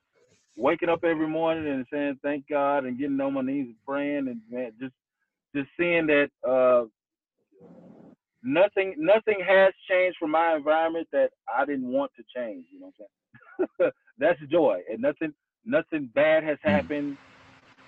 waking 0.56 0.88
up 0.88 1.04
every 1.04 1.28
morning 1.28 1.68
and 1.72 1.86
saying 1.92 2.18
thank 2.22 2.46
God 2.48 2.84
and 2.84 2.98
getting 2.98 3.20
on 3.20 3.34
my 3.34 3.42
knees 3.42 3.66
and 3.68 3.76
praying 3.86 4.28
and 4.28 4.40
man, 4.50 4.72
just 4.80 4.94
just 5.56 5.68
seeing 5.78 6.06
that 6.08 6.30
uh, 6.48 6.86
nothing 8.42 8.94
nothing 8.98 9.38
has 9.46 9.74
changed 9.90 10.18
from 10.20 10.32
my 10.32 10.56
environment 10.56 11.08
that 11.12 11.30
I 11.54 11.64
didn't 11.66 11.92
want 11.92 12.12
to 12.16 12.24
change. 12.36 12.66
You 12.72 12.80
know 12.80 12.92
what 12.96 13.08
I'm 13.60 13.68
saying? 13.80 13.92
That's 14.18 14.40
joy, 14.50 14.80
and 14.90 15.02
nothing 15.02 15.34
nothing 15.66 16.10
bad 16.14 16.44
has 16.44 16.58
happened 16.62 17.16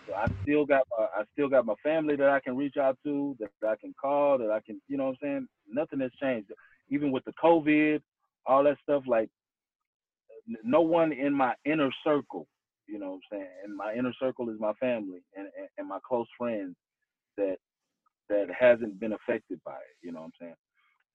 so 0.07 0.14
I 0.14 0.29
still 0.42 0.66
got 0.66 0.83
my, 0.98 1.07
I 1.20 1.24
still 1.33 1.48
got 1.48 1.66
my 1.66 1.74
family 1.83 2.16
that 2.16 2.29
I 2.29 2.40
can 2.40 2.57
reach 2.57 2.76
out 2.76 2.98
to, 3.05 3.37
that 3.40 3.50
I 3.68 3.76
can 3.81 3.94
call, 4.00 4.38
that 4.38 4.50
I 4.50 4.61
can, 4.61 4.81
you 4.88 4.96
know 4.96 5.05
what 5.07 5.11
I'm 5.11 5.18
saying? 5.22 5.48
Nothing 5.70 6.00
has 6.00 6.12
changed. 6.20 6.50
Even 6.90 7.12
with 7.12 7.24
the 7.24 7.33
COVID, 7.42 8.00
all 8.46 8.64
that 8.64 8.79
stuff, 8.83 9.05
like 9.07 9.29
no 10.64 10.81
one 10.81 11.12
in 11.12 11.33
my 11.33 11.55
inner 11.64 11.90
circle, 12.05 12.46
you 12.87 12.98
know 12.98 13.11
what 13.11 13.14
I'm 13.14 13.38
saying? 13.38 13.48
And 13.64 13.76
my 13.76 13.94
inner 13.94 14.12
circle 14.20 14.50
is 14.50 14.57
my 14.61 14.72
family 14.74 15.20
and, 15.37 15.48
and, 15.59 15.68
and 15.79 15.88
my 15.88 15.98
close 16.09 16.26
friends 16.38 16.76
that 17.37 17.57
that 18.29 18.46
hasn't 18.59 19.00
been 19.00 19.12
affected 19.12 19.61
by 19.64 19.72
it, 19.74 19.96
you 20.03 20.12
know 20.12 20.20
what 20.20 20.26
I'm 20.26 20.33
saying? 20.40 20.55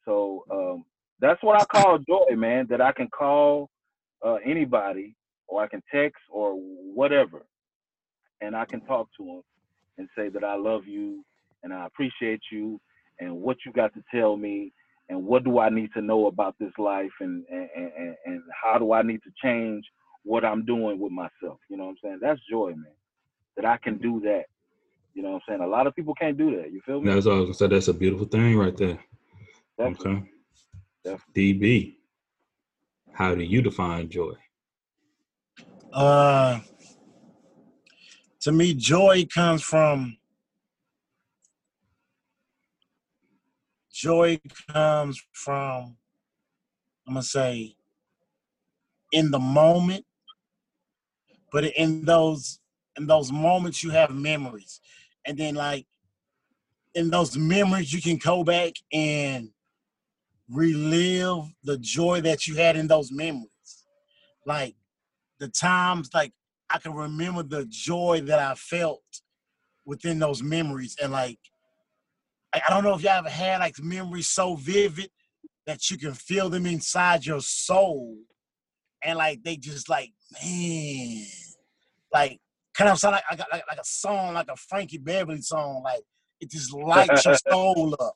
So 0.06 0.46
um, 0.52 0.86
that's 1.20 1.42
what 1.44 1.58
I 1.60 1.66
call 1.66 2.00
joy, 2.00 2.36
man. 2.36 2.68
That 2.70 2.82
I 2.82 2.92
can 2.92 3.08
call 3.10 3.70
uh, 4.26 4.36
anybody, 4.46 5.16
or 5.48 5.64
I 5.64 5.68
can 5.68 5.82
text, 5.94 6.22
or 6.32 6.54
whatever, 6.54 7.46
and 8.42 8.56
I 8.56 8.66
can 8.66 8.82
talk 8.82 9.10
to 9.18 9.26
them 9.26 9.42
and 9.98 10.10
say 10.18 10.30
that 10.30 10.44
I 10.44 10.56
love 10.56 10.86
you 10.88 11.24
and 11.64 11.74
I 11.74 11.86
appreciate 11.86 12.42
you 12.52 12.80
and 13.20 13.42
what 13.42 13.58
you 13.66 13.72
got 13.72 13.94
to 13.94 14.04
tell 14.14 14.36
me 14.38 14.74
and 15.10 15.24
what 15.24 15.44
do 15.44 15.60
I 15.60 15.70
need 15.70 15.92
to 15.94 16.02
know 16.02 16.28
about 16.28 16.56
this 16.60 16.72
life 16.78 17.12
and 17.20 17.44
and, 17.50 17.70
and, 17.76 18.16
and 18.26 18.42
how 18.64 18.78
do 18.78 18.92
I 18.94 19.02
need 19.02 19.22
to 19.24 19.32
change 19.44 19.86
what 20.26 20.44
I'm 20.44 20.66
doing 20.66 21.00
with 21.00 21.12
myself. 21.12 21.60
You 21.70 21.78
know 21.78 21.86
what 21.86 21.92
I'm 21.92 21.98
saying? 22.04 22.20
That's 22.22 22.42
joy, 22.50 22.70
man. 22.70 22.94
That 23.56 23.66
I 23.66 23.78
can 23.78 24.00
do 24.00 24.20
that. 24.22 24.46
You 25.14 25.24
know 25.24 25.30
what 25.30 25.36
I'm 25.36 25.42
saying? 25.48 25.62
A 25.62 25.68
lot 25.68 25.88
of 25.88 25.96
people 25.96 26.14
can't 26.16 26.38
do 26.38 26.58
that. 26.58 26.74
You 26.74 26.82
feel 26.86 27.00
me? 27.00 27.14
That's 27.14 27.26
all 27.26 27.36
I 27.36 27.40
was 27.40 27.46
gonna 27.46 27.54
say. 27.54 27.68
That's 27.68 27.88
a 27.88 27.94
beautiful 27.94 28.26
thing 28.26 28.58
right 28.58 28.76
there. 28.76 29.00
Definitely. 29.78 30.12
Okay. 30.12 30.24
Definitely. 31.04 31.54
DB, 31.54 31.96
how 33.14 33.36
do 33.36 33.44
you 33.44 33.62
define 33.62 34.10
joy? 34.10 34.34
Uh, 35.94 36.60
to 38.42 38.52
me, 38.52 38.74
joy 38.74 39.26
comes 39.34 39.62
from 39.62 40.18
joy 43.96 44.40
comes 44.72 45.22
from 45.32 45.96
I'm 47.08 47.14
gonna 47.14 47.24
say 47.24 47.76
in 49.12 49.32
the 49.32 49.40
moment, 49.40 50.06
but 51.52 51.64
in 51.64 52.04
those 52.04 52.60
in 52.98 53.08
those 53.08 53.32
moments 53.32 53.84
you 53.84 53.92
have 53.92 54.12
memories, 54.12 54.82
and 55.26 55.38
then 55.38 55.56
like 55.56 55.88
in 56.94 57.10
those 57.10 57.38
memories 57.38 57.94
you 57.94 58.02
can 58.02 58.18
go 58.18 58.44
back 58.44 58.74
and 58.92 59.50
relive 60.50 61.46
the 61.64 61.78
joy 61.78 62.22
that 62.22 62.48
you 62.48 62.56
had 62.56 62.76
in 62.76 62.88
those 62.88 63.12
memories. 63.12 63.50
Like 64.46 64.76
the 65.40 65.48
times, 65.48 66.10
like 66.14 66.34
I 66.70 66.80
can 66.80 66.94
remember 66.94 67.44
the 67.44 67.66
joy 67.70 68.22
that 68.26 68.40
I 68.40 68.56
felt 68.56 69.04
within 69.86 70.20
those 70.20 70.42
memories. 70.42 70.96
And 71.02 71.12
like, 71.12 71.40
I 72.68 72.74
don't 72.74 72.84
know 72.84 72.96
if 72.96 73.02
y'all 73.02 73.18
ever 73.18 73.30
had 73.30 73.60
like 73.60 73.76
memories 73.80 74.28
so 74.28 74.56
vivid 74.56 75.10
that 75.66 75.90
you 75.90 75.98
can 75.98 76.14
feel 76.14 76.50
them 76.50 76.66
inside 76.66 77.26
your 77.26 77.42
soul. 77.42 78.18
And 79.04 79.18
like, 79.18 79.44
they 79.44 79.58
just 79.58 79.90
like, 79.90 80.12
man, 80.44 81.26
like 82.14 82.40
kind 82.76 82.90
of 82.90 83.00
sound 83.00 83.14
like, 83.14 83.40
like, 83.40 83.64
like 83.70 83.80
a 83.80 83.84
song, 83.86 84.34
like 84.34 84.50
a 84.50 84.56
Frankie 84.56 84.98
Beverly 84.98 85.42
song. 85.42 85.82
Like 85.84 86.04
it 86.40 86.50
just 86.52 86.74
lights 86.74 87.26
your 87.26 87.36
soul 87.50 87.96
up. 88.00 88.16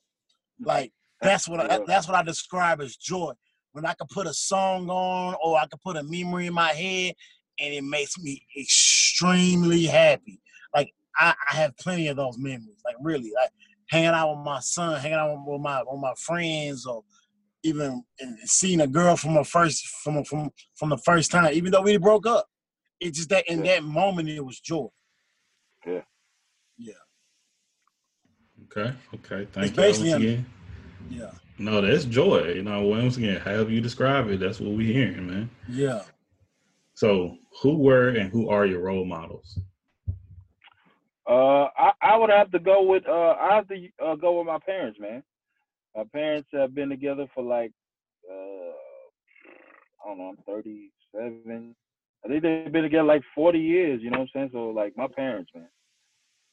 Like 0.59 0.91
that's 1.21 1.47
what 1.47 1.59
I, 1.59 1.79
that's 1.85 2.07
what 2.07 2.15
I 2.15 2.23
describe 2.23 2.81
as 2.81 2.95
joy. 2.95 3.33
When 3.71 3.85
I 3.85 3.93
can 3.93 4.07
put 4.11 4.27
a 4.27 4.33
song 4.33 4.89
on 4.89 5.35
or 5.43 5.57
I 5.57 5.67
can 5.67 5.79
put 5.83 5.97
a 5.97 6.03
memory 6.03 6.47
in 6.47 6.53
my 6.53 6.69
head 6.69 7.13
and 7.59 7.73
it 7.73 7.83
makes 7.83 8.17
me 8.17 8.45
extremely 8.59 9.83
happy. 9.83 10.41
Like 10.73 10.91
I, 11.17 11.33
I 11.51 11.55
have 11.55 11.77
plenty 11.77 12.07
of 12.07 12.17
those 12.17 12.37
memories. 12.37 12.81
Like 12.85 12.95
really, 13.01 13.31
like 13.35 13.51
hanging 13.89 14.09
out 14.09 14.35
with 14.35 14.45
my 14.45 14.59
son, 14.59 14.99
hanging 14.99 15.17
out 15.17 15.37
with 15.45 15.61
my 15.61 15.83
with 15.85 15.99
my 15.99 16.13
friends, 16.17 16.85
or 16.85 17.03
even 17.63 18.03
seeing 18.45 18.81
a 18.81 18.87
girl 18.87 19.15
from 19.15 19.37
a 19.37 19.43
first 19.43 19.85
from 20.03 20.23
from 20.23 20.49
from 20.75 20.89
the 20.89 20.97
first 20.97 21.31
time, 21.31 21.53
even 21.53 21.71
though 21.71 21.81
we 21.81 21.97
broke 21.97 22.25
up. 22.25 22.47
It's 22.99 23.17
just 23.17 23.29
that 23.29 23.47
in 23.47 23.63
yeah. 23.63 23.75
that 23.75 23.83
moment 23.83 24.29
it 24.29 24.43
was 24.43 24.59
joy. 24.59 24.87
Yeah. 25.85 26.01
Yeah. 26.77 26.93
Okay. 28.65 28.93
Okay. 29.15 29.47
Thank 29.51 29.67
it's 29.67 29.69
you. 29.69 29.75
Basically, 29.75 30.45
yeah. 31.09 31.31
No, 31.57 31.81
that's 31.81 32.05
joy. 32.05 32.53
You 32.55 32.63
know, 32.63 32.83
once 32.83 33.17
again, 33.17 33.39
however 33.39 33.69
you 33.69 33.81
describe 33.81 34.29
it, 34.29 34.39
that's 34.39 34.59
what 34.59 34.71
we're 34.71 34.93
hearing, 34.93 35.27
man. 35.27 35.49
Yeah. 35.67 36.03
So, 36.93 37.37
who 37.61 37.77
were 37.77 38.09
and 38.09 38.31
who 38.31 38.49
are 38.49 38.65
your 38.65 38.81
role 38.81 39.05
models? 39.05 39.59
Uh, 41.29 41.67
I, 41.77 41.91
I 42.01 42.17
would 42.17 42.31
have 42.31 42.51
to 42.51 42.59
go 42.59 42.81
with 42.83 43.07
uh, 43.07 43.35
I 43.39 43.55
have 43.55 43.67
to 43.67 43.87
uh, 44.03 44.15
go 44.15 44.39
with 44.39 44.47
my 44.47 44.57
parents, 44.65 44.99
man. 44.99 45.21
My 45.95 46.03
parents 46.11 46.49
have 46.53 46.73
been 46.73 46.89
together 46.89 47.27
for 47.35 47.43
like 47.43 47.71
uh, 48.29 48.73
I 50.03 50.07
don't 50.07 50.17
know, 50.17 50.29
I'm 50.29 50.37
37. 50.47 51.75
I 52.25 52.27
think 52.27 52.41
they've 52.41 52.71
been 52.71 52.83
together 52.83 53.03
like 53.03 53.21
40 53.35 53.59
years. 53.59 54.01
You 54.01 54.09
know 54.09 54.19
what 54.19 54.29
I'm 54.35 54.39
saying? 54.41 54.49
So 54.53 54.69
like 54.69 54.97
my 54.97 55.07
parents, 55.07 55.51
man. 55.53 55.67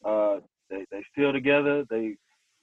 Uh, 0.04 0.40
they 0.68 0.84
they 0.90 1.02
still 1.12 1.32
together. 1.32 1.84
They 1.88 2.16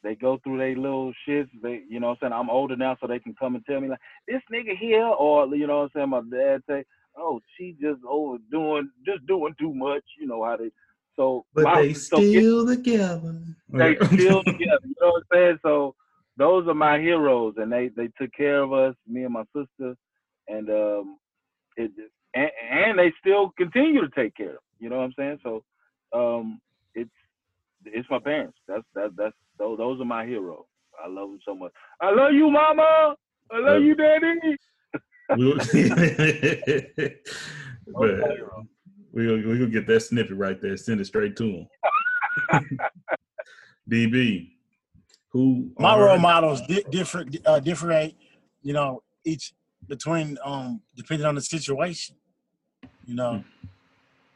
they 0.04 0.15
go 0.15 0.38
through 0.43 0.60
their 0.60 0.76
little 0.76 1.13
shits. 1.28 1.49
They, 1.62 1.82
you 1.89 1.99
know 1.99 2.08
what 2.10 2.19
I'm 2.21 2.30
saying? 2.30 2.34
I'm 2.34 2.49
older 2.49 2.76
now, 2.76 2.97
so 2.99 3.08
they 3.08 3.19
can 3.19 3.34
come 3.39 3.56
and 3.56 3.65
tell 3.65 3.80
me, 3.80 3.88
like, 3.88 3.99
this 4.28 4.41
nigga 4.54 4.78
here, 4.78 5.06
or, 5.06 5.47
you 5.56 5.65
know 5.65 5.80
what 5.80 5.84
I'm 5.84 5.89
saying? 5.95 6.10
My 6.10 6.21
dad 6.30 6.62
say, 6.69 6.84
oh, 7.17 7.39
she 7.58 7.76
just 7.82 8.02
overdoing, 8.08 8.89
just 9.06 9.26
doing 9.28 9.56
too 9.60 9.73
much, 9.73 10.04
you 10.19 10.28
know 10.28 10.43
how 10.43 10.58
they, 10.58 10.71
so. 11.15 11.45
But 11.54 11.63
my, 11.63 11.82
they 11.82 11.93
so 11.93 12.17
still 12.17 12.69
it, 12.69 12.76
together. 12.78 13.39
They 13.69 13.95
still 13.95 14.43
together, 14.45 14.80
you 14.84 14.95
know 15.02 15.12
what 15.12 15.23
I'm 15.32 15.38
saying? 15.38 15.60
So 15.62 15.95
those 16.38 16.67
are 16.67 16.73
my 16.73 16.99
heroes, 16.99 17.56
and 17.58 17.71
they, 17.71 17.89
they 17.95 18.10
took 18.19 18.32
care 18.36 18.62
of 18.62 18.73
us, 18.73 18.95
me 19.08 19.23
and 19.23 19.34
my 19.34 19.43
sister, 19.56 19.95
and, 20.47 20.69
um, 20.69 21.17
it, 21.78 21.91
and, 22.34 22.49
and 22.71 22.99
they 22.99 23.13
still 23.19 23.52
continue 23.58 24.02
to 24.02 24.10
take 24.15 24.36
care 24.36 24.56
of, 24.56 24.63
you 24.80 24.89
know 24.89 24.97
what 24.97 25.04
I'm 25.06 25.13
saying? 25.17 25.39
So, 25.43 25.63
um, 26.13 26.60
it's, 26.95 27.10
it's 27.86 28.10
my 28.10 28.19
parents. 28.19 28.58
That's, 28.67 28.84
that, 28.95 29.12
that's, 29.15 29.36
those, 29.60 29.78
those 29.78 30.02
are 30.02 30.06
my 30.06 30.26
heroes. 30.26 30.65
I 31.04 31.08
love 31.08 31.30
them 31.30 31.39
so 31.45 31.56
much. 31.56 31.71
I 32.02 32.12
love 32.12 32.34
you, 32.34 32.49
mama. 32.49 33.15
I 33.52 33.60
love 33.60 33.82
you, 33.82 33.95
daddy. 33.95 34.58
but 37.93 38.10
we 39.13 39.28
we 39.28 39.58
gonna 39.58 39.67
get 39.67 39.88
that 39.88 40.02
snippet 40.02 40.38
right 40.38 40.62
there. 40.62 40.76
Send 40.78 41.02
it 41.02 41.06
straight 41.06 41.36
to 41.38 41.43
him. 41.43 41.67
DB, 43.89 44.52
who 45.30 45.71
my 45.78 45.97
role 45.97 46.17
models 46.17 46.62
di- 46.67 46.86
different 46.89 47.38
uh, 47.45 47.60
different. 47.60 48.15
You 48.62 48.73
know, 48.73 49.04
each 49.23 49.54
between 49.88 50.38
um 50.43 50.82
depending 50.95 51.28
on 51.28 51.36
the 51.36 51.41
situation. 51.41 52.15
You 53.06 53.15
know, 53.15 53.43
hmm. 53.62 53.67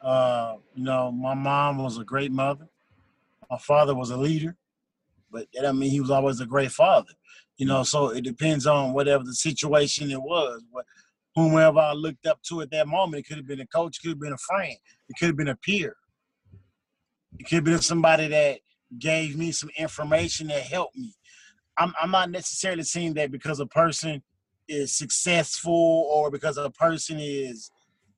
uh, 0.01 0.55
you 0.75 0.83
know, 0.83 1.11
my 1.11 1.33
mom 1.33 1.83
was 1.83 1.97
a 1.97 2.03
great 2.03 2.31
mother. 2.31 2.67
My 3.49 3.57
father 3.57 3.95
was 3.95 4.09
a 4.09 4.17
leader 4.17 4.57
but 5.31 5.47
that 5.53 5.65
I 5.65 5.71
mean 5.71 5.89
he 5.89 6.01
was 6.01 6.11
always 6.11 6.39
a 6.39 6.45
great 6.45 6.71
father. 6.71 7.11
You 7.57 7.65
know, 7.65 7.83
so 7.83 8.09
it 8.09 8.23
depends 8.23 8.67
on 8.67 8.93
whatever 8.93 9.23
the 9.23 9.33
situation 9.33 10.11
it 10.11 10.21
was. 10.21 10.61
But 10.71 10.85
whomever 11.37 11.77
I 11.77 11.93
looked 11.93 12.25
up 12.25 12.41
to 12.49 12.61
at 12.61 12.71
that 12.71 12.87
moment, 12.87 13.19
it 13.19 13.27
could 13.27 13.37
have 13.37 13.47
been 13.47 13.61
a 13.61 13.67
coach, 13.67 14.01
could 14.01 14.09
have 14.09 14.19
been 14.19 14.33
a 14.33 14.37
friend, 14.39 14.75
it 15.07 15.15
could 15.19 15.27
have 15.27 15.37
been 15.37 15.49
a 15.49 15.55
peer. 15.55 15.95
It 17.37 17.43
could 17.43 17.57
have 17.57 17.63
been 17.63 17.79
somebody 17.79 18.27
that 18.27 18.59
gave 18.97 19.37
me 19.37 19.51
some 19.51 19.69
information 19.77 20.47
that 20.47 20.63
helped 20.63 20.97
me. 20.97 21.13
I'm, 21.77 21.93
I'm 22.01 22.09
not 22.09 22.31
necessarily 22.31 22.81
saying 22.81 23.13
that 23.13 23.31
because 23.31 23.59
a 23.59 23.67
person 23.67 24.23
is 24.67 24.97
successful 24.97 26.09
or 26.11 26.31
because 26.31 26.57
a 26.57 26.71
person 26.71 27.19
is 27.19 27.69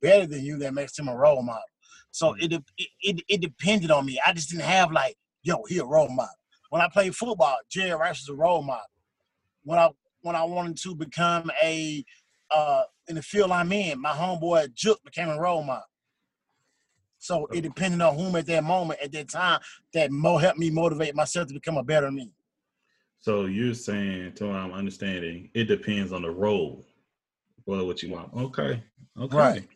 better 0.02 0.26
than 0.26 0.46
you 0.46 0.58
that 0.60 0.74
makes 0.74 0.96
them 0.96 1.10
a 1.10 1.16
role 1.16 1.44
model. 1.44 1.62
So 2.12 2.36
it, 2.40 2.54
it 2.54 2.64
it 3.02 3.22
it 3.28 3.42
depended 3.42 3.92
on 3.92 4.06
me. 4.06 4.18
I 4.26 4.32
just 4.32 4.50
didn't 4.50 4.64
have 4.64 4.94
like, 4.94 5.16
yo, 5.44 5.64
he 5.68 5.78
a 5.80 5.86
role 5.86 6.10
model. 6.10 6.34
When 6.70 6.82
I 6.82 6.88
played 6.88 7.16
football, 7.16 7.58
Jerry 7.70 7.92
Rice 7.92 8.22
was 8.22 8.30
a 8.30 8.40
role 8.40 8.64
model. 8.64 8.86
When 9.64 9.78
I 9.78 9.90
when 10.22 10.38
I 10.38 10.44
wanted 10.46 10.78
to 10.78 10.96
become 10.96 11.52
a 11.62 12.04
uh, 12.50 12.84
in 13.10 13.16
the 13.16 13.22
field 13.22 13.52
I'm 13.52 13.72
in, 13.72 14.00
my 14.00 14.12
homeboy 14.12 14.74
Juk 14.74 15.04
became 15.04 15.30
a 15.30 15.40
role 15.40 15.64
model. 15.64 15.84
So 17.18 17.48
it 17.48 17.62
depended 17.62 18.00
on 18.00 18.16
whom 18.16 18.36
at 18.38 18.46
that 18.46 18.64
moment, 18.64 19.02
at 19.04 19.12
that 19.12 19.30
time, 19.30 19.60
that 19.94 20.10
mo 20.12 20.38
helped 20.38 20.60
me 20.60 20.70
motivate 20.70 21.16
myself 21.16 21.50
to 21.50 21.54
become 21.54 21.76
a 21.78 21.84
better 21.84 22.10
me. 22.10 22.32
So 23.20 23.46
you're 23.46 23.74
saying, 23.74 24.36
to 24.36 24.48
what 24.48 24.56
I'm 24.56 24.72
understanding, 24.72 25.50
it 25.54 25.66
depends 25.66 26.14
on 26.14 26.22
the 26.22 26.32
role, 26.32 26.86
well, 27.66 27.86
what 27.86 28.02
you 28.02 28.12
want. 28.12 28.34
Okay, 28.34 28.82
okay, 29.20 29.38
right. 29.38 29.68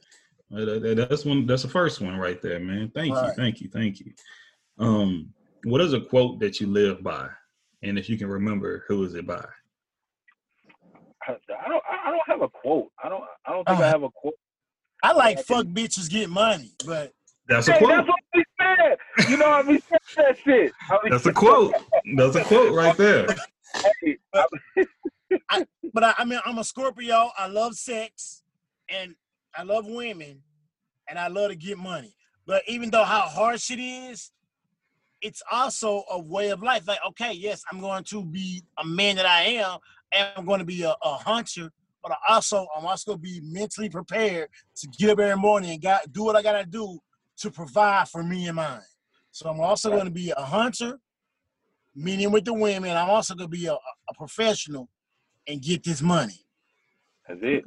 That's 0.49 1.25
one. 1.25 1.45
That's 1.45 1.63
the 1.63 1.67
first 1.69 1.99
one 1.99 2.15
right 2.15 2.41
there, 2.41 2.59
man. 2.59 2.91
Thank 2.95 3.13
right. 3.13 3.27
you, 3.27 3.33
thank 3.33 3.59
you, 3.59 3.69
thank 3.69 3.99
you. 3.99 4.13
Um, 4.79 5.33
what 5.65 5.81
is 5.81 5.93
a 5.93 5.99
quote 5.99 6.39
that 6.39 6.61
you 6.61 6.67
live 6.67 7.03
by, 7.03 7.27
and 7.81 7.97
if 7.99 8.09
you 8.09 8.17
can 8.17 8.27
remember, 8.27 8.85
who 8.87 9.03
is 9.03 9.15
it 9.15 9.27
by? 9.27 9.43
I 11.27 11.35
don't. 11.67 11.83
I 12.03 12.11
don't 12.11 12.21
have 12.27 12.41
a 12.41 12.49
quote. 12.49 12.89
I 13.03 13.09
don't. 13.09 13.23
I 13.45 13.51
don't 13.51 13.67
think 13.67 13.79
uh, 13.79 13.83
I 13.83 13.87
have 13.87 14.03
a 14.03 14.09
quote. 14.09 14.33
I 15.01 15.13
like 15.13 15.39
fuck 15.43 15.65
bitches 15.65 16.09
get 16.09 16.29
money, 16.29 16.71
but 16.85 17.11
that's 17.47 17.67
a 17.67 17.77
quote. 17.77 17.89
That's 17.89 18.07
what 18.07 18.19
we 18.33 18.43
said. 18.61 19.29
You 19.29 19.37
know 19.37 19.49
what 19.49 19.65
I 19.65 19.69
mean? 19.69 19.81
That 20.17 20.37
shit. 20.43 20.71
that's 21.09 21.25
a 21.25 21.33
quote. 21.33 21.73
That's 22.15 22.35
a 22.35 22.43
quote 22.43 22.73
right 22.73 22.95
there. 22.97 23.27
Hey, 24.03 24.17
I, 25.49 25.65
but 25.95 26.03
I, 26.03 26.13
I 26.19 26.25
mean, 26.25 26.39
I'm 26.45 26.59
a 26.59 26.63
Scorpio. 26.63 27.31
I 27.35 27.47
love 27.47 27.73
sex, 27.73 28.43
and 28.87 29.15
I 29.55 29.63
love 29.63 29.87
women, 29.87 30.43
and 31.09 31.17
I 31.17 31.27
love 31.27 31.49
to 31.49 31.55
get 31.55 31.79
money. 31.79 32.15
But 32.45 32.61
even 32.67 32.91
though 32.91 33.03
how 33.03 33.21
harsh 33.21 33.71
it 33.71 33.79
is, 33.79 34.31
it's 35.21 35.41
also 35.51 36.03
a 36.11 36.19
way 36.19 36.49
of 36.49 36.61
life. 36.61 36.87
Like, 36.87 36.99
okay, 37.09 37.33
yes, 37.33 37.63
I'm 37.71 37.79
going 37.79 38.03
to 38.05 38.23
be 38.23 38.61
a 38.77 38.85
man 38.85 39.15
that 39.15 39.25
I 39.25 39.41
am, 39.43 39.79
and 40.11 40.27
I'm 40.35 40.45
going 40.45 40.59
to 40.59 40.65
be 40.65 40.83
a, 40.83 40.95
a 41.01 41.13
hunter, 41.15 41.71
but 42.03 42.11
I 42.11 42.33
also 42.33 42.67
I'm 42.77 42.85
also 42.85 43.11
going 43.11 43.23
to 43.23 43.23
be 43.23 43.41
mentally 43.41 43.89
prepared 43.89 44.49
to 44.75 44.87
get 44.99 45.09
up 45.09 45.19
every 45.19 45.37
morning 45.37 45.71
and 45.71 45.81
got 45.81 46.11
do 46.11 46.25
what 46.25 46.35
I 46.35 46.43
got 46.43 46.59
to 46.59 46.65
do 46.65 46.99
to 47.37 47.49
provide 47.49 48.09
for 48.09 48.21
me 48.21 48.47
and 48.47 48.57
mine. 48.57 48.81
So 49.31 49.49
I'm 49.49 49.59
also 49.61 49.89
going 49.89 50.05
to 50.05 50.11
be 50.11 50.31
a 50.35 50.41
hunter, 50.43 50.99
meeting 51.95 52.31
with 52.31 52.45
the 52.45 52.53
women. 52.53 52.95
I'm 52.95 53.09
also 53.09 53.33
going 53.33 53.49
to 53.49 53.57
be 53.57 53.65
a, 53.65 53.73
a 53.73 54.13
professional 54.15 54.89
and 55.47 55.61
get 55.61 55.83
this 55.83 56.01
money. 56.01 56.45
That's 57.27 57.39
it. 57.41 57.65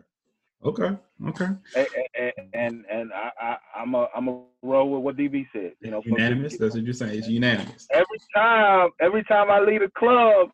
Okay. 0.64 0.96
Okay. 1.28 1.48
And 1.74 1.86
and, 2.14 2.32
and, 2.52 2.84
and 2.90 3.12
I, 3.12 3.30
I 3.40 3.56
I'm 3.80 3.94
a 3.94 4.08
I'm 4.14 4.28
a 4.28 4.42
roll 4.62 4.90
with 4.90 5.02
what 5.02 5.16
DB 5.16 5.46
said. 5.52 5.72
You 5.80 5.90
know, 5.90 6.02
unanimous. 6.04 6.58
That's 6.58 6.74
what 6.74 6.84
you're 6.84 6.92
saying. 6.92 7.18
It's 7.18 7.28
unanimous. 7.28 7.86
Every 7.90 8.18
time, 8.34 8.90
every 9.00 9.24
time 9.24 9.50
I 9.50 9.60
leave 9.60 9.82
a 9.82 9.90
club 9.98 10.50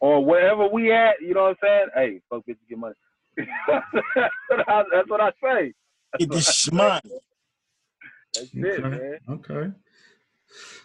or 0.00 0.24
wherever 0.24 0.68
we 0.68 0.92
at, 0.92 1.14
you 1.20 1.34
know 1.34 1.44
what 1.44 1.50
I'm 1.50 1.56
saying? 1.62 1.86
Hey, 1.94 2.20
fuck 2.30 2.44
bitches, 2.46 2.58
get 2.68 2.78
money. 2.78 2.94
That's 3.68 5.08
what 5.08 5.20
I 5.20 5.32
say. 5.42 5.72
Get 6.18 6.30
this 6.30 6.72
money. 6.72 7.00
That's 8.34 8.48
okay. 8.56 8.68
it, 8.68 8.82
man. 8.82 9.18
Okay. 9.30 9.70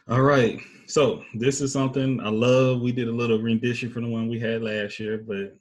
All 0.10 0.22
right. 0.22 0.60
So 0.88 1.24
this 1.36 1.62
is 1.62 1.72
something 1.72 2.20
I 2.22 2.30
love. 2.30 2.82
We 2.82 2.92
did 2.92 3.08
a 3.08 3.12
little 3.12 3.40
rendition 3.40 3.90
from 3.90 4.04
the 4.04 4.10
one 4.10 4.28
we 4.28 4.40
had 4.40 4.62
last 4.62 5.00
year, 5.00 5.24
but 5.26 5.56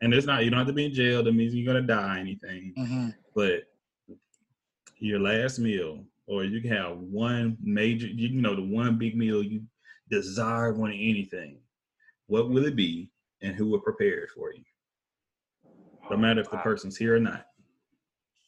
and 0.00 0.14
it's 0.14 0.26
not 0.26 0.44
you 0.44 0.50
don't 0.50 0.58
have 0.58 0.68
to 0.68 0.72
be 0.72 0.86
in 0.86 0.94
jail. 0.94 1.22
That 1.22 1.32
means 1.34 1.54
you're 1.54 1.72
gonna 1.72 1.86
die 1.86 2.20
anything. 2.20 2.74
Mm-hmm. 2.78 3.08
But 3.34 3.64
your 4.98 5.18
last 5.18 5.58
meal, 5.58 6.04
or 6.26 6.44
you 6.44 6.60
can 6.60 6.70
have 6.70 6.96
one 6.98 7.56
major, 7.60 8.06
you 8.06 8.40
know, 8.40 8.54
the 8.54 8.62
one 8.62 8.96
big 8.98 9.16
meal 9.16 9.42
you 9.42 9.62
desire 10.10 10.74
more 10.74 10.88
than 10.88 10.96
anything. 10.96 11.58
What 12.26 12.48
will 12.48 12.64
it 12.64 12.76
be, 12.76 13.10
and 13.42 13.54
who 13.54 13.66
will 13.66 13.80
prepare 13.80 14.20
it 14.20 14.30
for 14.30 14.52
you? 14.54 14.62
No 16.10 16.16
matter 16.16 16.40
if 16.40 16.50
the 16.50 16.58
person's 16.58 16.96
here 16.96 17.16
or 17.16 17.20
not. 17.20 17.46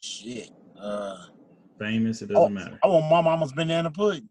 Shit. 0.02 0.50
Uh, 0.80 1.16
Famous, 1.78 2.22
it 2.22 2.28
doesn't 2.28 2.42
oh, 2.42 2.48
matter. 2.48 2.78
I 2.82 2.86
want 2.86 3.10
my 3.10 3.20
mama's 3.20 3.52
banana 3.52 3.90
pudding. 3.90 4.28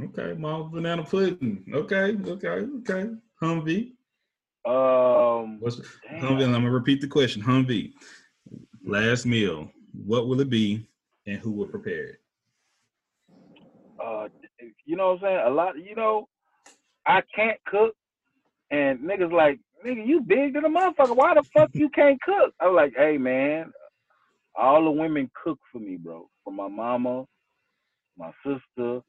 Okay, 0.00 0.34
mama 0.38 0.64
banana 0.64 1.04
pudding. 1.04 1.64
Okay, 1.72 2.16
okay, 2.26 2.48
okay. 2.48 3.10
Humvee. 3.42 3.92
Um, 4.66 5.60
What's 5.60 5.80
Humvee? 6.10 6.44
I'm 6.44 6.52
gonna 6.52 6.70
repeat 6.70 7.00
the 7.00 7.06
question. 7.06 7.42
Humvee. 7.42 7.92
Last 8.84 9.26
meal. 9.26 9.70
What 9.92 10.26
will 10.26 10.40
it 10.40 10.50
be, 10.50 10.88
and 11.26 11.38
who 11.38 11.52
will 11.52 11.66
prepare 11.66 12.04
it? 12.04 12.20
Uh, 14.02 14.28
you 14.84 14.96
know 14.96 15.12
what 15.12 15.16
I'm 15.16 15.20
saying? 15.22 15.40
A 15.46 15.50
lot. 15.50 15.74
You 15.76 15.94
know, 15.94 16.28
I 17.06 17.22
can't 17.34 17.58
cook, 17.66 17.94
and 18.70 19.00
niggas 19.00 19.32
like, 19.32 19.60
nigga, 19.84 20.06
you 20.06 20.20
big 20.20 20.54
than 20.54 20.64
a 20.64 20.68
motherfucker. 20.68 21.16
Why 21.16 21.34
the 21.34 21.42
fuck 21.54 21.70
you 21.74 21.88
can't 21.90 22.20
cook? 22.22 22.54
I 22.60 22.66
was 22.66 22.76
like, 22.76 22.94
hey 22.96 23.18
man, 23.18 23.72
all 24.54 24.84
the 24.84 24.90
women 24.90 25.30
cook 25.42 25.58
for 25.72 25.78
me, 25.78 25.96
bro. 25.96 26.28
For 26.44 26.52
my 26.52 26.68
mama, 26.68 27.24
my 28.16 28.30
sister, 28.44 29.00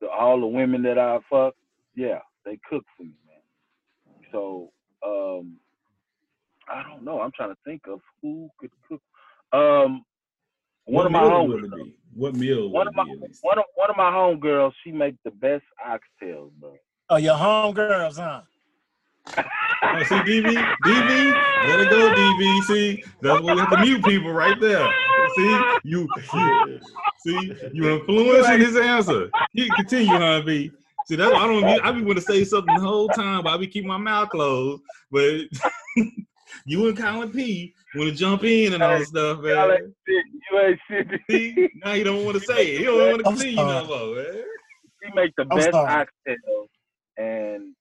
to 0.00 0.08
all 0.10 0.40
the 0.40 0.46
women 0.46 0.82
that 0.82 0.98
I 0.98 1.18
fuck, 1.30 1.54
yeah, 1.94 2.18
they 2.44 2.58
cook 2.68 2.84
for 2.96 3.04
me, 3.04 3.14
man. 3.26 4.22
So, 4.32 4.70
um, 5.04 5.56
I 6.68 6.82
don't 6.82 7.04
know. 7.04 7.20
I'm 7.20 7.32
trying 7.34 7.50
to 7.50 7.58
think 7.64 7.82
of 7.88 8.00
who 8.20 8.48
could 8.58 8.70
cook. 8.88 9.00
Um, 9.52 10.04
one 10.84 11.04
what 11.04 11.06
of 11.06 11.12
my 11.12 11.20
home 11.20 11.92
What 12.14 12.34
meal? 12.34 12.68
One 12.70 12.88
of 12.88 12.94
my 12.94 13.04
one 13.42 13.58
of 13.58 13.64
one 13.74 13.90
of 13.90 13.96
my 13.96 14.10
home 14.10 14.40
girls. 14.40 14.74
She 14.82 14.90
make 14.90 15.14
the 15.24 15.30
best 15.30 15.64
oxtails, 15.86 16.50
bro. 16.58 16.74
Oh, 17.08 17.16
your 17.16 17.36
home 17.36 17.74
girls, 17.74 18.16
huh? 18.16 18.42
Oh, 19.36 20.02
see, 20.04 20.14
DV, 20.16 20.76
DV, 20.84 21.68
let 21.68 21.80
it 21.80 21.90
go, 21.90 22.10
DV. 22.10 22.62
See, 22.64 23.04
that's 23.20 23.40
why 23.42 23.52
we 23.54 23.60
have 23.60 23.70
to 23.70 23.76
mute 23.78 24.04
people 24.04 24.32
right 24.32 24.58
there. 24.60 24.88
See, 25.36 25.60
you, 25.84 26.08
you 26.32 26.80
see, 27.18 27.54
you 27.72 27.90
influencing 27.90 28.60
his 28.60 28.76
answer. 28.76 29.30
He 29.52 29.70
continue, 29.70 30.18
huh, 30.18 30.42
B. 30.44 30.70
See, 31.06 31.16
that's 31.16 31.32
why 31.32 31.40
I 31.40 31.46
don't. 31.46 31.64
Be, 31.64 31.80
I 31.80 31.92
be 31.92 32.02
want 32.02 32.18
to 32.18 32.24
say 32.24 32.44
something 32.44 32.74
the 32.74 32.80
whole 32.80 33.08
time, 33.08 33.44
but 33.44 33.50
I 33.50 33.56
be 33.56 33.66
keeping 33.66 33.88
my 33.88 33.96
mouth 33.96 34.30
closed. 34.30 34.82
But 35.10 35.40
you 36.64 36.88
and 36.88 36.96
Colin 36.96 37.30
P 37.30 37.74
want 37.96 38.10
to 38.10 38.14
jump 38.14 38.44
in 38.44 38.72
and 38.74 38.82
all 38.82 38.98
this 38.98 39.08
stuff, 39.08 39.40
man. 39.40 39.92
You 40.06 40.60
ain't 40.60 40.80
shit. 40.88 41.06
See, 41.30 41.68
now 41.84 41.92
you 41.92 42.04
don't 42.04 42.24
want 42.24 42.38
to 42.38 42.44
say 42.44 42.76
it. 42.76 42.80
You 42.80 42.86
don't 42.86 43.10
want 43.10 43.18
to 43.18 43.24
continue 43.24 43.56
no 43.56 43.84
more, 43.86 44.16
man. 44.16 44.44
He 45.02 45.12
make 45.14 45.32
the 45.36 45.44
best 45.44 45.74
oxtail, 45.74 46.66
and 47.16 47.74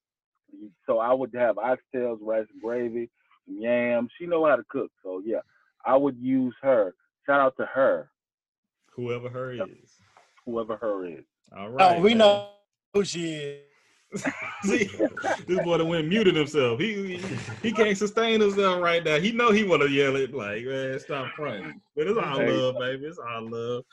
so 0.92 1.00
I 1.00 1.14
would 1.14 1.32
have 1.36 1.56
oxtails, 1.56 2.18
rice 2.22 2.46
and 2.52 2.62
gravy, 2.62 3.10
yams. 3.48 4.12
She 4.18 4.26
know 4.26 4.46
how 4.46 4.58
to 4.58 4.64
cook, 4.70 4.92
so 5.02 5.22
yeah, 5.26 5.40
I 5.86 5.96
would 5.96 6.18
use 6.20 6.54
her. 6.62 6.94
Shout 7.26 7.40
out 7.40 7.56
to 7.58 7.66
her. 7.66 8.12
Whoever 8.96 9.30
her 9.30 9.54
is. 9.54 9.96
Whoever 10.46 10.76
her 10.76 11.06
is. 11.06 11.24
All 11.58 11.68
oh, 11.68 11.70
right. 11.70 11.98
Oh, 11.98 12.02
we 12.02 12.10
man. 12.10 12.18
know 12.18 12.50
who 12.94 13.06
she 13.06 13.34
is. 13.34 13.62
See, 14.64 14.90
this 15.48 15.64
boy 15.64 15.78
that 15.78 15.86
went 15.86 16.10
muted 16.10 16.36
himself. 16.36 16.82
He, 16.82 17.18
he, 17.18 17.38
he 17.64 17.72
can't 17.72 17.98
sustain 17.98 18.42
himself 18.42 18.82
right 18.82 19.02
now. 19.02 19.18
He 19.18 19.32
know 19.32 19.52
he 19.52 19.64
want 19.64 19.84
to 19.84 19.88
yell 19.88 20.18
it 20.18 20.34
like, 20.34 20.66
man, 20.66 21.00
stop 21.00 21.32
crying. 21.32 21.80
But 21.96 22.08
it's 22.08 22.20
all 22.20 22.46
love, 22.46 22.76
baby. 22.78 23.06
It's 23.06 23.18
all 23.18 23.50
love. 23.50 23.84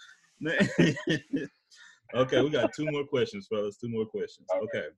okay, 2.15 2.43
we 2.43 2.51
got 2.51 2.75
two 2.75 2.87
more 2.91 3.05
questions, 3.05 3.47
fellas. 3.49 3.77
Two 3.77 3.89
more 3.89 4.07
questions. 4.07 4.49
Okay. 4.65 4.89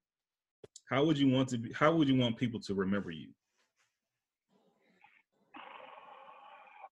How 0.90 1.04
would 1.04 1.16
you 1.16 1.28
want 1.28 1.48
to 1.50 1.58
be? 1.58 1.72
How 1.72 1.94
would 1.94 2.08
you 2.08 2.16
want 2.16 2.36
people 2.36 2.58
to 2.62 2.74
remember 2.74 3.12
you? 3.12 3.28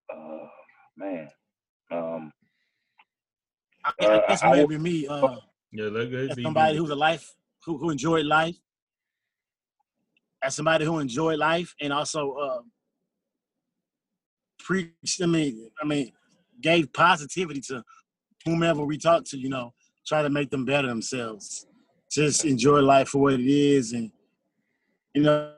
Uh, 0.08 0.46
man, 0.96 1.28
um, 1.90 2.32
I, 3.84 3.92
I 4.00 4.24
guess 4.28 4.44
uh, 4.44 4.50
maybe 4.50 4.76
I, 4.76 4.78
me. 4.78 5.06
Uh, 5.08 5.36
yeah, 5.72 5.88
that 5.88 6.10
good. 6.10 6.40
Somebody 6.40 6.76
who's 6.76 6.90
a 6.90 6.94
life 6.94 7.34
who, 7.64 7.76
who 7.76 7.90
enjoyed 7.90 8.24
life. 8.24 8.56
As 10.44 10.54
somebody 10.54 10.84
who 10.84 11.00
enjoyed 11.00 11.40
life 11.40 11.74
and 11.80 11.92
also 11.92 12.34
uh, 12.34 12.60
preached. 14.60 15.20
I 15.20 15.26
mean, 15.26 15.72
I 15.82 15.84
mean, 15.84 16.12
gave 16.60 16.92
positivity 16.92 17.60
to 17.62 17.82
whomever 18.44 18.84
we 18.84 18.96
talked 18.96 19.26
to. 19.30 19.38
You 19.38 19.48
know, 19.48 19.74
try 20.06 20.22
to 20.22 20.30
make 20.30 20.50
them 20.50 20.64
better 20.64 20.86
themselves 20.86 21.66
just 22.10 22.44
enjoy 22.44 22.80
life 22.80 23.08
for 23.08 23.18
what 23.18 23.34
it 23.34 23.46
is 23.46 23.92
and 23.92 24.10
you 25.14 25.22
know 25.22 25.54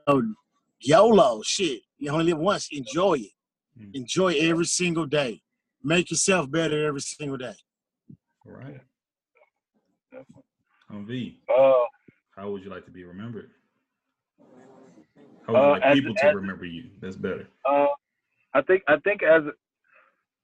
YOLO 0.80 1.42
shit. 1.42 1.82
You 1.98 2.10
only 2.10 2.32
live 2.32 2.38
once. 2.38 2.68
Enjoy 2.72 3.14
it. 3.14 3.32
Mm. 3.78 3.94
Enjoy 3.94 4.34
every 4.34 4.64
single 4.64 5.06
day. 5.06 5.42
Make 5.82 6.10
yourself 6.10 6.50
better 6.50 6.86
every 6.86 7.00
single 7.00 7.36
day. 7.36 7.54
All 8.46 8.52
right. 8.52 8.80
Um, 10.90 11.06
v. 11.06 11.38
Uh, 11.48 11.72
how 12.36 12.50
would 12.50 12.64
you 12.64 12.70
like 12.70 12.84
to 12.86 12.90
be 12.90 13.04
remembered? 13.04 13.50
How 15.46 15.52
would 15.52 15.58
you 15.58 15.64
uh, 15.64 15.70
like 15.70 15.92
people 15.92 16.14
as, 16.22 16.30
to 16.30 16.36
remember 16.36 16.64
you? 16.64 16.90
That's 17.00 17.16
better. 17.16 17.48
Uh, 17.68 17.86
I 18.54 18.62
think 18.62 18.82
I 18.88 18.96
think 18.98 19.22
as 19.22 19.42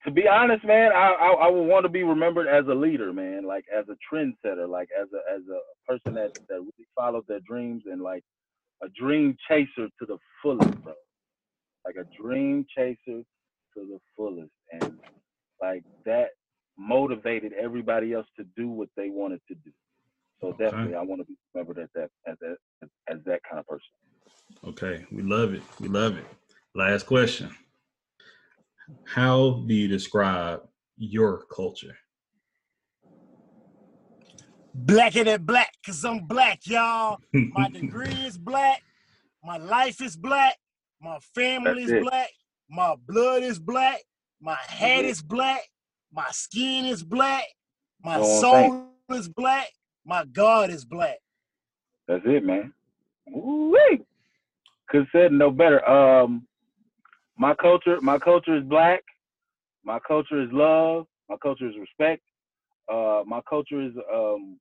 to 0.07 0.13
be 0.13 0.29
honest, 0.29 0.65
man, 0.65 0.93
I, 0.93 1.11
I, 1.21 1.47
I 1.47 1.51
would 1.51 1.65
want 1.67 1.85
to 1.85 1.89
be 1.89 2.05
remembered 2.05 2.47
as 2.47 2.65
a 2.69 2.75
leader, 2.75 3.13
man, 3.13 3.45
like 3.45 3.65
as 3.77 3.85
a 3.89 3.97
trendsetter, 4.15 4.69
like 4.69 4.89
as 4.99 5.09
a 5.13 5.35
as 5.35 5.43
a 5.49 5.59
person 5.91 6.15
that 6.15 6.33
that 6.49 6.61
really 6.61 6.87
followed 6.95 7.25
their 7.27 7.41
dreams 7.41 7.83
and 7.87 8.01
like 8.01 8.23
a 8.85 8.89
dream 8.89 9.37
chaser 9.49 9.89
to 9.99 10.07
the 10.07 10.17
fullest, 10.41 10.81
bro. 10.83 10.95
Like 11.85 11.97
a 11.97 12.23
dream 12.23 12.65
chaser 12.77 12.97
to 13.07 13.25
the 13.75 13.99
fullest, 14.17 14.53
and 14.73 14.97
like 15.61 15.83
that 16.05 16.29
motivated 16.79 17.53
everybody 17.53 18.13
else 18.13 18.27
to 18.39 18.45
do 18.57 18.69
what 18.69 18.89
they 18.97 19.11
wanted 19.11 19.41
to 19.49 19.55
do. 19.57 19.73
So 20.41 20.49
okay. 20.49 20.65
definitely, 20.65 20.95
I 20.95 21.03
want 21.03 21.21
to 21.21 21.25
be 21.25 21.35
remembered 21.53 21.83
as 21.83 21.89
that 21.97 22.11
as 22.29 22.37
that 22.41 22.57
as 23.09 23.19
that 23.27 23.41
kind 23.49 23.59
of 23.59 23.67
person. 23.67 23.81
Okay, 24.69 25.05
we 25.11 25.23
love 25.23 25.53
it. 25.53 25.63
We 25.81 25.89
love 25.89 26.17
it. 26.17 26.27
Last 26.77 27.07
question. 27.07 27.51
How 29.05 29.65
do 29.67 29.75
you 29.75 29.89
describe 29.89 30.61
your 30.97 31.45
culture? 31.55 31.97
Blacker 34.75 35.25
than 35.25 35.45
black, 35.45 35.73
cause 35.85 36.05
I'm 36.05 36.27
black, 36.27 36.61
y'all. 36.67 37.19
My 37.33 37.69
degree 37.73 38.27
is 38.27 38.37
black. 38.37 38.83
My 39.43 39.57
life 39.57 40.03
is 40.03 40.17
black. 40.17 40.57
My 41.01 41.19
family 41.35 41.85
is 41.85 41.93
black. 41.93 42.31
My 42.69 42.95
blood 43.07 43.43
is 43.43 43.59
black. 43.59 44.03
My 44.41 44.57
head 44.69 45.05
is 45.05 45.23
black. 45.23 45.63
My 46.13 46.27
skin 46.31 46.85
is 46.85 47.03
black. 47.03 47.45
My 48.03 48.21
soul 48.23 48.87
is 49.11 49.29
black. 49.29 49.69
My 50.05 50.25
God 50.25 50.71
is 50.71 50.85
black. 50.85 51.19
That's 52.07 52.23
it, 52.27 52.45
man. 52.45 52.73
Woo-wee. 53.27 54.03
Could 54.89 55.07
said 55.11 55.33
no 55.33 55.51
better. 55.51 55.87
Um, 55.89 56.47
my 57.39 57.55
culture, 57.55 58.01
my 58.01 58.19
culture 58.19 58.57
is 58.57 58.65
black. 58.65 59.03
My 59.85 59.99
culture 60.07 60.43
is 60.43 60.49
love. 60.53 61.07
My 61.29 61.37
culture 61.43 61.69
is 61.69 61.75
respect. 61.79 62.23
Uh, 62.93 63.23
my 63.27 63.41
culture 63.49 63.83
is 63.83 63.93
um, 64.13 64.59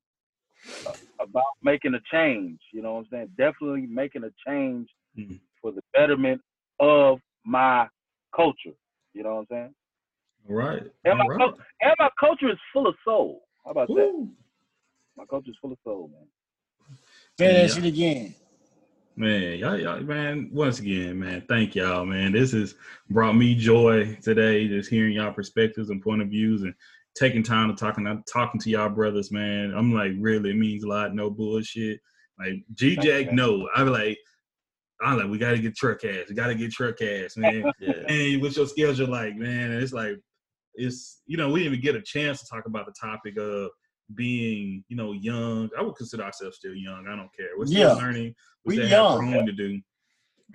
about 1.19 1.43
making 1.63 1.93
a 1.93 1.99
change. 2.11 2.59
You 2.73 2.82
know 2.82 2.93
what 2.93 2.99
I'm 2.99 3.07
saying? 3.11 3.30
Definitely 3.38 3.88
making 3.88 4.23
a 4.23 4.32
change 4.47 4.88
mm-hmm. 5.17 5.36
for 5.61 5.71
the 5.71 5.82
betterment 5.93 6.41
of 6.80 7.19
my 7.45 7.88
culture. 8.36 8.76
You 9.13 9.23
know 9.23 9.36
what 9.36 9.39
I'm 9.39 9.47
saying? 9.49 9.76
All 10.49 10.55
right. 10.55 10.84
And, 11.05 11.17
my, 11.17 11.26
right. 11.26 11.53
and 11.82 11.93
my 11.99 12.09
culture 12.19 12.49
is 12.49 12.57
full 12.73 12.88
of 12.88 12.95
soul. 13.05 13.43
How 13.63 13.71
about 13.71 13.89
Ooh. 13.89 13.95
that? 13.95 14.30
My 15.17 15.26
culture 15.26 15.49
is 15.49 15.57
full 15.61 15.71
of 15.71 15.78
soul, 15.84 16.11
man. 16.11 16.28
Say 17.38 17.53
that 17.53 17.71
shit 17.71 17.86
again. 17.86 18.36
Man, 19.18 19.59
y'all, 19.59 19.80
y'all, 19.80 20.01
man, 20.01 20.49
once 20.51 20.80
again, 20.80 21.18
man, 21.18 21.41
thank 21.47 21.74
y'all, 21.74 22.05
man. 22.05 22.34
This 22.34 22.51
has 22.51 22.76
brought 23.09 23.38
me 23.38 23.55
joy 23.55 24.18
today, 24.22 24.68
just 24.68 24.89
hearing 24.89 25.13
y'all 25.13 25.32
perspectives 25.32 25.89
and 25.89 26.01
point 26.01 26.22
of 26.22 26.28
views 26.28 26.63
and 26.63 26.74
taking 27.16 27.41
time 27.41 27.70
to 27.70 27.76
talking 27.76 28.24
talking 28.30 28.59
to 28.59 28.70
y'all 28.70 28.89
brothers, 28.89 29.32
man. 29.32 29.74
I'm 29.74 29.93
like, 29.93 30.11
really, 30.20 30.49
it 30.49 30.57
means 30.57 30.84
a 30.84 30.89
lot. 30.89 31.16
No 31.16 31.30
bullshit. 31.30 32.01
Like 32.38 32.66
G 32.74 32.97
Jack, 32.97 33.32
no. 33.32 33.70
I'm 33.74 33.88
like, 33.88 34.18
I'm 35.01 35.18
like, 35.18 35.30
we 35.30 35.38
gotta 35.38 35.59
get 35.59 35.78
truck 35.78 36.03
ass. 36.03 36.26
We 36.28 36.36
gotta 36.36 36.55
get 36.55 36.74
truck 36.74 37.01
ass, 37.01 37.38
man. 37.38 37.72
yeah. 37.80 37.93
And 38.09 38.41
with 38.41 38.57
your 38.57 38.68
schedule, 38.68 39.07
like, 39.07 39.38
man, 39.38 39.72
it's 39.72 39.93
like, 39.93 40.18
it's 40.74 41.22
you 41.26 41.38
know, 41.38 41.49
we 41.51 41.61
didn't 41.61 41.76
even 41.76 41.84
get 41.84 41.95
a 41.95 42.01
chance 42.01 42.41
to 42.41 42.47
talk 42.53 42.66
about 42.66 42.86
the 42.86 42.93
topic 42.99 43.38
of 43.38 43.70
being, 44.14 44.84
you 44.88 44.95
know, 44.95 45.14
young. 45.14 45.70
I 45.78 45.82
would 45.82 45.95
consider 45.95 46.24
ourselves 46.24 46.58
still 46.58 46.76
young. 46.76 47.08
I 47.08 47.16
don't 47.16 47.36
care. 47.36 47.49
We're 47.58 47.66
still 47.66 47.89
yeah. 47.89 47.93
learning. 47.93 48.36
we 48.66 48.76
still 48.76 48.88
young. 48.88 49.28
have 49.32 49.45
to 49.45 49.51
do. 49.51 49.82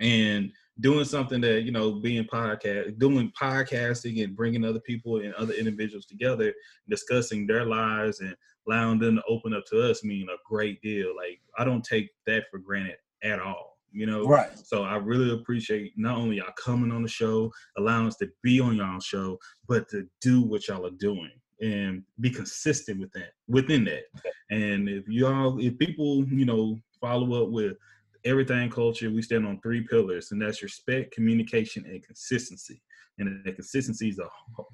And 0.00 0.52
doing 0.80 1.04
something 1.04 1.40
that 1.40 1.62
you 1.62 1.72
know 1.72 1.92
being 1.92 2.24
podcast 2.24 2.98
doing 2.98 3.30
podcasting 3.40 4.22
and 4.22 4.36
bringing 4.36 4.64
other 4.64 4.80
people 4.80 5.18
and 5.18 5.34
other 5.34 5.52
individuals 5.54 6.06
together 6.06 6.52
discussing 6.88 7.46
their 7.46 7.64
lives 7.64 8.20
and 8.20 8.34
allowing 8.66 8.98
them 8.98 9.16
to 9.16 9.22
open 9.28 9.54
up 9.54 9.64
to 9.66 9.82
us 9.82 10.04
mean 10.04 10.28
a 10.28 10.36
great 10.48 10.80
deal 10.80 11.14
like 11.16 11.40
i 11.58 11.64
don't 11.64 11.84
take 11.84 12.10
that 12.26 12.44
for 12.50 12.58
granted 12.58 12.96
at 13.22 13.40
all 13.40 13.78
you 13.92 14.06
know 14.06 14.24
right 14.24 14.58
so 14.58 14.84
i 14.84 14.96
really 14.96 15.32
appreciate 15.32 15.92
not 15.96 16.16
only 16.16 16.36
y'all 16.36 16.52
coming 16.62 16.92
on 16.92 17.02
the 17.02 17.08
show 17.08 17.50
allowing 17.76 18.06
us 18.06 18.16
to 18.16 18.28
be 18.42 18.60
on 18.60 18.76
y'all 18.76 19.00
show 19.00 19.38
but 19.68 19.88
to 19.88 20.06
do 20.20 20.40
what 20.42 20.66
y'all 20.68 20.86
are 20.86 20.96
doing 20.98 21.32
and 21.60 22.02
be 22.20 22.30
consistent 22.30 22.98
with 22.98 23.12
that 23.12 23.30
within 23.48 23.84
that 23.84 24.04
and 24.50 24.88
if 24.88 25.06
y'all 25.08 25.58
if 25.60 25.76
people 25.78 26.24
you 26.26 26.44
know 26.44 26.78
follow 27.00 27.42
up 27.42 27.50
with 27.50 27.76
everything 28.24 28.70
culture, 28.70 29.10
we 29.10 29.22
stand 29.22 29.46
on 29.46 29.60
three 29.60 29.82
pillars, 29.82 30.32
and 30.32 30.40
that's 30.40 30.62
respect, 30.62 31.12
communication, 31.12 31.84
and 31.86 32.04
consistency. 32.04 32.80
And 33.18 33.44
the 33.44 33.52
consistency 33.52 34.08
is 34.08 34.18
a 34.18 34.28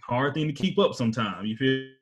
hard 0.05 0.34
thing 0.34 0.47
to 0.47 0.53
keep 0.53 0.78
up 0.78 0.95
sometimes. 0.95 1.49
You 1.49 1.57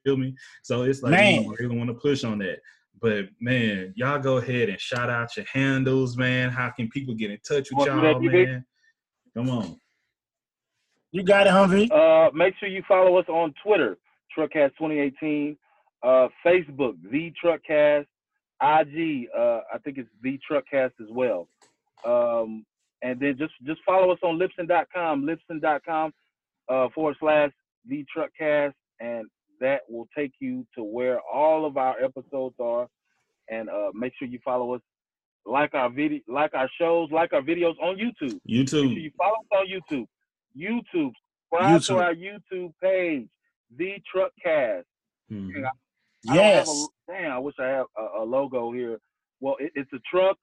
feel 0.04 0.16
me? 0.16 0.34
So 0.62 0.82
it's 0.82 1.02
like 1.02 1.12
man. 1.12 1.44
you 1.44 1.56
really 1.58 1.76
want 1.76 1.88
to 1.88 1.94
push 1.94 2.24
on 2.24 2.38
that. 2.38 2.58
But 3.00 3.26
man, 3.40 3.92
y'all 3.96 4.18
go 4.18 4.38
ahead 4.38 4.68
and 4.68 4.80
shout 4.80 5.10
out 5.10 5.36
your 5.36 5.46
handles, 5.50 6.16
man. 6.16 6.50
How 6.50 6.70
can 6.70 6.88
people 6.88 7.14
get 7.14 7.30
in 7.30 7.38
touch 7.46 7.68
with 7.72 7.86
y'all, 7.86 8.20
man? 8.20 8.64
Come 9.34 9.50
on. 9.50 9.80
You 11.12 11.22
got 11.22 11.46
it, 11.46 11.50
Humvee. 11.50 11.90
Uh, 11.90 12.30
make 12.32 12.54
sure 12.58 12.68
you 12.68 12.82
follow 12.88 13.16
us 13.16 13.26
on 13.28 13.54
Twitter, 13.64 13.96
Truckcast 14.36 14.72
2018, 14.78 15.56
uh, 16.02 16.28
Facebook, 16.44 16.94
The 17.10 17.32
Truckcast, 17.42 18.06
IG, 18.62 19.28
uh, 19.36 19.60
I 19.72 19.78
think 19.82 19.98
it's 19.98 20.08
the 20.22 20.38
Truckcast 20.50 20.92
as 21.00 21.08
well. 21.10 21.48
Um, 22.04 22.64
and 23.02 23.20
then 23.20 23.36
just 23.38 23.52
just 23.64 23.80
follow 23.84 24.12
us 24.12 24.18
on 24.22 24.38
Libsyn.com, 24.38 25.26
Libsyn.com 25.26 26.12
uh, 26.68 26.88
forward 26.94 27.16
slash 27.20 27.50
the 27.86 28.04
Truckcast, 28.16 28.72
and 29.00 29.26
that 29.60 29.82
will 29.88 30.08
take 30.16 30.32
you 30.40 30.66
to 30.76 30.82
where 30.82 31.20
all 31.20 31.66
of 31.66 31.76
our 31.76 31.96
episodes 32.02 32.54
are. 32.58 32.88
And 33.50 33.68
uh, 33.68 33.90
make 33.94 34.14
sure 34.18 34.26
you 34.26 34.38
follow 34.44 34.74
us, 34.74 34.80
like 35.44 35.74
our 35.74 35.90
video, 35.90 36.20
like 36.28 36.54
our 36.54 36.68
shows, 36.80 37.10
like 37.12 37.34
our 37.34 37.42
videos 37.42 37.74
on 37.82 37.96
YouTube. 37.96 38.40
YouTube. 38.48 38.48
Make 38.48 38.68
sure 38.70 38.84
you 38.84 39.10
follow 39.18 39.34
us 39.34 39.46
on 39.52 39.66
YouTube. 39.66 40.06
YouTube. 40.58 41.12
Subscribe 41.52 41.80
YouTube. 41.80 41.86
to 41.86 41.98
our 41.98 42.14
YouTube 42.14 42.72
page, 42.82 43.26
the 43.76 43.94
Truckcast. 44.14 44.84
Mm-hmm. 45.30 45.64
Yes. 46.24 46.68
A, 46.68 47.12
damn, 47.12 47.32
I 47.32 47.38
wish 47.38 47.54
I 47.58 47.66
had 47.66 47.84
a, 47.98 48.22
a 48.22 48.24
logo 48.24 48.72
here. 48.72 48.98
Well, 49.40 49.56
it, 49.58 49.72
it's 49.74 49.92
a 49.92 49.98
truck. 50.10 50.38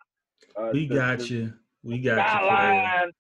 Uh, 0.56 0.70
we 0.74 0.88
the, 0.88 0.96
got 0.96 1.20
the, 1.20 1.28
you. 1.28 1.54
We 1.84 2.00
got 2.00 2.18
skyline. 2.18 3.08
you. 3.08 3.12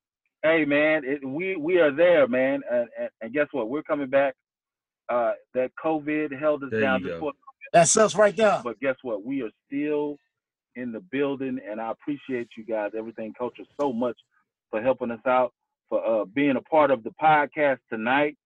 Hey 0.43 0.65
man, 0.65 1.03
it, 1.05 1.23
we 1.23 1.55
we 1.55 1.77
are 1.77 1.91
there, 1.91 2.27
man. 2.27 2.61
And, 2.71 2.87
and, 2.99 3.09
and, 3.21 3.33
guess 3.33 3.47
what? 3.51 3.69
We're 3.69 3.83
coming 3.83 4.09
back. 4.09 4.33
Uh, 5.09 5.33
that 5.53 5.71
COVID 5.83 6.37
held 6.39 6.63
us 6.63 6.69
there 6.71 6.81
down. 6.81 7.03
Before, 7.03 7.33
That's 7.73 7.95
us 7.97 8.15
right 8.15 8.35
there. 8.35 8.61
But 8.63 8.79
guess 8.79 8.95
what? 9.01 9.25
We 9.25 9.41
are 9.41 9.49
still 9.67 10.17
in 10.75 10.91
the 10.91 11.01
building, 11.11 11.59
and 11.69 11.81
I 11.81 11.91
appreciate 11.91 12.47
you 12.57 12.65
guys, 12.65 12.91
everything 12.97 13.33
culture, 13.37 13.63
so 13.79 13.91
much 13.91 14.15
for 14.69 14.81
helping 14.81 15.11
us 15.11 15.19
out, 15.27 15.53
for 15.89 16.05
uh, 16.05 16.25
being 16.25 16.55
a 16.55 16.61
part 16.61 16.91
of 16.91 17.03
the 17.03 17.11
podcast 17.21 17.79
tonight. 17.91 18.37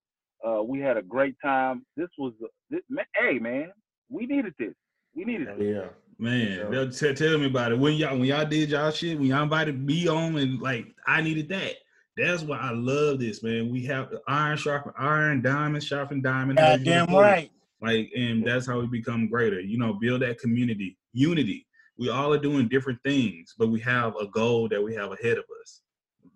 Uh, 0.45 0.61
we 0.61 0.79
had 0.79 0.97
a 0.97 1.01
great 1.01 1.35
time. 1.43 1.85
This 1.97 2.09
was, 2.17 2.33
this, 2.69 2.81
hey 3.15 3.39
man, 3.39 3.71
we 4.09 4.25
needed 4.25 4.53
this. 4.59 4.73
We 5.15 5.25
needed 5.25 5.47
this. 5.47 5.55
Yeah. 5.59 5.87
Man, 6.17 6.71
they'll 6.71 6.89
t- 6.89 7.13
tell 7.13 7.37
me 7.37 7.47
about 7.47 7.73
it. 7.73 7.79
When 7.79 7.93
y'all 7.95 8.17
when 8.17 8.25
y'all 8.25 8.45
did 8.45 8.69
y'all 8.69 8.91
shit, 8.91 9.19
when 9.19 9.27
y'all 9.27 9.43
invited 9.43 9.77
me 9.77 10.07
on 10.07 10.37
and 10.37 10.61
like 10.61 10.85
I 11.05 11.21
needed 11.21 11.49
that. 11.49 11.73
That's 12.17 12.43
why 12.43 12.57
I 12.57 12.71
love 12.71 13.19
this, 13.19 13.43
man. 13.43 13.69
We 13.69 13.83
have 13.87 14.13
iron 14.25 14.57
sharpen 14.57 14.93
iron, 14.97 15.41
diamond 15.41 15.83
sharpen 15.83 16.21
diamond. 16.21 16.57
God 16.57 16.85
damn 16.85 17.13
right. 17.13 17.51
Like, 17.81 18.09
and 18.15 18.47
that's 18.47 18.65
how 18.65 18.79
we 18.79 18.87
become 18.87 19.27
greater. 19.27 19.59
You 19.59 19.77
know, 19.77 19.93
build 19.93 20.21
that 20.21 20.39
community, 20.39 20.97
unity. 21.11 21.67
We 21.97 22.09
all 22.09 22.31
are 22.31 22.39
doing 22.39 22.69
different 22.69 22.99
things, 23.03 23.53
but 23.57 23.67
we 23.67 23.81
have 23.81 24.15
a 24.15 24.27
goal 24.27 24.69
that 24.69 24.81
we 24.81 24.95
have 24.95 25.11
ahead 25.11 25.37
of 25.37 25.43
us. 25.61 25.81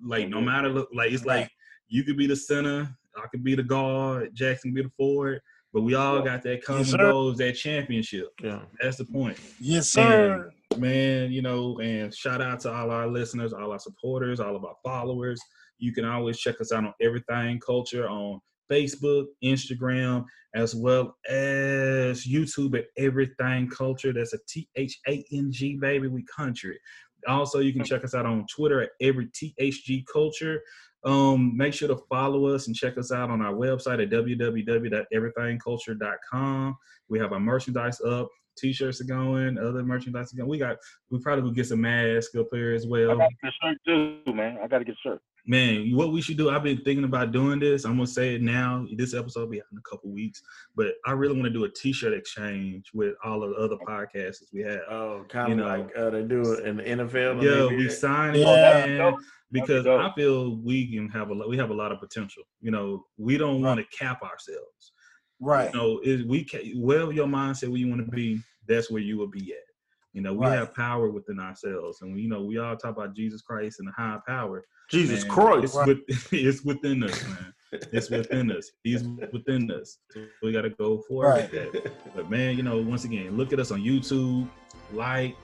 Like, 0.04 0.28
no 0.28 0.42
matter 0.42 0.70
like 0.94 1.14
it's 1.14 1.26
like 1.26 1.50
you 1.88 2.04
could 2.04 2.18
be 2.18 2.28
the 2.28 2.36
center, 2.36 2.90
I 3.24 3.28
could 3.28 3.44
be 3.44 3.56
the 3.56 3.64
guard, 3.64 4.34
Jackson 4.34 4.74
be 4.74 4.84
the 4.84 4.92
forward 4.98 5.42
but 5.74 5.82
we 5.82 5.96
all 5.96 6.22
got 6.22 6.42
that 6.44 6.64
common 6.64 6.86
yes, 6.86 6.96
goals, 6.96 7.38
that 7.38 7.54
championship. 7.54 8.30
Yeah. 8.42 8.62
That's 8.82 8.98
the 8.98 9.06
point. 9.06 9.38
Yes, 9.60 9.90
sir. 9.90 10.52
And, 10.72 10.82
man, 10.82 11.32
you 11.32 11.42
know, 11.42 11.80
and 11.80 12.14
shout 12.14 12.42
out 12.42 12.62
to 12.62 12.74
all 12.74 12.90
our 12.90 13.08
listeners, 13.08 13.54
all 13.54 13.72
our 13.72 13.80
supporters, 13.80 14.40
all 14.40 14.56
of 14.56 14.66
our 14.66 14.76
followers. 14.84 15.40
You 15.78 15.94
can 15.94 16.06
always 16.06 16.40
check 16.40 16.60
us 16.60 16.72
out 16.72 16.86
on 16.86 16.94
Everything 17.02 17.60
Culture 17.60 18.10
on 18.10 18.40
Facebook, 18.72 19.26
Instagram, 19.44 20.26
as 20.56 20.76
well 20.76 21.16
as 21.30 22.26
YouTube 22.26 22.78
at 22.78 22.86
Everything 22.98 23.70
Culture. 23.70 24.12
That's 24.12 24.34
a 24.34 24.40
T 24.48 24.68
H 24.76 25.00
A 25.08 25.24
N 25.32 25.52
G, 25.52 25.76
baby. 25.76 26.08
We 26.08 26.26
country. 26.36 26.80
Also, 27.28 27.60
you 27.60 27.74
can 27.74 27.84
check 27.84 28.04
us 28.04 28.16
out 28.16 28.26
on 28.26 28.46
Twitter 28.54 28.82
at 28.82 28.90
Every 29.02 29.28
THG 29.28 30.04
Culture. 30.12 30.62
Um, 31.06 31.56
make 31.56 31.74
sure 31.74 31.88
to 31.88 31.96
follow 32.10 32.48
us 32.48 32.68
and 32.68 32.76
check 32.76 32.98
us 32.98 33.10
out 33.12 33.30
on 33.30 33.42
our 33.42 33.54
website 33.54 34.04
at 34.04 34.10
www.everythingculture.com. 34.10 36.78
We 37.08 37.20
have 37.20 37.32
our 37.32 37.40
merchandise 37.40 38.02
up, 38.02 38.28
t-shirts 38.58 39.00
are 39.02 39.06
going, 39.06 39.58
other 39.58 39.82
merchandise 39.84 40.34
are 40.34 40.38
going. 40.38 40.50
We 40.50 40.58
got 40.58 40.76
we 41.10 41.20
probably 41.20 41.44
will 41.44 41.52
get 41.52 41.68
some 41.68 41.80
masks 41.82 42.36
up 42.36 42.48
here 42.52 42.74
as 42.74 42.86
well. 42.86 43.12
I 43.12 43.16
got 43.16 43.30
to 43.30 43.36
get 43.42 43.50
a 43.50 43.54
shirt 43.62 43.78
too, 44.26 44.34
man. 44.34 44.58
I 44.62 44.68
got 44.68 44.80
to 44.80 44.86
get 44.86 44.96
a 44.96 45.10
shirt. 45.10 45.22
Man, 45.50 45.96
what 45.96 46.12
we 46.12 46.22
should 46.22 46.38
do, 46.38 46.52
I've 46.52 46.62
been 46.62 46.78
thinking 46.84 47.06
about 47.06 47.32
doing 47.32 47.60
this. 47.60 47.84
I'm 47.84 47.96
gonna 47.96 48.06
say 48.06 48.36
it 48.36 48.42
now. 48.44 48.86
This 48.96 49.16
episode 49.16 49.40
will 49.40 49.48
be 49.48 49.60
out 49.60 49.66
in 49.72 49.80
a 49.80 49.82
couple 49.82 50.12
weeks, 50.12 50.44
but 50.76 50.94
I 51.08 51.14
really 51.14 51.34
want 51.34 51.46
to 51.46 51.50
do 51.50 51.64
a 51.64 51.70
T-shirt 51.70 52.14
exchange 52.14 52.92
with 52.94 53.16
all 53.24 53.42
of 53.42 53.50
the 53.50 53.56
other 53.56 53.76
podcasts 53.78 54.44
we 54.54 54.62
have. 54.62 54.82
Oh, 54.92 55.26
kind 55.28 55.52
of 55.52 55.58
you 55.58 55.64
know, 55.64 55.68
like 55.68 55.90
uh, 55.98 56.12
they 56.12 56.22
do 56.22 56.54
it 56.54 56.68
in 56.68 56.78
the 56.78 56.84
NFL. 56.84 57.42
Yeah, 57.42 57.76
we 57.76 57.90
sign 57.90 58.36
it, 58.36 58.42
yeah. 58.42 58.86
man, 58.86 59.16
because 59.52 59.88
I 59.88 60.12
feel 60.16 60.58
we 60.58 60.86
can 60.94 61.10
have 61.10 61.32
a 61.32 61.34
we 61.34 61.58
have 61.58 61.72
a 61.72 61.74
lot 61.74 61.92
of 61.92 62.00
potential. 62.00 62.44
You 62.62 62.70
know, 62.70 63.06
we 63.18 63.36
don't 63.36 63.64
want 63.64 63.80
to 63.80 63.98
cap 63.98 64.22
ourselves. 64.22 64.92
Right. 65.40 65.74
You 65.74 65.80
know, 65.80 66.00
is 66.04 66.26
we 66.26 66.48
wherever 66.76 67.12
your 67.12 67.26
mindset 67.26 67.70
where 67.70 67.80
you 67.80 67.90
want 67.90 68.06
to 68.06 68.12
be, 68.12 68.40
that's 68.68 68.92
where 68.92 69.02
you 69.02 69.18
will 69.18 69.26
be 69.26 69.52
at. 69.52 69.66
You 70.14 70.22
know, 70.22 70.34
we 70.34 70.46
right. 70.46 70.58
have 70.58 70.76
power 70.76 71.10
within 71.10 71.40
ourselves, 71.40 72.04
and 72.04 72.14
we, 72.14 72.22
you 72.22 72.30
know 72.30 72.44
we 72.44 72.60
all 72.60 72.78
talk 72.78 72.96
about 72.96 73.16
Jesus 73.16 73.42
Christ 73.42 73.80
and 73.80 73.88
the 73.88 73.94
high 73.94 74.20
power. 74.28 74.64
Jesus 74.90 75.24
man, 75.24 75.32
Christ, 75.32 75.64
it's, 75.76 75.86
with, 75.86 76.00
it's, 76.34 76.64
within 76.64 77.04
us, 77.04 77.24
man. 77.28 77.54
It's 77.72 78.10
within 78.10 78.52
us. 78.52 78.72
He's 78.84 79.04
within 79.32 79.70
us. 79.72 80.00
So 80.12 80.26
we 80.42 80.52
got 80.52 80.64
to 80.64 80.72
go 80.72 81.04
for 81.08 81.26
right. 81.26 81.50
But 82.16 82.30
man, 82.30 82.58
you 82.58 82.64
know, 82.64 82.82
once 82.82 83.06
again, 83.06 83.38
look 83.38 83.54
at 83.54 83.60
us 83.60 83.72
on 83.72 83.82
YouTube, 83.82 84.50
like, 84.92 85.36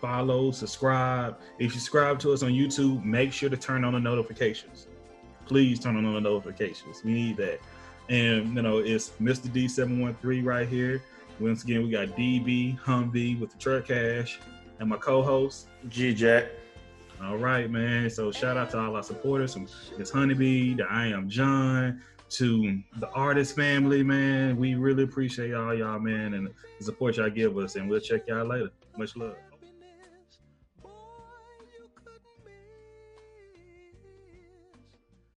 follow, 0.00 0.52
subscribe. 0.52 1.38
If 1.58 1.74
you 1.74 1.80
subscribe 1.80 2.18
to 2.20 2.32
us 2.32 2.42
on 2.42 2.50
YouTube, 2.50 3.04
make 3.04 3.32
sure 3.32 3.50
to 3.50 3.56
turn 3.56 3.84
on 3.84 3.94
the 3.94 4.00
notifications. 4.00 4.86
Please 5.46 5.80
turn 5.80 5.96
on 5.96 6.12
the 6.12 6.20
notifications. 6.20 7.02
We 7.04 7.12
need 7.12 7.36
that. 7.38 7.60
And 8.08 8.54
you 8.54 8.62
know, 8.62 8.78
it's 8.78 9.10
Mr. 9.20 9.48
D713 9.48 10.44
right 10.44 10.68
here. 10.68 11.02
Once 11.40 11.64
again, 11.64 11.82
we 11.82 11.90
got 11.90 12.08
DB 12.08 12.78
Humvee 12.80 13.40
with 13.40 13.50
the 13.50 13.58
Truckcast 13.58 14.36
and 14.78 14.88
my 14.88 14.96
co-host 14.96 15.68
G 15.88 16.14
Jack. 16.14 16.46
All 17.24 17.38
right, 17.38 17.70
man. 17.70 18.10
So 18.10 18.30
shout 18.30 18.58
out 18.58 18.70
to 18.70 18.78
all 18.78 18.96
our 18.96 19.02
supporters 19.02 19.54
from 19.54 19.66
It's 19.98 20.10
Honeybee, 20.10 20.74
the 20.74 20.84
I 20.84 21.06
Am 21.06 21.28
John, 21.28 22.02
to 22.30 22.80
the 22.98 23.08
artist 23.10 23.56
family, 23.56 24.02
man. 24.02 24.58
We 24.58 24.74
really 24.74 25.04
appreciate 25.04 25.54
all 25.54 25.74
y'all, 25.74 25.98
man, 25.98 26.34
and 26.34 26.48
the 26.78 26.84
support 26.84 27.16
y'all 27.16 27.30
give 27.30 27.56
us, 27.56 27.76
and 27.76 27.88
we'll 27.88 28.00
check 28.00 28.26
y'all 28.28 28.46
later. 28.46 28.70
Much 28.98 29.16
love. 29.16 29.36